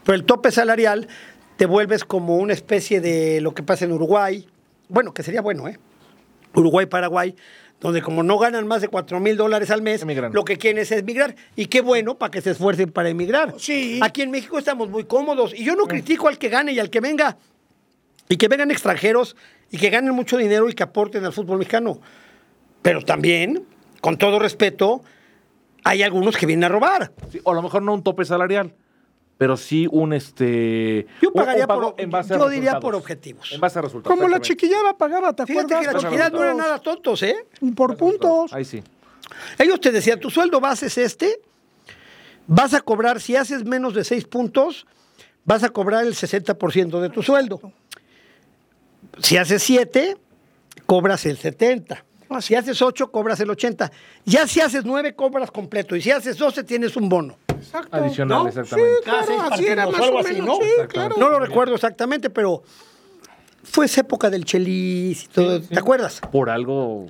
Pero 0.04 0.16
el 0.16 0.24
tope 0.26 0.52
salarial 0.52 1.08
te 1.58 1.66
vuelves 1.66 2.04
como 2.04 2.38
una 2.38 2.54
especie 2.54 3.00
de 3.02 3.42
lo 3.42 3.54
que 3.54 3.64
pasa 3.64 3.86
en 3.86 3.92
Uruguay. 3.92 4.48
Bueno, 4.90 5.14
que 5.14 5.24
sería 5.24 5.42
bueno, 5.42 5.68
¿eh? 5.68 5.78
Uruguay, 6.56 6.86
Paraguay, 6.86 7.36
donde 7.80 8.02
como 8.02 8.24
no 8.24 8.38
ganan 8.40 8.68
más 8.68 8.82
de 8.82 8.88
4 8.88 9.20
mil 9.20 9.36
dólares 9.38 9.70
al 9.70 9.82
mes, 9.82 10.02
Emigran. 10.02 10.32
lo 10.34 10.46
que 10.46 10.58
quieren 10.58 10.82
es 10.82 10.92
emigrar. 10.92 11.36
Y 11.56 11.68
qué 11.68 11.82
bueno 11.82 12.18
para 12.18 12.32
que 12.32 12.42
se 12.42 12.52
esfuercen 12.52 12.92
para 12.92 13.10
emigrar. 13.10 13.56
Sí. 13.58 14.00
Aquí 14.02 14.22
en 14.22 14.32
México 14.32 14.58
estamos 14.58 14.90
muy 14.90 15.04
cómodos. 15.06 15.54
Y 15.56 15.64
yo 15.64 15.76
no 15.76 15.86
critico 15.86 16.28
al 16.28 16.38
que 16.38 16.50
gane 16.50 16.72
y 16.72 16.80
al 16.80 16.90
que 16.90 17.02
venga. 17.02 17.38
Y 18.30 18.38
que 18.38 18.48
vengan 18.48 18.72
extranjeros 18.72 19.36
y 19.70 19.78
que 19.78 19.90
ganen 19.90 20.14
mucho 20.16 20.38
dinero 20.38 20.70
y 20.70 20.74
que 20.74 20.84
aporten 20.84 21.26
al 21.26 21.34
fútbol 21.34 21.60
mexicano. 21.60 22.00
Pero 22.82 23.02
también, 23.04 23.66
con 24.06 24.18
todo 24.20 24.38
respeto, 24.38 25.02
hay 25.84 26.04
algunos 26.04 26.38
que 26.38 26.46
vienen 26.46 26.66
a 26.66 26.70
robar. 26.70 27.12
Sí, 27.32 27.40
o 27.44 27.52
a 27.52 27.56
lo 27.56 27.64
mejor 27.64 27.82
no 27.82 27.92
un 27.96 28.04
tope 28.04 28.24
salarial, 28.24 28.72
pero 29.40 29.58
sí 29.58 29.88
un 29.92 30.14
este. 30.14 31.08
Yo 31.24 31.34
pagaría 31.34 31.64
un 31.64 31.68
pago 31.68 31.96
por- 31.96 32.02
en 32.04 32.12
base 32.12 32.36
a 32.36 32.38
yo 32.38 32.48
diría 32.48 32.80
por 32.80 32.94
objetivos. 32.94 33.52
En 33.52 33.60
base 33.60 33.80
a 33.80 33.82
resultados. 33.82 34.16
Como 34.16 34.30
la 34.30 34.40
chiquillada 34.42 34.96
pagaba, 34.96 35.34
¿te 35.34 35.48
Fíjate 35.48 35.74
acuerdas? 35.74 35.80
que 35.80 35.86
las 35.88 35.94
Por 35.96 36.04
chiquillas 36.12 36.32
no 36.32 36.38
eran 36.44 36.52
puntos. 36.54 36.68
nada 36.68 36.80
tontos, 36.84 37.24
¿eh? 37.24 37.36
Por 37.76 37.98
puntos. 37.98 38.54
Ahí 38.54 38.64
sí. 38.64 38.84
Ellos 39.58 39.82
te 39.82 39.92
decían, 39.92 40.20
tu 40.20 40.30
sueldo 40.30 40.60
base 40.60 40.86
es 40.86 41.00
este, 41.00 41.40
vas 42.46 42.76
a 42.76 42.82
cobrar, 42.82 43.20
si 43.20 43.36
haces 43.36 43.66
menos 43.66 43.96
de 43.96 44.04
seis 44.04 44.26
puntos, 44.26 44.86
vas 45.46 45.64
a 45.64 45.70
cobrar 45.70 46.06
el 46.06 46.14
60% 46.14 47.00
de 47.02 47.10
tu 47.10 47.24
sueldo. 47.24 47.60
Si 49.20 49.38
haces 49.38 49.64
siete, 49.64 50.16
cobras 50.86 51.26
el 51.26 51.38
70. 51.40 52.06
Si 52.42 52.56
haces 52.56 52.82
ocho, 52.82 53.12
cobras 53.12 53.40
el 53.40 53.50
80. 53.50 53.92
Ya 54.26 54.48
si 54.48 54.62
haces 54.62 54.86
nueve, 54.86 55.16
cobras 55.16 55.52
completo. 55.52 55.96
Y 55.96 56.02
si 56.02 56.12
haces 56.12 56.38
12, 56.38 56.64
tienes 56.64 56.96
un 56.96 57.10
bono. 57.10 57.38
Exacto. 57.48 57.96
Adicional, 57.96 58.44
¿No? 58.44 58.48
exactamente. 58.48 58.92
Sí, 58.98 59.04
claro, 59.04 59.42
así 59.52 59.66
era 59.66 59.86
más 59.88 60.02
así. 60.02 60.42
¿no? 60.42 60.56
Sí, 60.56 60.62
Exactamente. 60.64 60.88
claro. 60.88 61.16
No 61.18 61.30
lo 61.30 61.40
recuerdo 61.40 61.76
exactamente, 61.76 62.30
pero 62.30 62.64
fue 63.64 63.86
esa 63.86 64.02
época 64.02 64.30
del 64.30 64.46
Chelis 64.46 65.24
y 65.24 65.28
todo. 65.28 65.62
¿Te 65.62 65.80
acuerdas? 65.80 66.22
Por 66.32 66.50
algo 66.50 67.08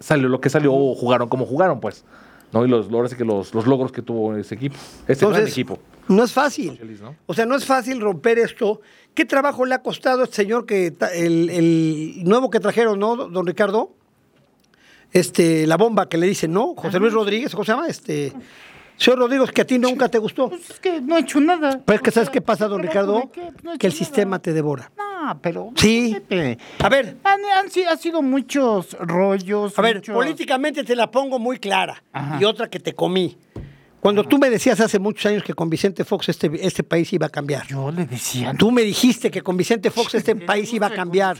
salió 0.00 0.28
lo 0.28 0.40
que 0.40 0.50
salió 0.50 0.74
o 0.74 0.94
jugaron 0.94 1.28
como 1.28 1.46
jugaron, 1.46 1.80
pues. 1.80 2.04
¿No? 2.52 2.64
Y 2.64 2.68
los, 2.68 2.88
ahora 2.90 3.08
que 3.08 3.24
los, 3.24 3.52
los 3.52 3.66
logros 3.66 3.90
que 3.90 4.00
tuvo 4.02 4.36
ese 4.36 4.54
equipo. 4.54 4.76
Ese 5.08 5.26
gran 5.26 5.46
equipo. 5.46 5.78
no 6.06 6.22
es 6.22 6.32
fácil. 6.32 6.78
Chelis, 6.78 7.00
¿no? 7.00 7.16
O 7.26 7.34
sea, 7.34 7.46
no 7.46 7.56
es 7.56 7.64
fácil 7.64 8.00
romper 8.00 8.38
esto. 8.38 8.80
¿Qué 9.12 9.24
trabajo 9.24 9.64
le 9.64 9.74
ha 9.74 9.82
costado 9.82 10.20
a 10.20 10.24
este 10.24 10.36
señor 10.36 10.64
que 10.66 10.92
el, 11.14 11.50
el 11.50 12.22
nuevo 12.24 12.50
que 12.50 12.60
trajeron, 12.60 12.98
¿no, 13.00 13.16
don 13.16 13.46
Ricardo? 13.46 13.92
Este, 15.14 15.66
la 15.66 15.76
bomba 15.76 16.08
que 16.08 16.18
le 16.18 16.26
dicen, 16.26 16.52
¿no? 16.52 16.74
José 16.74 16.98
Luis 16.98 17.12
Rodríguez, 17.12 17.52
¿cómo 17.52 17.64
se 17.64 17.70
llama? 17.72 17.86
Este, 17.86 18.32
señor 18.96 19.20
Rodríguez, 19.20 19.52
que 19.52 19.62
a 19.62 19.64
ti 19.64 19.78
nunca 19.78 20.08
te 20.08 20.18
gustó. 20.18 20.48
Pues 20.50 20.68
es 20.70 20.80
que 20.80 21.00
no 21.00 21.16
he 21.16 21.20
hecho 21.20 21.40
nada. 21.40 21.80
Pero 21.86 21.96
es 21.96 22.02
que 22.02 22.10
¿sabes 22.10 22.30
qué 22.30 22.40
pasa, 22.42 22.66
don 22.68 22.82
¿trabajo 22.82 23.30
Ricardo? 23.30 23.52
No 23.62 23.72
he 23.74 23.78
Que 23.78 23.86
el 23.86 23.92
sistema 23.92 24.40
te 24.40 24.52
devora. 24.52 24.90
No, 24.98 25.38
pero. 25.40 25.70
Sí. 25.76 26.16
A 26.80 26.88
ver, 26.88 27.16
Han, 27.22 27.40
han 27.56 27.70
si- 27.70 27.84
ha 27.84 27.96
sido 27.96 28.20
muchos 28.22 28.94
rollos. 29.00 29.78
a 29.78 29.82
ver, 29.82 29.96
muchos- 29.96 30.14
políticamente 30.14 30.82
te 30.84 30.96
la 30.96 31.08
pongo 31.10 31.38
muy 31.38 31.58
clara. 31.58 32.02
Ajá. 32.12 32.38
Y 32.40 32.44
otra 32.44 32.68
que 32.68 32.80
te 32.80 32.92
comí. 32.92 33.38
Cuando 34.00 34.22
tú 34.24 34.36
me 34.36 34.50
decías 34.50 34.80
hace 34.80 34.98
muchos 34.98 35.24
años 35.26 35.42
que 35.44 35.54
con 35.54 35.70
Vicente 35.70 36.04
Fox 36.04 36.28
este, 36.28 36.50
este 36.60 36.82
país 36.82 37.10
iba 37.14 37.26
a 37.26 37.30
cambiar. 37.30 37.66
Yo 37.68 37.90
le 37.90 38.04
decía. 38.04 38.52
Tú 38.58 38.70
me 38.70 38.82
dijiste 38.82 39.30
que 39.30 39.40
con 39.40 39.56
Vicente 39.56 39.90
Fox 39.90 40.14
este 40.16 40.36
país 40.36 40.70
iba 40.74 40.88
a 40.88 40.90
cambiar. 40.90 41.38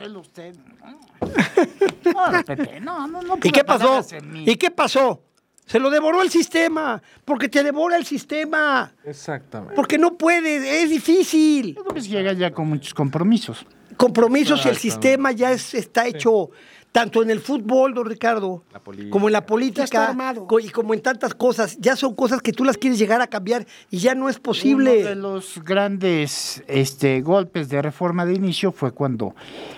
No, 2.15 2.31
No, 2.33 2.45
Pepe, 2.45 2.81
no, 2.81 3.07
no, 3.07 3.23
no 3.23 3.39
¿Y 3.43 3.51
qué 3.51 3.65
pasó? 3.65 4.05
¿Y 4.35 4.57
qué 4.57 4.71
pasó? 4.71 5.23
Se 5.67 5.79
lo 5.79 5.89
devoró 5.89 6.23
el 6.23 6.31
sistema, 6.31 7.03
porque 7.25 7.49
te 7.49 7.63
devora 7.63 7.97
el 7.97 8.05
sistema, 8.05 8.93
Exactamente. 9.05 9.75
porque 9.75 9.97
no 9.97 10.19
puedes, 10.19 10.63
es 10.63 10.91
difícil. 10.91 11.79
Pues 11.89 12.07
llega 12.09 12.35
ya 12.35 12.51
con 12.53 12.69
muchos 12.69 12.93
compromisos. 12.93 13.65
Compromisos 13.97 14.65
y 14.67 14.69
el 14.69 14.77
sistema 14.77 15.33
ya 15.33 15.53
es- 15.53 15.73
está 15.75 16.07
hecho. 16.07 16.51
Tanto 16.95 17.25
en 17.25 17.31
el 17.31 17.41
fútbol, 17.41 17.93
don 17.93 18.07
Ricardo, 18.07 18.63
como 19.11 19.27
en 19.27 19.33
la 19.33 19.45
política 19.45 20.15
y 20.63 20.69
como 20.69 20.95
en 20.95 21.01
tantas 21.03 21.35
cosas. 21.35 21.77
Ya 21.81 21.97
son 21.97 22.15
cosas 22.15 22.41
que 22.41 22.53
tú 22.53 22.63
las 22.65 22.79
quieres 22.79 23.01
llegar 23.01 23.21
a 23.21 23.27
cambiar 23.27 23.67
y 23.91 23.99
ya 23.99 24.15
no 24.15 24.29
es 24.29 24.37
Uno 24.37 24.39
de 24.39 24.41
posible. 24.45 25.15
los 25.17 25.61
grandes 25.65 26.63
este, 26.69 27.21
golpes 27.21 27.69
de 27.69 27.83
reforma 27.83 28.25
de 28.25 28.35
inicio 28.35 28.71
fue 28.71 28.93
cuando 28.93 29.35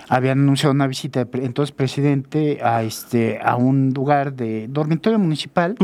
habían 0.07 0.41
anunciado 0.41 0.73
una 0.75 0.85
visita 0.85 1.21
del 1.21 1.27
pre- 1.27 1.43
entonces 1.43 1.75
presidente 1.75 2.59
a 2.61 2.83
este 2.83 3.39
a 3.43 3.55
un 3.55 3.93
lugar 3.95 4.33
de 4.33 4.67
dormitorio 4.69 5.17
municipal 5.17 5.75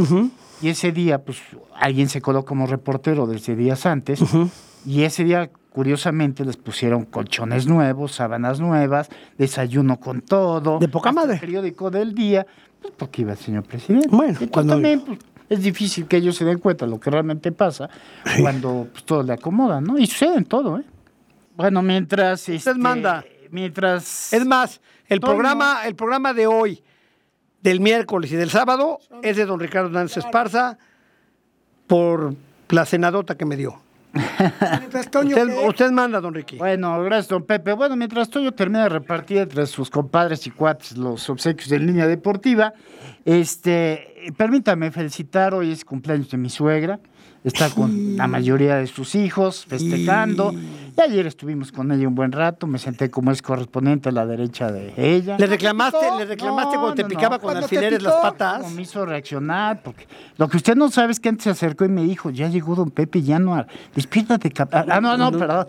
y 0.62 0.68
ese 0.70 0.92
día 0.92 1.18
pues 1.24 1.40
alguien 1.76 2.10
se 2.10 2.22
coló 2.22 2.46
como 2.46 2.68
reportero 2.68 3.26
desde 3.26 3.56
días 3.56 3.88
antes 3.88 4.20
y 4.86 5.02
ese 5.02 5.24
día 5.24 5.50
curiosamente 5.74 6.46
les 6.46 6.56
pusieron 6.56 7.06
colchones 7.06 7.66
nuevos, 7.68 8.14
sábanas 8.14 8.60
nuevas, 8.60 9.10
desayuno 9.38 10.00
con 10.00 10.22
todo, 10.22 10.80
De 10.80 10.88
poca 10.88 11.10
el 11.10 11.16
madre. 11.16 11.38
periódico 11.40 11.90
del 11.90 12.14
día, 12.14 12.46
pues 12.82 12.94
porque 12.96 13.24
iba 13.24 13.32
el 13.32 13.38
señor 13.38 13.64
presidente. 13.64 14.08
Bueno, 14.10 14.30
Entonces, 14.30 14.50
cuando- 14.52 14.74
también 14.76 15.02
pues, 15.02 15.20
es 15.50 15.62
difícil 15.64 16.06
que 16.08 16.18
ellos 16.18 16.36
se 16.36 16.46
den 16.46 16.60
cuenta 16.60 16.86
de 16.86 16.92
lo 16.92 17.00
que 17.00 17.10
realmente 17.10 17.52
pasa 17.52 17.90
cuando 18.40 18.88
pues, 18.92 19.04
todo 19.04 19.24
le 19.24 19.34
acomoda, 19.34 19.82
¿no? 19.82 19.98
Y 19.98 20.06
sucede 20.08 20.38
en 20.38 20.46
todo, 20.46 20.78
¿eh? 20.80 20.84
Bueno, 21.56 21.82
mientras... 21.82 22.48
este, 22.50 22.74
manda. 22.76 23.24
Mientras... 23.52 24.32
Es 24.34 24.46
más, 24.46 24.80
el 25.08 25.20
programa, 25.20 25.86
el 25.86 25.96
programa 25.96 26.34
de 26.34 26.48
hoy, 26.48 26.82
del 27.62 27.80
miércoles 27.80 28.32
y 28.32 28.36
del 28.36 28.50
sábado, 28.50 29.00
es 29.22 29.38
de 29.38 29.46
don 29.46 29.60
Ricardo 29.60 29.88
Hernández 29.90 30.18
Esparza 30.18 30.78
por 31.88 32.34
la 32.70 32.86
senadota 32.86 33.36
que 33.38 33.46
me 33.46 33.56
dio. 33.56 33.83
Mientras 34.80 35.10
Toño, 35.10 35.36
Usted, 35.36 35.68
usted 35.68 35.92
manda, 35.92 36.22
don 36.22 36.34
Ricky. 36.34 36.58
Bueno, 36.58 37.02
gracias, 37.04 37.30
don 37.30 37.44
Pepe. 37.44 37.74
Bueno, 37.74 37.96
mientras 37.96 38.30
Toño 38.30 38.52
termina 38.52 38.84
de 38.84 38.90
repartir 38.90 39.40
entre 39.40 39.66
sus 39.66 39.90
compadres 39.90 40.46
y 40.46 40.52
cuates 40.52 40.98
los 40.98 41.30
obsequios 41.30 41.70
de 41.70 41.80
línea 41.80 42.08
deportiva, 42.08 42.74
este, 43.26 44.32
permítame 44.38 44.92
felicitar, 44.92 45.54
hoy 45.54 45.72
es 45.72 45.84
cumpleaños 45.84 46.30
de 46.30 46.38
mi 46.38 46.50
suegra, 46.50 47.00
está 47.44 47.70
con 47.72 48.16
la 48.16 48.28
mayoría 48.28 48.76
de 48.76 48.88
sus 48.88 49.16
hijos 49.16 49.66
festejando, 49.66 50.54
y 50.98 51.02
ayer 51.02 51.26
estuvimos 51.28 51.72
con 51.72 51.92
ella 51.92 52.08
un 52.08 52.16
buen 52.16 52.32
rato, 52.32 52.68
me 52.68 52.78
senté 52.80 53.10
como 53.10 53.32
es 53.32 53.42
correspondiente 53.42 54.10
a 54.10 54.12
la 54.12 54.26
derecha 54.26 54.72
de 54.72 54.94
ella. 54.98 55.38
¿Le 55.38 55.48
reclamaste, 55.48 55.98
le 56.18 56.26
reclamaste 56.26 56.76
No, 56.76 56.82
cuando 56.82 56.96
te 56.96 57.04
no, 57.04 57.10
no. 57.10 57.16
picaba 57.16 57.40
con 57.40 57.56
alfileres 57.58 58.02
las 58.02 58.16
patas? 58.16 58.72
Me 58.72 58.82
hizo 58.84 59.06
reaccionar, 59.06 59.82
porque 59.84 60.08
lo 60.38 60.48
que 60.48 60.58
usted 60.58 60.76
no 60.76 60.90
sabe 60.92 61.12
es 61.14 61.20
que 61.20 61.30
antes 61.30 61.44
se 61.46 61.50
acercó 61.50 61.86
y 61.86 61.90
me 61.90 62.04
dijo, 62.04 62.30
ya 62.30 62.48
llegó 62.48 62.76
don 62.76 62.92
Pepe, 62.92 63.22
ya 63.22 63.40
no, 63.40 63.66
despiértate, 63.96 64.52
cap- 64.52 64.70
ah, 64.74 64.86
ah, 64.90 65.02
no, 65.02 65.18
no, 65.18 65.32
perdón, 65.32 65.68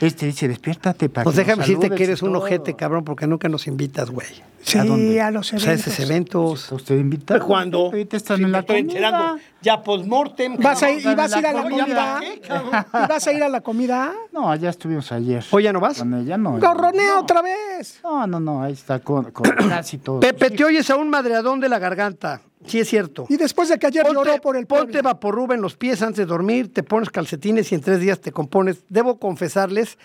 este 0.00 0.26
dice, 0.26 0.48
despiértate 0.48 1.08
para 1.08 1.24
Pues 1.24 1.36
que 1.36 1.42
déjame 1.44 1.62
decirte 1.62 1.90
que 1.90 2.04
eres 2.04 2.22
un 2.22 2.32
todo". 2.32 2.42
ojete, 2.42 2.74
cabrón, 2.74 3.04
porque 3.04 3.26
nunca 3.26 3.48
nos 3.48 3.66
invitas, 3.66 4.10
güey. 4.10 4.26
Sí, 4.62 4.78
¿A 4.78 4.84
dónde? 4.84 5.20
a 5.20 5.30
los 5.30 5.52
O 5.52 5.58
sea, 5.58 5.72
eventos. 5.72 5.86
esos 5.92 6.00
eventos. 6.08 6.62
¿Está 6.64 6.74
usted 6.76 6.98
invitado? 6.98 7.46
¿Cuándo? 7.46 7.78
Ahorita 7.84 8.16
están 8.16 8.38
Sí, 8.38 8.44
en 8.44 8.52
la 8.52 8.60
estoy 8.60 8.80
comida. 8.82 8.98
enterando. 9.08 9.38
Ya 9.60 9.82
postmortem. 9.82 10.56
¿Vas 10.56 10.82
a 10.82 10.86
cabrón. 10.86 11.00
ir, 11.00 11.06
y 11.06 11.14
vas 11.14 11.32
a 11.34 11.38
ir 11.38 11.46
a 11.46 11.52
la 11.52 11.62
comida. 11.62 12.20
¿Y 12.24 13.06
vas 13.08 13.26
a 13.26 13.32
ir 13.34 13.42
a 13.42 13.48
la 13.50 13.60
comida? 13.60 14.12
No, 14.32 14.54
ya 14.56 14.63
estuvimos 14.70 15.10
ayer. 15.12 15.44
¿Hoy 15.50 15.64
ya 15.64 15.72
no 15.72 15.80
vas? 15.80 15.98
Con 15.98 16.14
ella 16.14 16.36
no. 16.36 16.58
¡Gorronea 16.58 17.20
otra 17.20 17.42
vez! 17.42 18.00
No, 18.02 18.26
no, 18.26 18.40
no, 18.40 18.62
ahí 18.62 18.72
está 18.72 18.98
con, 19.00 19.30
con 19.30 19.44
casi 19.68 19.98
todo. 19.98 20.20
Pepe, 20.20 20.50
te 20.50 20.64
oyes 20.64 20.88
a 20.90 20.96
un 20.96 21.10
madreadón 21.10 21.60
de 21.60 21.68
la 21.68 21.78
garganta. 21.78 22.40
Sí, 22.66 22.80
es 22.80 22.88
cierto. 22.88 23.26
Y 23.28 23.36
después 23.36 23.68
de 23.68 23.78
que 23.78 23.86
ayer 23.86 24.04
lloró 24.10 24.40
por 24.40 24.56
el 24.56 24.66
ponte 24.66 25.02
vaporruba 25.02 25.54
en 25.54 25.60
los 25.60 25.76
pies 25.76 26.02
antes 26.02 26.18
de 26.18 26.26
dormir, 26.26 26.72
te 26.72 26.82
pones 26.82 27.10
calcetines 27.10 27.70
y 27.72 27.74
en 27.74 27.80
tres 27.80 28.00
días 28.00 28.20
te 28.20 28.32
compones. 28.32 28.84
Debo 28.88 29.18
confesarles 29.18 29.98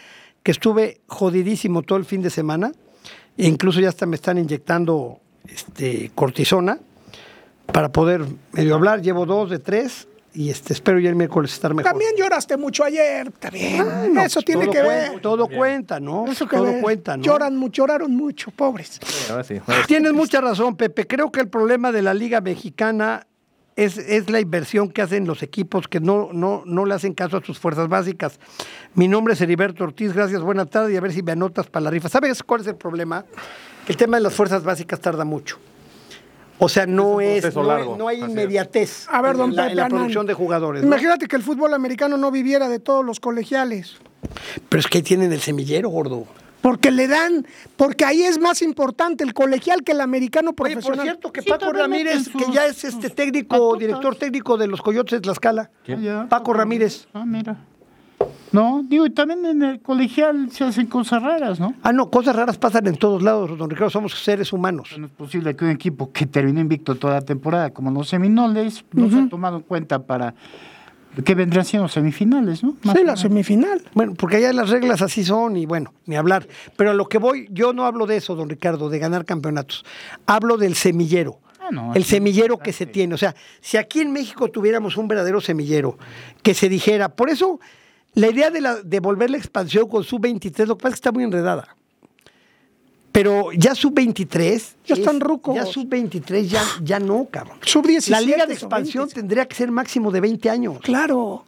que 0.43 0.51
estuve 0.51 1.01
jodidísimo 1.07 1.83
todo 1.83 1.97
el 1.97 2.05
fin 2.05 2.21
de 2.21 2.29
semana. 2.29 2.71
E 3.37 3.47
incluso 3.47 3.79
ya 3.79 3.89
hasta 3.89 4.05
me 4.05 4.15
están 4.15 4.37
inyectando 4.37 5.19
este, 5.47 6.11
cortisona 6.13 6.79
para 7.71 7.91
poder 7.91 8.25
medio 8.51 8.75
hablar. 8.75 9.01
Llevo 9.01 9.25
dos 9.25 9.49
de 9.49 9.59
tres 9.59 10.07
y 10.39 10.49
este, 10.49 10.71
espero 10.71 10.99
ya 10.99 11.09
el 11.09 11.17
miércoles 11.17 11.51
estar 11.51 11.73
mejor. 11.73 11.91
También 11.91 12.11
lloraste 12.17 12.55
mucho 12.55 12.85
ayer. 12.85 13.27
Está 13.27 13.49
bien. 13.49 14.13
No, 14.13 14.21
Eso 14.21 14.35
pues, 14.35 14.45
tiene 14.45 14.69
que 14.69 14.79
cuen- 14.79 14.87
ver. 14.87 15.19
Todo 15.19 15.49
cuenta, 15.49 15.99
¿no? 15.99 16.27
Eso 16.31 16.47
que 16.47 16.55
todo 16.55 16.67
ver. 16.67 16.81
cuenta, 16.81 17.17
¿no? 17.17 17.23
Lloran 17.23 17.57
mucho, 17.57 17.81
lloraron 17.81 18.15
mucho, 18.15 18.49
pobres. 18.51 19.01
Ahora 19.29 19.43
sí, 19.43 19.55
ahora 19.67 19.81
sí. 19.81 19.87
Tienes 19.87 20.13
mucha 20.13 20.39
razón, 20.39 20.77
Pepe. 20.77 21.05
Creo 21.07 21.29
que 21.29 21.41
el 21.41 21.49
problema 21.49 21.91
de 21.91 22.03
la 22.03 22.13
Liga 22.13 22.39
Mexicana 22.39 23.27
es, 23.75 23.97
es 23.97 24.29
la 24.29 24.39
inversión 24.39 24.89
que 24.89 25.01
hacen 25.01 25.27
los 25.27 25.43
equipos 25.43 25.89
que 25.89 25.99
no, 25.99 26.29
no, 26.31 26.63
no 26.65 26.85
le 26.85 26.93
hacen 26.93 27.13
caso 27.13 27.35
a 27.35 27.43
sus 27.43 27.59
fuerzas 27.59 27.89
básicas. 27.89 28.39
Mi 28.93 29.09
nombre 29.09 29.33
es 29.33 29.41
Heriberto 29.41 29.83
Ortiz, 29.83 30.13
gracias, 30.13 30.41
buenas 30.41 30.69
tardes 30.69 30.93
y 30.93 30.95
a 30.95 31.01
ver 31.01 31.11
si 31.11 31.21
me 31.21 31.33
anotas 31.33 31.67
para 31.67 31.83
la 31.83 31.89
rifa. 31.91 32.07
¿Sabes 32.07 32.41
cuál 32.43 32.61
es 32.61 32.67
el 32.67 32.75
problema? 32.77 33.25
Que 33.85 33.91
el 33.91 33.97
tema 33.97 34.15
de 34.15 34.23
las 34.23 34.33
fuerzas 34.33 34.63
básicas 34.63 35.01
tarda 35.01 35.25
mucho. 35.25 35.57
O 36.59 36.67
sea, 36.67 36.85
no 36.85 37.21
Es 37.21 37.55
no, 37.55 37.63
largo, 37.63 37.97
no 37.97 38.07
hay 38.07 38.19
inmediatez 38.19 39.07
A 39.09 39.21
ver, 39.21 39.37
don 39.37 39.51
en 39.57 39.75
la, 39.75 39.83
en 39.85 39.89
producción 39.89 40.25
de 40.25 40.33
jugadores. 40.33 40.81
¿no? 40.81 40.87
Imagínate 40.87 41.27
que 41.27 41.37
el 41.37 41.41
fútbol 41.41 41.73
americano 41.73 42.17
no 42.17 42.31
viviera 42.31 42.67
de 42.67 42.79
todos 42.79 43.03
los 43.05 43.19
colegiales. 43.19 43.95
Pero 44.67 44.79
es 44.81 44.87
que 44.87 44.99
ahí 44.99 45.03
tienen 45.03 45.31
el 45.31 45.39
semillero, 45.39 45.89
gordo. 45.89 46.27
Porque 46.61 46.91
le 46.91 47.07
dan, 47.07 47.47
porque 47.77 48.03
ahí 48.03 48.23
es 48.23 48.37
más 48.37 48.61
importante 48.61 49.23
el 49.23 49.33
colegial 49.33 49.83
que 49.83 49.93
el 49.93 50.01
americano 50.01 50.49
Oye, 50.49 50.55
profesional. 50.55 50.97
por 50.97 51.03
cierto, 51.05 51.31
que 51.31 51.41
Sí, 51.41 51.49
Paco 51.49 51.71
Ramírez, 51.71 52.27
que 52.27 52.51
ya 52.51 52.65
es 52.65 52.83
este 52.83 53.09
técnico, 53.09 53.77
director 53.77 54.15
técnico 54.17 54.57
de 54.57 54.67
los 54.67 54.81
Coyotes 54.81 55.11
de 55.11 55.21
Tlaxcala. 55.21 55.71
Ya. 55.87 56.27
Paco 56.27 56.51
Ramírez. 56.53 57.07
Ah, 57.13 57.23
mira. 57.25 57.57
No, 58.51 58.83
digo, 58.87 59.05
y 59.05 59.11
también 59.11 59.45
en 59.45 59.61
el 59.61 59.79
colegial 59.81 60.51
se 60.51 60.63
hacen 60.63 60.87
cosas 60.87 61.21
raras, 61.21 61.59
¿no? 61.59 61.75
Ah, 61.83 61.93
no, 61.93 62.09
cosas 62.09 62.35
raras 62.35 62.57
pasan 62.57 62.87
en 62.87 62.95
todos 62.95 63.21
lados, 63.21 63.57
don 63.57 63.69
Ricardo, 63.69 63.89
somos 63.89 64.13
seres 64.23 64.51
humanos. 64.51 64.95
No 64.97 65.05
es 65.05 65.11
posible 65.11 65.55
que 65.55 65.65
un 65.65 65.71
equipo 65.71 66.11
que 66.11 66.25
terminó 66.25 66.59
invicto 66.59 66.95
toda 66.95 67.15
la 67.15 67.21
temporada, 67.21 67.71
como 67.71 67.91
los 67.91 68.09
Seminoles, 68.09 68.83
no 68.91 69.09
se 69.09 69.19
ha 69.19 69.29
tomado 69.29 69.57
en 69.57 69.63
cuenta 69.63 69.99
para 69.99 70.33
que 71.23 71.35
vendrían 71.35 71.65
siendo 71.65 71.87
semifinales, 71.87 72.63
¿no? 72.63 72.75
Más 72.83 72.95
Sí, 72.95 73.03
la 73.03 73.17
semifinal. 73.17 73.81
Bueno, 73.93 74.13
porque 74.15 74.37
allá 74.37 74.53
las 74.53 74.69
reglas 74.69 75.01
así 75.01 75.23
son 75.23 75.57
y 75.57 75.65
bueno, 75.65 75.93
ni 76.05 76.15
hablar. 76.15 76.47
Pero 76.75 76.91
a 76.91 76.93
lo 76.93 77.07
que 77.07 77.17
voy, 77.17 77.47
yo 77.51 77.73
no 77.73 77.85
hablo 77.85 78.05
de 78.05 78.17
eso, 78.17 78.35
don 78.35 78.49
Ricardo, 78.49 78.89
de 78.89 78.99
ganar 78.99 79.25
campeonatos. 79.25 79.83
Hablo 80.25 80.57
del 80.57 80.75
semillero. 80.75 81.39
Ah, 81.59 81.69
no, 81.71 81.93
el 81.93 82.03
semillero 82.03 82.57
que 82.57 82.73
se 82.73 82.85
tiene. 82.85 83.15
O 83.15 83.17
sea, 83.17 83.35
si 83.59 83.77
aquí 83.77 83.99
en 83.99 84.11
México 84.11 84.49
tuviéramos 84.49 84.97
un 84.97 85.07
verdadero 85.07 85.41
semillero, 85.41 85.97
que 86.41 86.53
se 86.53 86.69
dijera, 86.69 87.09
por 87.09 87.29
eso 87.29 87.59
la 88.15 88.29
idea 88.29 88.49
de, 88.49 88.61
la, 88.61 88.75
de 88.75 88.99
volver 88.99 89.29
la 89.29 89.37
expansión 89.37 89.87
con 89.87 90.03
sub-23, 90.03 90.65
lo 90.65 90.77
que 90.77 90.83
pasa 90.83 90.89
es 90.89 90.93
que 90.95 91.07
está 91.07 91.11
muy 91.11 91.23
enredada. 91.23 91.75
Pero 93.11 93.51
ya 93.53 93.75
sub-23. 93.75 94.63
Ya 94.85 94.95
están 94.95 95.19
rucos. 95.19 95.55
Ya 95.55 95.65
sub-23 95.65 96.43
ya, 96.43 96.63
ya 96.83 96.99
no, 96.99 97.27
cabrón. 97.29 97.57
Sub-17. 97.61 98.09
La 98.09 98.21
liga 98.21 98.45
de 98.45 98.53
sub-20. 98.55 98.63
expansión 98.63 99.09
tendría 99.09 99.47
que 99.47 99.55
ser 99.55 99.71
máximo 99.71 100.11
de 100.11 100.21
20 100.21 100.49
años. 100.49 100.79
Claro. 100.81 101.45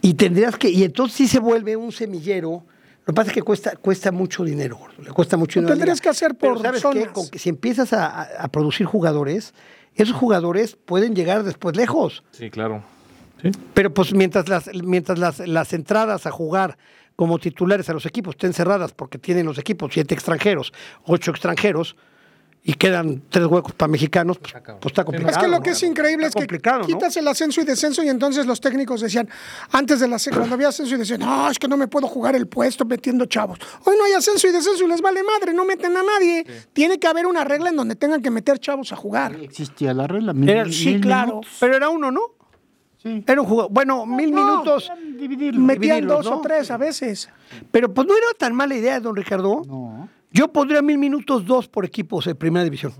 Y 0.00 0.14
tendrías 0.14 0.56
que, 0.56 0.70
y 0.70 0.84
entonces 0.84 1.16
sí 1.16 1.28
se 1.28 1.38
vuelve 1.38 1.76
un 1.76 1.92
semillero. 1.92 2.62
Lo 3.04 3.12
que 3.12 3.16
pasa 3.16 3.30
es 3.30 3.34
que 3.34 3.42
cuesta, 3.42 3.76
cuesta 3.76 4.12
mucho 4.12 4.44
dinero, 4.44 4.78
le 5.02 5.10
cuesta 5.12 5.36
mucho 5.36 5.60
dinero. 5.60 5.74
tendrías 5.74 6.00
que 6.00 6.10
hacer 6.10 6.34
Pero 6.34 6.54
por 6.54 6.62
¿sabes 6.62 6.82
zonas. 6.82 7.04
qué? 7.06 7.12
Con 7.12 7.28
que 7.28 7.38
si 7.38 7.48
empiezas 7.48 7.92
a 7.94 8.48
producir 8.52 8.86
jugadores, 8.86 9.54
esos 9.94 10.14
jugadores 10.14 10.76
pueden 10.76 11.14
llegar 11.14 11.42
después 11.42 11.76
lejos. 11.76 12.22
Sí, 12.32 12.50
claro. 12.50 12.84
Sí. 13.42 13.50
Pero 13.74 13.92
pues 13.94 14.12
mientras 14.14 14.48
las, 14.48 14.70
mientras 14.82 15.18
las, 15.18 15.38
las 15.46 15.72
entradas 15.72 16.26
a 16.26 16.30
jugar 16.30 16.76
como 17.16 17.38
titulares 17.38 17.88
a 17.88 17.92
los 17.92 18.06
equipos 18.06 18.34
estén 18.34 18.52
cerradas 18.52 18.92
porque 18.92 19.18
tienen 19.18 19.46
los 19.46 19.58
equipos 19.58 19.90
siete 19.92 20.14
extranjeros, 20.14 20.72
ocho 21.04 21.30
extranjeros, 21.30 21.96
y 22.64 22.74
quedan 22.74 23.22
tres 23.30 23.46
huecos 23.46 23.72
para 23.72 23.90
mexicanos, 23.90 24.36
pues, 24.38 24.52
pues 24.52 24.86
está 24.86 25.04
complicado. 25.04 25.30
Es 25.30 25.38
que 25.42 25.48
lo 25.48 25.62
que 25.62 25.70
es 25.70 25.82
increíble 25.82 26.26
Está 26.26 26.40
es 26.40 26.46
que 26.46 26.58
quitas 26.86 27.16
el 27.16 27.26
ascenso 27.28 27.60
y 27.62 27.64
descenso 27.64 28.02
y 28.02 28.08
entonces 28.08 28.44
los 28.46 28.60
técnicos 28.60 29.00
decían, 29.00 29.28
antes 29.72 30.00
de 30.00 30.08
la 30.08 30.18
cuando 30.34 30.54
había 30.54 30.68
ascenso 30.68 30.94
y 30.96 30.98
decían, 30.98 31.20
no, 31.20 31.48
es 31.50 31.58
que 31.58 31.66
no 31.68 31.76
me 31.76 31.86
puedo 31.88 32.08
jugar 32.08 32.34
el 32.34 32.46
puesto 32.46 32.84
metiendo 32.84 33.24
chavos. 33.26 33.58
Hoy 33.84 33.94
no 33.96 34.04
hay 34.04 34.12
ascenso 34.12 34.48
y 34.48 34.52
descenso 34.52 34.84
y 34.84 34.88
les 34.88 35.00
vale 35.00 35.22
madre, 35.22 35.54
no 35.54 35.64
meten 35.64 35.96
a 35.96 36.02
nadie. 36.02 36.44
Tiene 36.72 36.98
que 36.98 37.06
haber 37.06 37.26
una 37.26 37.44
regla 37.44 37.70
en 37.70 37.76
donde 37.76 37.94
tengan 37.96 38.20
que 38.20 38.30
meter 38.30 38.58
chavos 38.58 38.92
a 38.92 38.96
jugar. 38.96 39.36
Existía 39.40 39.94
la 39.94 40.06
regla. 40.06 40.34
mil- 40.34 40.50
Era- 40.50 40.64
mil 40.64 40.74
sí, 40.74 41.00
claro. 41.00 41.28
minutos. 41.28 41.56
Pero 41.60 41.76
era 41.76 41.88
uno, 41.88 42.10
¿no? 42.10 42.20
Sí. 43.02 43.24
Era 43.26 43.40
un 43.40 43.46
jugador. 43.46 43.72
Bueno, 43.72 44.06
mil 44.06 44.32
No, 44.32 44.44
minutos. 44.44 44.90
Dividirlo. 45.18 45.60
Metían 45.60 46.06
dos 46.06 46.26
¿no? 46.26 46.38
o 46.38 46.40
tres 46.40 46.70
a 46.70 46.76
veces. 46.76 47.28
Pero 47.70 47.92
pues 47.94 48.06
no 48.06 48.14
era 48.14 48.26
tan 48.36 48.54
mala 48.54 48.74
idea, 48.74 48.98
don 49.00 49.14
Ricardo. 49.14 49.62
No. 49.66 50.08
Yo 50.32 50.48
pondría 50.48 50.82
mil 50.82 50.98
minutos 50.98 51.46
dos 51.46 51.68
por 51.68 51.84
equipos 51.84 52.26
en 52.26 52.36
primera 52.36 52.64
división. 52.64 52.92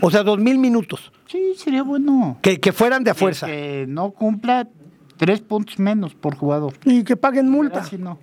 O 0.00 0.10
sea, 0.10 0.22
dos 0.22 0.38
mil 0.38 0.58
minutos. 0.58 1.12
Sí, 1.26 1.54
sería 1.56 1.82
bueno. 1.82 2.38
Que, 2.42 2.60
que 2.60 2.72
fueran 2.72 3.04
de 3.04 3.10
a 3.10 3.14
fuerza. 3.14 3.46
Que 3.46 3.84
no 3.88 4.10
cumpla 4.12 4.68
tres 5.16 5.40
puntos 5.40 5.78
menos 5.78 6.14
por 6.14 6.36
jugador. 6.36 6.74
Y 6.84 7.04
que 7.04 7.16
paguen 7.16 7.48
multa. 7.48 7.80
Así 7.80 7.98
no. 7.98 8.18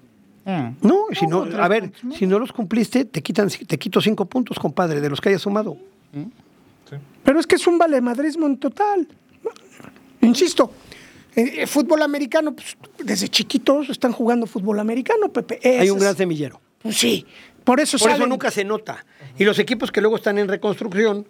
Eh. 0.45 0.73
No, 0.81 1.05
si 1.11 1.27
no, 1.27 1.43
a 1.43 1.67
ver, 1.67 1.91
si 2.13 2.25
no 2.25 2.39
los 2.39 2.51
cumpliste, 2.51 3.05
te 3.05 3.21
quitan, 3.21 3.49
te 3.49 3.77
quito 3.77 4.01
cinco 4.01 4.25
puntos, 4.25 4.57
compadre, 4.57 4.99
de 4.99 5.09
los 5.09 5.21
que 5.21 5.29
hayas 5.29 5.41
sumado. 5.41 5.77
Pero 7.23 7.39
es 7.39 7.45
que 7.45 7.55
es 7.55 7.67
un 7.67 7.77
valemadrismo 7.77 8.47
en 8.47 8.57
total. 8.57 9.07
Insisto, 10.21 10.71
eh, 11.35 11.61
eh, 11.63 11.67
fútbol 11.67 12.01
americano, 12.01 12.53
pues, 12.53 12.77
desde 13.03 13.27
chiquitos 13.29 13.89
están 13.89 14.11
jugando 14.11 14.45
fútbol 14.45 14.79
americano, 14.79 15.29
Pepe. 15.31 15.59
Hay 15.79 15.89
un 15.89 15.99
gran 15.99 16.15
semillero. 16.15 16.59
Pues 16.81 16.97
sí. 16.97 17.25
Por 17.63 17.79
eso 17.79 17.97
Por 17.97 18.09
eso 18.11 18.25
nunca 18.25 18.49
se 18.51 18.63
nota. 18.63 19.05
Y 19.37 19.43
los 19.45 19.59
equipos 19.59 19.91
que 19.91 20.01
luego 20.01 20.15
están 20.15 20.37
en 20.39 20.47
reconstrucción, 20.47 21.27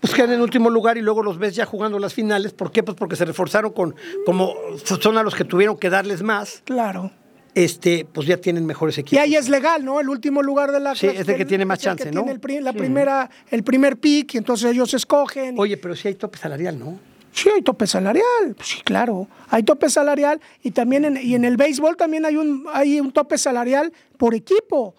pues 0.00 0.14
quedan 0.14 0.32
en 0.32 0.40
último 0.40 0.70
lugar 0.70 0.96
y 0.96 1.02
luego 1.02 1.22
los 1.22 1.38
ves 1.38 1.54
ya 1.54 1.66
jugando 1.66 1.98
las 1.98 2.14
finales. 2.14 2.52
¿Por 2.52 2.72
qué? 2.72 2.82
Pues 2.82 2.96
porque 2.96 3.16
se 3.16 3.24
reforzaron 3.24 3.72
con, 3.72 3.94
como 4.24 4.54
son 5.00 5.18
a 5.18 5.22
los 5.22 5.34
que 5.34 5.44
tuvieron 5.44 5.76
que 5.76 5.90
darles 5.90 6.22
más, 6.22 6.62
Claro. 6.64 7.10
este, 7.54 8.06
pues 8.10 8.26
ya 8.26 8.36
tienen 8.38 8.64
mejores 8.64 8.96
Y 8.98 9.00
equipos. 9.02 9.22
ahí 9.22 9.34
es 9.36 9.48
legal, 9.48 9.84
¿no? 9.84 10.00
El 10.00 10.08
último 10.08 10.42
lugar 10.42 10.72
de 10.72 10.80
la 10.80 10.94
Sí, 10.94 11.08
es 11.08 11.28
el 11.28 11.36
que 11.36 11.44
tiene 11.44 11.64
más 11.64 11.78
es 11.80 11.84
el 11.86 11.90
chance, 11.90 12.04
que 12.04 12.10
¿no? 12.12 12.20
tiene 12.22 12.32
el, 12.32 12.40
pri- 12.40 12.60
la 12.60 12.72
primera, 12.72 13.28
el 13.50 13.62
primer 13.62 13.96
pick, 13.98 14.34
y 14.34 14.38
entonces 14.38 14.70
ellos 14.70 14.94
escogen. 14.94 15.58
Oye, 15.58 15.76
pero 15.76 15.94
sí 15.96 16.08
hay 16.08 16.14
tope 16.14 16.38
salarial, 16.38 16.78
¿no? 16.78 16.98
Sí, 17.36 17.50
hay 17.54 17.60
tope 17.62 17.86
salarial. 17.86 18.54
Pues 18.56 18.66
Sí, 18.68 18.80
claro. 18.82 19.28
Hay 19.50 19.62
tope 19.62 19.90
salarial 19.90 20.40
y 20.62 20.70
también 20.70 21.04
en, 21.04 21.16
y 21.18 21.34
en 21.34 21.44
el 21.44 21.56
béisbol 21.56 21.96
también 21.96 22.24
hay 22.24 22.36
un, 22.36 22.66
hay 22.72 22.98
un 22.98 23.12
tope 23.12 23.36
salarial 23.36 23.92
por 24.16 24.34
equipo. 24.34 24.94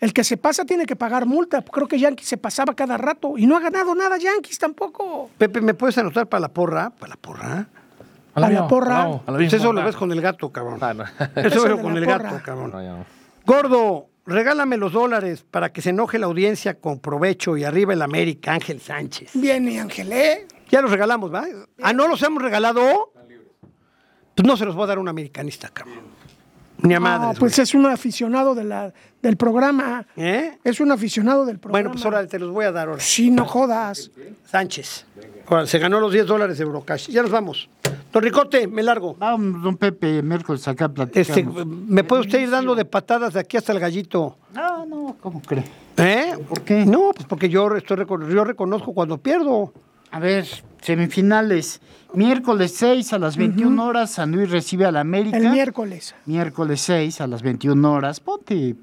El 0.00 0.12
que 0.12 0.24
se 0.24 0.36
pasa 0.36 0.64
tiene 0.64 0.86
que 0.86 0.96
pagar 0.96 1.26
multa. 1.26 1.62
Creo 1.62 1.86
que 1.86 1.98
Yankees 1.98 2.26
se 2.28 2.36
pasaba 2.38 2.74
cada 2.74 2.96
rato 2.96 3.34
y 3.36 3.46
no 3.46 3.56
ha 3.56 3.60
ganado 3.60 3.94
nada 3.94 4.16
Yankees 4.16 4.58
tampoco. 4.58 5.30
Pepe, 5.38 5.60
¿me 5.60 5.74
puedes 5.74 5.96
anotar 5.98 6.26
para 6.28 6.40
la 6.40 6.48
porra? 6.48 6.90
¿Para 6.90 7.10
la 7.10 7.16
porra? 7.16 7.66
A 8.34 8.40
la 8.40 8.66
porra. 8.66 8.86
Bravo, 8.94 9.22
a 9.26 9.30
la 9.30 9.36
Pues 9.36 9.52
misma. 9.52 9.58
eso 9.58 9.72
lo 9.74 9.84
ves 9.84 9.94
con 9.94 10.10
el 10.10 10.20
gato, 10.22 10.50
cabrón. 10.50 10.78
Ah, 10.80 10.94
no. 10.94 11.04
Eso 11.36 11.64
de 11.64 11.78
con 11.80 11.96
el 11.98 12.04
porra. 12.04 12.18
gato, 12.32 12.40
cabrón. 12.42 12.70
No, 12.72 12.82
ya 12.82 12.92
no. 12.92 13.04
Gordo, 13.44 14.06
regálame 14.24 14.78
los 14.78 14.92
dólares 14.92 15.44
para 15.50 15.70
que 15.72 15.82
se 15.82 15.90
enoje 15.90 16.18
la 16.18 16.26
audiencia 16.26 16.74
con 16.80 16.98
provecho 16.98 17.56
y 17.58 17.64
arriba 17.64 17.92
el 17.92 18.00
América, 18.02 18.54
Ángel 18.54 18.80
Sánchez. 18.80 19.32
Viene 19.34 19.78
Ángelé. 19.80 20.46
Ya 20.72 20.80
los 20.80 20.90
regalamos, 20.90 21.32
¿va? 21.32 21.44
Ah, 21.82 21.92
¿no 21.92 22.08
los 22.08 22.22
hemos 22.22 22.42
regalado? 22.42 23.12
Pues 24.34 24.48
no 24.48 24.56
se 24.56 24.64
los 24.64 24.74
voy 24.74 24.84
a 24.84 24.86
dar 24.86 24.96
a 24.96 25.00
un 25.02 25.08
americanista, 25.08 25.68
cabrón. 25.68 26.00
Ni 26.78 26.94
a 26.94 26.98
No, 26.98 27.02
madres, 27.04 27.38
pues 27.38 27.54
güey. 27.56 27.62
es 27.62 27.74
un 27.74 27.84
aficionado 27.84 28.54
de 28.54 28.64
la, 28.64 28.92
del 29.20 29.36
programa. 29.36 30.06
¿Eh? 30.16 30.58
Es 30.64 30.80
un 30.80 30.90
aficionado 30.90 31.44
del 31.44 31.58
programa. 31.58 31.82
Bueno, 31.82 31.92
pues 31.92 32.04
ahora 32.06 32.26
te 32.26 32.38
los 32.38 32.50
voy 32.50 32.64
a 32.64 32.72
dar 32.72 32.88
ahora. 32.88 33.00
Sí, 33.02 33.30
no 33.30 33.44
jodas. 33.44 34.10
Sánchez. 34.46 35.04
Ahora, 35.46 35.66
se 35.66 35.78
ganó 35.78 36.00
los 36.00 36.10
10 36.10 36.26
dólares 36.26 36.56
de 36.56 36.64
Eurocash. 36.64 37.08
Ya 37.08 37.20
nos 37.20 37.30
vamos. 37.30 37.68
Don 38.10 38.22
Ricote, 38.22 38.66
me 38.66 38.82
largo. 38.82 39.14
Vamos, 39.18 39.62
don 39.62 39.76
Pepe, 39.76 40.22
miércoles 40.22 40.66
acá 40.66 40.88
platicamos. 40.88 41.36
Este, 41.36 41.64
¿Me 41.66 42.02
puede 42.02 42.22
usted 42.22 42.40
ir 42.40 42.50
dando 42.50 42.74
de 42.74 42.86
patadas 42.86 43.34
de 43.34 43.40
aquí 43.40 43.58
hasta 43.58 43.72
el 43.72 43.78
gallito? 43.78 44.38
No, 44.54 44.86
no, 44.86 45.16
¿cómo 45.20 45.42
cree? 45.42 45.64
¿Eh? 45.98 46.38
¿Por 46.48 46.62
qué? 46.62 46.86
No, 46.86 47.10
pues 47.14 47.26
porque 47.28 47.50
yo, 47.50 47.76
estoy, 47.76 48.06
yo 48.30 48.44
reconozco 48.44 48.94
cuando 48.94 49.18
pierdo. 49.18 49.74
A 50.12 50.18
ver, 50.20 50.46
semifinales. 50.82 51.80
Miércoles 52.14 52.74
6 52.76 53.12
a 53.14 53.18
las 53.18 53.36
21 53.36 53.84
horas, 53.84 54.10
San 54.10 54.32
Luis 54.32 54.50
recibe 54.50 54.84
a 54.84 54.92
la 54.92 55.00
América. 55.00 55.36
El 55.38 55.48
miércoles. 55.50 56.14
Miércoles 56.26 56.80
6 56.82 57.20
a 57.22 57.26
las 57.26 57.42
21 57.42 57.90
horas. 57.92 58.20
Ponte 58.20 58.74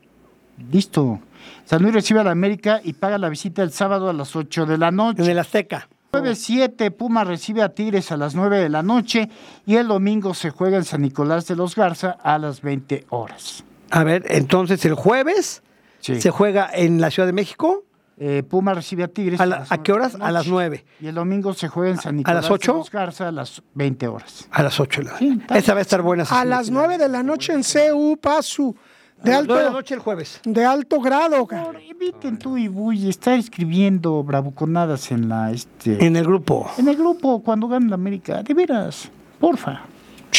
listo. 0.71 1.19
San 1.65 1.81
Luis 1.83 1.93
recibe 1.93 2.19
a 2.19 2.23
la 2.23 2.31
América 2.31 2.81
y 2.83 2.93
paga 2.93 3.17
la 3.19 3.29
visita 3.29 3.61
el 3.61 3.71
sábado 3.71 4.09
a 4.09 4.13
las 4.13 4.35
8 4.35 4.65
de 4.65 4.77
la 4.79 4.87
En 4.89 4.95
noche. 4.95 5.31
el 5.31 5.37
Azteca. 5.39 5.87
Jueves 6.11 6.39
7, 6.39 6.89
Puma 6.89 7.23
recibe 7.23 7.61
a 7.61 7.69
Tigres 7.69 8.11
a 8.11 8.17
las 8.17 8.33
9 8.33 8.57
de 8.57 8.69
la 8.69 8.81
noche 8.81 9.29
y 9.67 9.75
el 9.75 9.87
domingo 9.87 10.33
se 10.33 10.49
juega 10.49 10.77
en 10.77 10.83
San 10.83 11.03
Nicolás 11.03 11.45
de 11.47 11.55
los 11.55 11.75
Garza 11.75 12.17
a 12.23 12.39
las 12.39 12.61
20 12.63 13.05
horas. 13.09 13.63
A 13.91 14.03
ver, 14.03 14.23
entonces 14.29 14.83
el 14.85 14.95
jueves 14.95 15.61
Sí. 15.99 16.19
se 16.19 16.31
juega 16.31 16.67
en 16.73 16.99
la 16.99 17.11
Ciudad 17.11 17.27
de 17.27 17.33
México. 17.33 17.83
Eh, 18.21 18.43
Puma 18.43 18.73
recibe 18.73 19.03
a 19.03 19.07
Tigres. 19.07 19.39
¿A 19.39 19.45
la- 19.45 19.59
las 19.59 19.71
a 19.71 19.81
qué 19.81 19.93
horas? 19.93 20.15
A 20.15 20.29
las 20.31 20.43
noche. 20.43 20.49
nueve. 20.51 20.85
Y 20.99 21.07
el 21.07 21.15
domingo 21.15 21.53
se 21.53 21.69
juega 21.69 21.91
en 21.91 21.97
San 22.01 22.15
¿A 22.15 22.17
Nicolás 22.17 22.43
las 22.43 22.51
ocho? 22.51 22.73
de 22.73 22.77
los 22.79 22.91
Garza 22.91 23.27
a 23.29 23.31
las 23.31 23.61
20 23.73 24.07
horas. 24.09 24.47
A 24.51 24.61
las 24.61 24.77
8 24.79 25.01
de 25.01 25.07
la 25.07 25.17
Sí, 25.17 25.41
Esa 25.55 25.73
va 25.73 25.79
a 25.79 25.81
estar 25.81 26.01
buena. 26.01 26.23
A 26.29 26.43
las 26.45 26.65
semifinal. 26.65 26.87
9 26.89 27.03
de 27.03 27.09
la 27.09 27.23
noche 27.23 27.53
en 27.53 27.63
CU 27.63 28.17
Pasu. 28.17 28.75
De 29.23 29.33
A 29.33 29.37
las 29.39 29.47
nueve 29.47 29.59
de 29.59 29.63
la 29.63 29.67
alto, 29.67 29.79
noche 29.79 29.93
el 29.95 29.99
jueves. 30.01 30.39
de 30.45 30.65
alto 30.65 30.99
grado. 31.01 31.45
Por- 31.47 31.75
Eviten 31.77 32.37
tú 32.39 32.57
y 32.57 32.67
Buy 32.69 33.09
estar 33.09 33.37
escribiendo 33.37 34.23
bravuconadas 34.23 35.11
en 35.11 35.27
la 35.27 35.51
este 35.51 36.05
En 36.05 36.15
el 36.15 36.23
grupo. 36.25 36.69
en 36.77 36.87
el 36.87 36.95
grupo 36.95 37.41
cuando 37.43 37.67
gana 37.67 37.87
la 37.89 37.95
América. 37.95 38.41
De 38.43 38.53
veras, 38.53 39.09
porfa. 39.39 39.81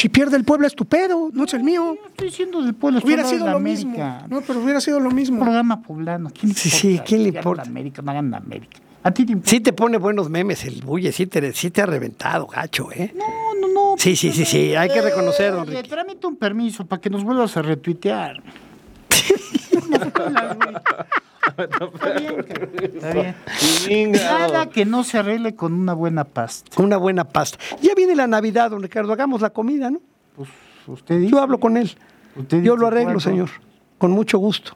Si 0.01 0.09
pierde 0.09 0.35
el 0.39 0.45
pueblo 0.45 0.67
es 0.67 0.75
tu 0.75 0.87
pedo, 0.87 1.29
no 1.35 1.45
es 1.45 1.53
el 1.53 1.63
mío. 1.63 1.95
Estoy 2.09 2.29
diciendo 2.29 2.63
del 2.63 2.73
pueblo, 2.75 2.99
estoy 3.01 3.13
Hubiera 3.13 3.29
sido 3.29 3.45
de 3.45 3.51
lo 3.53 3.59
la 3.59 3.63
mismo. 3.63 3.93
América. 4.03 4.27
No, 4.31 4.41
pero 4.41 4.61
hubiera 4.61 4.81
sido 4.81 4.99
lo 4.99 5.11
Un 5.11 5.15
mismo. 5.15 5.41
programa 5.41 5.83
poblano. 5.83 6.31
¿Quién 6.31 6.53
le 6.53 6.55
Sí, 6.59 6.69
importa? 6.69 6.79
sí, 6.81 7.01
¿quién 7.07 7.23
le 7.25 7.29
importa? 7.29 7.63
América, 7.65 8.01
no 8.03 8.15
gana 8.15 8.31
la 8.31 8.37
América. 8.39 8.79
A 9.03 9.11
ti 9.11 9.27
te 9.27 9.33
importa. 9.33 9.51
Sí 9.51 9.61
te 9.61 9.73
pone 9.75 9.99
buenos 9.99 10.31
memes 10.31 10.65
el 10.65 10.81
bulle, 10.83 11.13
sí 11.13 11.27
te, 11.27 11.53
sí 11.53 11.71
te 11.71 11.83
ha 11.83 11.87
reventado, 11.87 12.47
gacho, 12.47 12.91
¿eh? 12.93 13.13
No, 13.15 13.27
no, 13.61 13.69
no. 13.75 13.95
Sí, 13.99 14.17
sí, 14.17 14.33
sí, 14.33 14.47
sí, 14.47 14.75
hay 14.75 14.89
que 14.89 15.03
reconocer, 15.03 15.53
don 15.53 15.69
Eh, 15.71 15.77
Ricky. 15.77 15.91
Trámite 15.91 16.27
un 16.27 16.37
permiso 16.37 16.87
para 16.87 17.03
que 17.03 17.11
nos 17.11 17.23
vuelvas 17.23 17.55
a 17.59 17.63
retuitear. 17.63 18.43
Está 21.47 22.13
bien, 22.19 22.45
está 22.95 23.13
bien. 23.13 24.13
Nada 24.13 24.67
que 24.69 24.85
no 24.85 25.05
se 25.05 25.19
arregle 25.19 25.55
con 25.55 25.73
una 25.73 25.93
buena 25.95 26.25
pasta. 26.25 26.83
Una 26.83 26.97
buena 26.97 27.25
pasta. 27.25 27.59
Ya 27.81 27.95
viene 27.95 28.15
la 28.15 28.27
Navidad, 28.27 28.71
don 28.71 28.83
Ricardo, 28.83 29.13
hagamos 29.13 29.41
la 29.41 29.51
comida, 29.51 29.91
¿no? 29.91 30.01
Pues 30.37 30.49
usted 30.87 31.19
dice. 31.19 31.31
Yo 31.33 31.41
hablo 31.41 31.59
con 31.59 31.77
él. 31.77 31.91
Usted 32.37 32.63
Yo 32.63 32.77
lo 32.77 32.87
arreglo, 32.87 33.21
señor. 33.21 33.49
Con 33.99 34.13
mucho 34.13 34.39
gusto. 34.39 34.73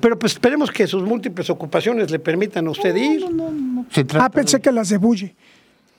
Pero 0.00 0.18
pues 0.18 0.32
esperemos 0.34 0.70
que 0.70 0.86
sus 0.86 1.02
múltiples 1.02 1.48
ocupaciones 1.48 2.10
le 2.10 2.18
permitan 2.18 2.66
a 2.66 2.70
usted 2.70 2.94
ir. 2.94 3.22
No, 3.22 3.30
no, 3.30 3.50
no. 3.50 3.86
Se 3.90 4.04
trata 4.04 4.26
Ah, 4.26 4.30
pensé 4.30 4.60
que 4.60 4.70
las 4.72 4.88
de 4.90 4.98
Bulli. 4.98 5.26
de- 5.28 5.36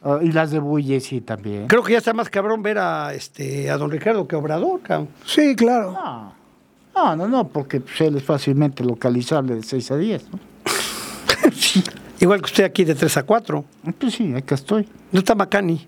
Ah, 0.04 0.20
y 0.22 0.32
las 0.32 0.52
de 0.52 0.60
Bulle, 0.60 1.00
sí, 1.00 1.22
también. 1.22 1.66
Creo 1.68 1.82
que 1.82 1.94
ya 1.94 1.98
está 1.98 2.14
más 2.14 2.30
cabrón 2.30 2.62
ver 2.62 2.78
a 2.78 3.16
este 3.16 3.72
a 3.72 3.78
don 3.78 3.90
Ricardo 3.90 4.28
que 4.28 4.36
a 4.36 4.38
Obrador, 4.38 4.80
cabrón. 4.82 5.10
Sí, 5.26 5.56
claro. 5.56 5.98
No, 6.98 7.16
no, 7.16 7.28
no, 7.28 7.48
porque 7.48 7.80
pues, 7.80 8.02
él 8.02 8.18
es 8.18 8.24
fácilmente 8.24 8.84
localizable 8.84 9.54
de 9.54 9.62
6 9.62 9.92
a 9.92 9.98
10. 9.98 10.30
¿no? 10.32 10.40
Igual 12.20 12.42
que 12.42 12.46
usted 12.46 12.64
aquí 12.64 12.84
de 12.84 12.96
3 12.96 13.18
a 13.18 13.24
4. 13.24 13.66
Pues 14.00 14.16
sí, 14.16 14.34
acá 14.34 14.56
estoy. 14.56 14.88
No 15.12 15.20
está 15.20 15.36
Macani. 15.36 15.88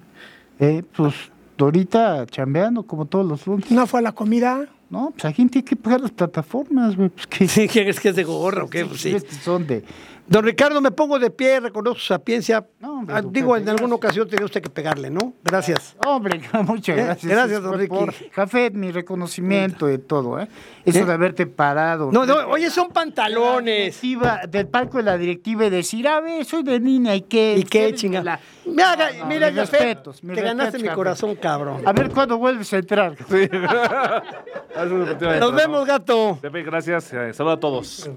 Eh, 0.60 0.84
pues 0.96 1.16
ahorita 1.58 2.28
chambeando 2.28 2.84
como 2.84 3.06
todos 3.06 3.26
los 3.26 3.48
lunes. 3.48 3.72
No 3.72 3.88
fue 3.88 4.02
a 4.02 4.04
la 4.04 4.12
comida. 4.12 4.68
No, 4.92 5.10
pues 5.12 5.26
aquí 5.26 5.46
tiene 5.48 5.66
que 5.66 5.76
pagar 5.76 6.02
las 6.02 6.12
plataformas, 6.12 6.96
güey. 6.96 7.10
Pues 7.10 7.26
que 7.26 7.48
Sí, 7.48 7.68
¿quién 7.68 7.88
es 7.88 8.00
que 8.00 8.10
es 8.10 8.16
de 8.16 8.24
gorra 8.24 8.66
o 8.66 8.70
qué? 8.70 8.86
Pues 8.86 9.02
sí. 9.02 9.10
Estos 9.10 9.38
son 9.40 9.66
de. 9.66 9.84
Don 10.30 10.46
Ricardo, 10.46 10.80
me 10.80 10.92
pongo 10.92 11.18
de 11.18 11.32
pie, 11.32 11.60
reconozco 11.60 12.00
su 12.00 12.06
sapiencia. 12.06 12.64
No, 12.80 13.00
hombre, 13.00 13.16
Ah, 13.18 13.22
Digo, 13.26 13.58
en 13.58 13.68
alguna 13.68 13.96
ocasión 13.96 14.30
tenía 14.30 14.46
usted 14.46 14.62
que 14.62 14.70
pegarle, 14.70 15.10
¿no? 15.10 15.34
Gracias. 15.44 15.96
Hombre, 16.06 16.40
muchas 16.66 17.00
Eh, 17.00 17.04
gracias. 17.04 17.32
gracias, 17.32 17.64
don 17.64 17.80
Ricky. 17.80 17.90
por 17.96 18.14
Jafet, 18.32 18.74
mi 18.76 18.92
reconocimiento 18.92 19.88
de 19.88 19.98
todo, 19.98 20.40
¿eh? 20.40 20.48
Eso 20.86 21.00
¿Eh? 21.00 21.06
de 21.06 21.14
haberte 21.14 21.48
parado. 21.48 22.12
No, 22.12 22.28
no, 22.28 22.36
oye, 22.50 22.70
son 22.70 22.90
La 22.90 22.94
pantalones. 22.94 24.00
directiva- 24.02 24.42
del 24.48 24.68
palco 24.68 24.98
de 24.98 25.04
la 25.04 25.18
directiva 25.18 25.66
y 25.66 25.72
decir, 25.72 26.08
a 26.08 26.20
ver, 26.20 26.46
soy 26.46 26.62
de 26.62 26.80
niña 26.80 27.16
y 27.16 27.22
qué. 27.22 27.56
¿Y 27.58 27.64
qué, 27.64 27.92
chinga? 27.96 28.22
la- 28.24 28.40
Mira, 28.68 28.96
No, 28.96 29.20
no, 29.22 29.26
mira, 29.26 29.48
Jafet, 29.52 29.80
respetos, 29.82 30.22
te 30.22 30.42
ganaste 30.42 30.78
mi 30.78 30.90
corazón, 30.90 31.36
cabrón. 31.38 31.82
A 31.88 31.92
ver 31.92 32.12
cuándo 32.12 32.38
vuelves 32.38 32.72
a 32.72 32.78
entrar. 32.78 33.16
Nos 35.40 35.56
vemos, 35.56 35.88
gato. 35.88 36.38
Gracias. 36.44 37.12
Eh, 37.14 37.34
saludos 37.34 37.58
a 37.58 37.60
todos. 37.60 38.10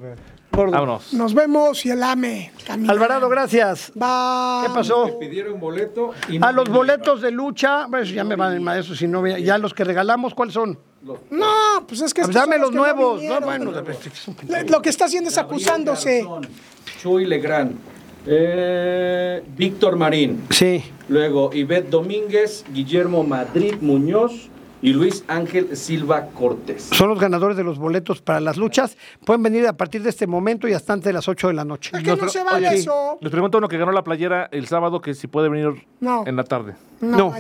Gordo. 0.53 0.73
Vámonos. 0.73 1.13
Nos 1.15 1.33
vemos 1.35 1.85
y 1.87 1.91
el 1.91 2.03
AME. 2.03 2.53
Alvarado, 2.87 3.29
gracias. 3.31 3.91
Va. 4.01 4.65
¿Qué 4.67 4.75
pasó? 4.75 5.19
Pidieron 5.19 5.59
boleto 5.59 6.13
y 6.29 6.39
A 6.45 6.53
los 6.53 6.69
boletos 6.69 7.23
de 7.23 7.31
lucha, 7.31 7.87
bueno, 7.87 8.05
ya 8.05 8.23
me 8.23 8.37
van 8.37 8.69
a 8.69 8.79
eso 8.79 8.95
si 8.95 9.09
no, 9.09 9.23
ve- 9.23 9.43
ya 9.43 9.57
los 9.59 9.73
que 9.73 9.83
regalamos, 9.85 10.35
¿cuáles 10.35 10.55
son? 10.55 10.79
No, 11.31 11.47
pues 11.89 12.03
es 12.03 12.13
que. 12.15 12.21
estos 12.21 12.35
Dame 12.35 12.55
son 12.57 12.61
los 12.63 12.73
nuevos. 12.73 13.23
No, 13.23 13.41
bueno, 13.41 13.73
Lo 14.69 14.83
que 14.83 14.91
está 14.91 15.07
haciendo 15.07 15.31
es 15.31 15.39
acusándose. 15.39 16.25
Chuy 17.01 17.25
Legrand, 17.25 17.77
eh, 18.27 19.43
Víctor 19.57 19.97
Marín, 19.97 20.45
sí. 20.51 20.85
luego 21.09 21.51
Ivette 21.53 21.89
Domínguez, 21.91 22.65
Guillermo 22.73 23.25
Madrid 23.25 23.75
Muñoz 23.81 24.49
y 24.83 24.93
Luis 24.93 25.25
Ángel 25.29 25.77
Silva 25.77 26.27
Cortés. 26.35 26.83
Son 26.93 27.09
los 27.09 27.19
ganadores 27.19 27.57
de 27.57 27.65
los 27.65 27.79
boletos 27.79 28.21
para 28.21 28.41
las 28.41 28.57
luchas. 28.57 28.97
Pueden 29.25 29.43
venir 29.43 29.67
a 29.67 29.77
partir 29.77 30.03
de 30.03 30.11
este 30.11 30.27
momento 30.27 30.67
y 30.69 30.73
hasta 30.75 30.93
antes 30.93 31.07
de 31.07 31.13
las 31.13 31.29
8 31.29 31.49
de 31.49 31.55
la 31.55 31.65
noche. 31.65 31.93
Es 31.97 32.03
que 32.03 32.17
no 32.17 32.29
se 32.29 32.43
vale 32.43 32.69
Oye, 32.69 32.79
eso. 32.79 33.19
Les 33.21 33.31
pregunto 33.31 33.57
a 33.57 33.61
uno 33.61 33.69
que 33.69 33.79
ganó 33.79 33.93
la 33.93 34.03
playera 34.05 34.49
el 34.53 34.67
sábado 34.67 35.01
que 35.01 35.15
si 35.15 35.29
puede 35.29 35.49
venir 35.49 35.87
No. 36.01 36.25
en 36.27 36.37
la 36.37 36.45
tarde. 36.45 36.75
No. 37.01 37.17
No, 37.17 37.35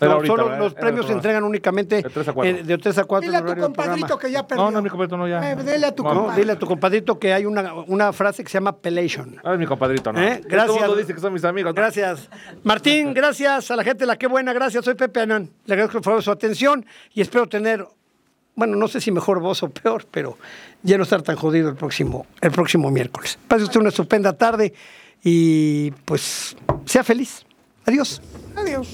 Era 0.00 0.10
no, 0.10 0.14
ahorita, 0.16 0.32
solo 0.32 0.44
¿verdad? 0.44 0.58
los 0.60 0.72
Era 0.72 0.80
premios 0.80 1.06
se 1.06 1.12
entregan 1.12 1.42
únicamente 1.44 1.96
De 2.02 2.10
tres 2.10 2.28
a 2.28 2.32
cuatro. 2.32 2.50
eh, 2.56 2.62
de 2.62 2.78
3 2.78 2.98
a 2.98 3.04
4 3.04 3.26
Dile 3.26 3.36
a 3.38 3.44
tu 3.54 3.60
compadrito 3.60 4.18
que 4.18 4.30
ya 4.30 4.46
perdió. 4.46 4.64
No, 4.64 4.70
no, 4.70 4.82
mi 4.82 4.88
compadrito 4.90 5.16
no 5.16 5.26
ya. 5.28 5.52
Eh, 5.52 5.56
dile 5.56 5.86
a 5.86 5.94
tu 5.94 6.02
No, 6.04 6.10
No, 6.14 6.20
compadre. 6.20 6.40
dile 6.42 6.52
a 6.52 6.58
tu 6.58 6.66
compadrito 6.66 7.18
que 7.18 7.32
hay 7.32 7.44
una, 7.46 7.74
una 7.74 8.12
frase 8.12 8.42
que 8.44 8.48
se 8.50 8.54
llama 8.54 8.76
pelation. 8.76 9.40
Ah, 9.42 9.54
es 9.54 9.58
mi 9.58 9.66
compadrito, 9.66 10.12
no. 10.12 10.20
¿Eh? 10.20 10.36
Todo 10.36 10.36
el 10.36 10.48
Gracias. 10.48 10.78
mundo 10.80 10.96
dice 10.96 11.14
que 11.14 11.20
son 11.20 11.32
mis 11.32 11.44
amigos. 11.44 11.70
¿no? 11.70 11.74
Gracias. 11.74 12.28
Martín, 12.62 13.12
gracias 13.12 13.70
a 13.70 13.76
la 13.76 13.82
gente 13.82 14.00
de 14.00 14.06
La 14.06 14.16
Qué 14.16 14.26
Buena, 14.28 14.52
gracias. 14.52 14.84
Soy 14.84 14.94
Pepe 14.94 15.20
Anán. 15.20 15.50
Le 15.66 15.74
agradezco 15.74 16.00
por 16.00 16.22
su 16.22 16.30
atención 16.30 16.86
y 17.12 17.20
espero 17.20 17.48
tener, 17.48 17.84
bueno, 18.54 18.76
no 18.76 18.86
sé 18.88 19.00
si 19.00 19.10
mejor 19.10 19.40
voz 19.40 19.62
o 19.64 19.68
peor, 19.70 20.06
pero 20.10 20.38
ya 20.82 20.96
no 20.96 21.02
estar 21.02 21.22
tan 21.22 21.34
jodido 21.34 21.68
el 21.70 21.74
próximo, 21.74 22.26
el 22.40 22.52
próximo 22.52 22.90
miércoles. 22.92 23.36
Pase 23.48 23.64
usted 23.64 23.80
una 23.80 23.88
estupenda 23.88 24.32
tarde 24.32 24.72
y 25.24 25.90
pues 26.04 26.56
sea 26.84 27.02
feliz. 27.02 27.44
Adiós. 27.84 28.22
Adiós. 28.54 28.88